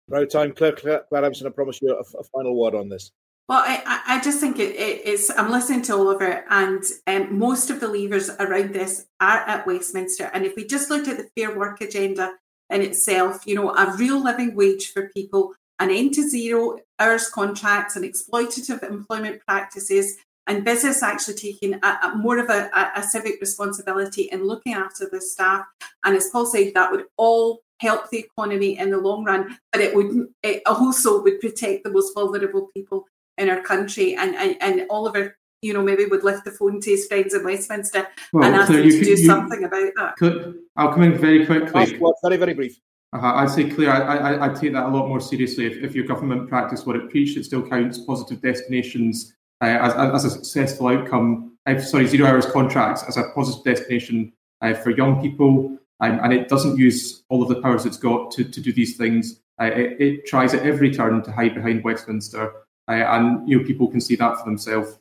Right 0.08 0.28
time, 0.28 0.52
Clare, 0.52 0.72
Clare, 0.72 1.04
Emerson, 1.12 1.46
I 1.46 1.50
promise 1.50 1.80
you 1.82 1.94
a, 1.94 2.18
a 2.18 2.24
final 2.24 2.58
word 2.58 2.74
on 2.74 2.88
this. 2.88 3.12
Well, 3.48 3.64
I, 3.66 4.02
I 4.06 4.20
just 4.20 4.40
think 4.40 4.58
it, 4.58 4.76
it 4.76 5.06
is. 5.06 5.32
I'm 5.34 5.50
listening 5.50 5.80
to 5.82 5.94
Oliver, 5.94 6.44
and 6.50 6.82
um, 7.06 7.38
most 7.38 7.70
of 7.70 7.80
the 7.80 7.88
levers 7.88 8.28
around 8.28 8.74
this 8.74 9.06
are 9.20 9.38
at 9.38 9.66
Westminster. 9.66 10.30
And 10.34 10.44
if 10.44 10.54
we 10.54 10.66
just 10.66 10.90
looked 10.90 11.08
at 11.08 11.16
the 11.16 11.30
Fair 11.34 11.58
Work 11.58 11.80
agenda 11.80 12.34
in 12.68 12.82
itself, 12.82 13.46
you 13.46 13.54
know, 13.54 13.74
a 13.74 13.96
real 13.96 14.22
living 14.22 14.54
wage 14.54 14.92
for 14.92 15.08
people, 15.16 15.54
an 15.78 15.90
end 15.90 16.12
to 16.14 16.28
zero 16.28 16.80
hours 16.98 17.30
contracts 17.30 17.96
and 17.96 18.04
exploitative 18.04 18.82
employment 18.82 19.40
practices, 19.46 20.18
and 20.46 20.62
business 20.62 21.02
actually 21.02 21.34
taking 21.34 21.74
a, 21.82 21.98
a 22.02 22.16
more 22.16 22.38
of 22.38 22.50
a, 22.50 22.70
a, 22.96 23.02
civic 23.02 23.40
responsibility 23.40 24.22
in 24.32 24.46
looking 24.46 24.74
after 24.74 25.08
the 25.10 25.22
staff. 25.22 25.64
And 26.04 26.14
as 26.16 26.28
Paul 26.30 26.46
said, 26.46 26.72
that 26.74 26.90
would 26.90 27.04
all 27.16 27.60
help 27.80 28.10
the 28.10 28.18
economy 28.18 28.78
in 28.78 28.90
the 28.90 28.98
long 28.98 29.24
run, 29.24 29.58
but 29.72 29.80
it 29.80 29.94
would 29.94 30.28
it 30.42 30.62
also 30.66 31.22
would 31.22 31.40
protect 31.40 31.84
the 31.84 31.90
most 31.90 32.12
vulnerable 32.14 32.68
people 32.74 33.06
in 33.38 33.48
our 33.48 33.62
country. 33.62 34.16
And, 34.16 34.34
and, 34.34 34.56
and 34.60 34.86
Oliver, 34.90 35.36
you 35.62 35.72
know, 35.72 35.82
maybe 35.82 36.04
would 36.04 36.24
lift 36.24 36.44
the 36.44 36.50
phone 36.50 36.80
to 36.80 36.90
his 36.90 37.06
friends 37.06 37.34
in 37.34 37.44
Westminster 37.44 38.06
well, 38.32 38.44
and 38.44 38.54
ask 38.54 38.68
so 38.68 38.74
them 38.74 38.82
to 38.82 38.90
do 38.90 39.10
you, 39.10 39.16
something 39.16 39.64
about 39.64 39.90
that. 39.96 40.16
Could, 40.16 40.58
I'll 40.76 40.92
come 40.92 41.02
in 41.02 41.18
very 41.18 41.46
quickly. 41.46 41.98
very, 42.22 42.36
very 42.36 42.54
brief. 42.54 42.78
Uh-huh. 43.12 43.34
I'd 43.36 43.50
say, 43.50 43.70
Clare, 43.70 43.90
I, 43.90 44.16
I, 44.16 44.46
I 44.46 44.54
take 44.54 44.72
that 44.74 44.86
a 44.86 44.88
lot 44.88 45.08
more 45.08 45.20
seriously. 45.20 45.66
If, 45.66 45.82
if 45.82 45.94
your 45.94 46.04
government 46.04 46.48
practice 46.48 46.84
what 46.84 46.96
it 46.96 47.08
preached, 47.08 47.38
it 47.38 47.44
still 47.44 47.66
counts 47.66 47.98
positive 47.98 48.42
destinations 48.42 49.34
uh, 49.62 49.66
as, 49.66 49.94
as 49.94 50.24
a 50.26 50.30
successful 50.30 50.88
outcome. 50.88 51.56
Uh, 51.66 51.80
sorry, 51.80 52.06
zero 52.06 52.28
hours 52.28 52.46
contracts 52.46 53.04
as 53.08 53.16
a 53.16 53.30
positive 53.34 53.64
destination 53.64 54.32
uh, 54.60 54.74
for 54.74 54.90
young 54.90 55.22
people. 55.22 55.78
Um, 56.00 56.20
and 56.22 56.32
it 56.32 56.48
doesn't 56.48 56.78
use 56.78 57.24
all 57.28 57.42
of 57.42 57.48
the 57.48 57.60
powers 57.60 57.84
it's 57.84 57.96
got 57.96 58.30
to, 58.32 58.44
to 58.44 58.60
do 58.60 58.72
these 58.72 58.96
things. 58.96 59.40
Uh, 59.60 59.64
it, 59.64 60.00
it, 60.00 60.26
tries 60.26 60.54
at 60.54 60.64
every 60.64 60.92
turn 60.94 61.20
to 61.22 61.32
hide 61.32 61.54
behind 61.54 61.82
Westminster 61.82 62.52
uh, 62.88 62.92
and 62.92 63.48
you 63.48 63.58
know 63.58 63.64
people 63.64 63.88
can 63.88 64.00
see 64.00 64.16
that 64.16 64.38
for 64.38 64.44
themselves. 64.44 64.98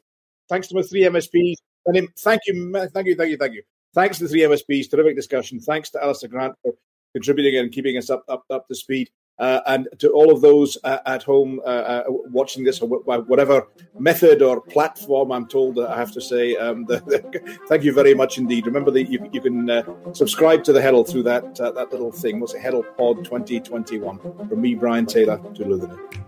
Thanks 0.49 0.67
to 0.69 0.75
my 0.75 0.81
three 0.81 1.03
MSPs. 1.03 1.55
And 1.85 2.09
thank 2.17 2.41
you, 2.45 2.71
thank 2.93 3.07
you, 3.07 3.15
thank 3.15 3.29
you, 3.31 3.37
thank 3.37 3.53
you. 3.53 3.63
Thanks 3.93 4.17
to 4.17 4.25
the 4.25 4.29
three 4.29 4.41
MSPs. 4.41 4.91
Terrific 4.91 5.15
discussion. 5.15 5.59
Thanks 5.59 5.89
to 5.91 6.03
Alistair 6.03 6.29
Grant 6.29 6.53
for 6.61 6.73
contributing 7.13 7.59
and 7.59 7.71
keeping 7.71 7.97
us 7.97 8.09
up 8.09 8.23
up 8.27 8.43
up 8.49 8.67
to 8.67 8.75
speed. 8.75 9.09
Uh, 9.39 9.61
and 9.67 9.87
to 9.99 10.09
all 10.09 10.31
of 10.31 10.41
those 10.41 10.79
uh, 10.83 10.97
at 11.05 11.21
home 11.21 11.61
uh, 11.63 11.69
uh 11.69 12.03
watching 12.07 12.63
this 12.63 12.81
or 12.81 12.87
whatever 12.87 13.67
method 13.99 14.41
or 14.41 14.59
platform, 14.59 15.31
I'm 15.31 15.47
told 15.47 15.79
I 15.79 15.95
have 15.95 16.11
to 16.13 16.21
say, 16.21 16.55
um, 16.55 16.85
the, 16.87 16.97
the, 17.01 17.59
thank 17.67 17.83
you 17.83 17.93
very 17.93 18.15
much 18.15 18.39
indeed. 18.39 18.65
Remember 18.65 18.89
that 18.91 19.03
you, 19.03 19.29
you 19.31 19.39
can 19.39 19.69
uh, 19.69 19.83
subscribe 20.13 20.63
to 20.65 20.73
the 20.73 20.81
Herald 20.81 21.07
through 21.07 21.23
that 21.23 21.59
uh, 21.61 21.71
that 21.71 21.91
little 21.91 22.11
thing. 22.11 22.39
What's 22.39 22.55
it? 22.55 22.61
Herald 22.61 22.85
Pod 22.97 23.23
2021. 23.23 24.19
From 24.49 24.61
me, 24.61 24.73
Brian 24.73 25.05
Taylor, 25.05 25.37
to 25.53 25.65
Luther. 25.65 26.26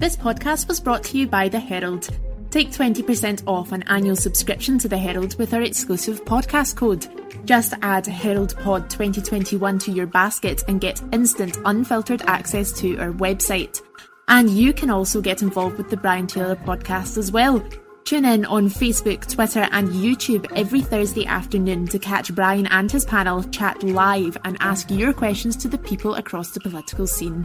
This 0.00 0.16
podcast 0.16 0.66
was 0.66 0.80
brought 0.80 1.04
to 1.04 1.18
you 1.18 1.26
by 1.26 1.50
The 1.50 1.60
Herald. 1.60 2.08
Take 2.48 2.70
20% 2.70 3.42
off 3.46 3.72
an 3.72 3.82
annual 3.82 4.16
subscription 4.16 4.78
to 4.78 4.88
The 4.88 4.96
Herald 4.96 5.38
with 5.38 5.52
our 5.52 5.60
exclusive 5.60 6.24
podcast 6.24 6.74
code. 6.76 7.06
Just 7.44 7.74
add 7.82 8.06
Herald 8.06 8.56
Pod 8.60 8.88
2021 8.88 9.78
to 9.80 9.92
your 9.92 10.06
basket 10.06 10.64
and 10.68 10.80
get 10.80 11.02
instant, 11.12 11.58
unfiltered 11.66 12.22
access 12.22 12.72
to 12.80 12.96
our 12.96 13.12
website. 13.12 13.82
And 14.26 14.48
you 14.48 14.72
can 14.72 14.88
also 14.88 15.20
get 15.20 15.42
involved 15.42 15.76
with 15.76 15.90
the 15.90 15.98
Brian 15.98 16.26
Taylor 16.26 16.56
podcast 16.56 17.18
as 17.18 17.30
well. 17.30 17.62
Tune 18.04 18.24
in 18.24 18.46
on 18.46 18.70
Facebook, 18.70 19.30
Twitter, 19.30 19.68
and 19.70 19.88
YouTube 19.88 20.50
every 20.56 20.80
Thursday 20.80 21.26
afternoon 21.26 21.86
to 21.88 21.98
catch 21.98 22.34
Brian 22.34 22.66
and 22.68 22.90
his 22.90 23.04
panel 23.04 23.42
chat 23.42 23.82
live 23.82 24.38
and 24.46 24.56
ask 24.60 24.90
your 24.90 25.12
questions 25.12 25.56
to 25.58 25.68
the 25.68 25.76
people 25.76 26.14
across 26.14 26.52
the 26.52 26.60
political 26.60 27.06
scene. 27.06 27.44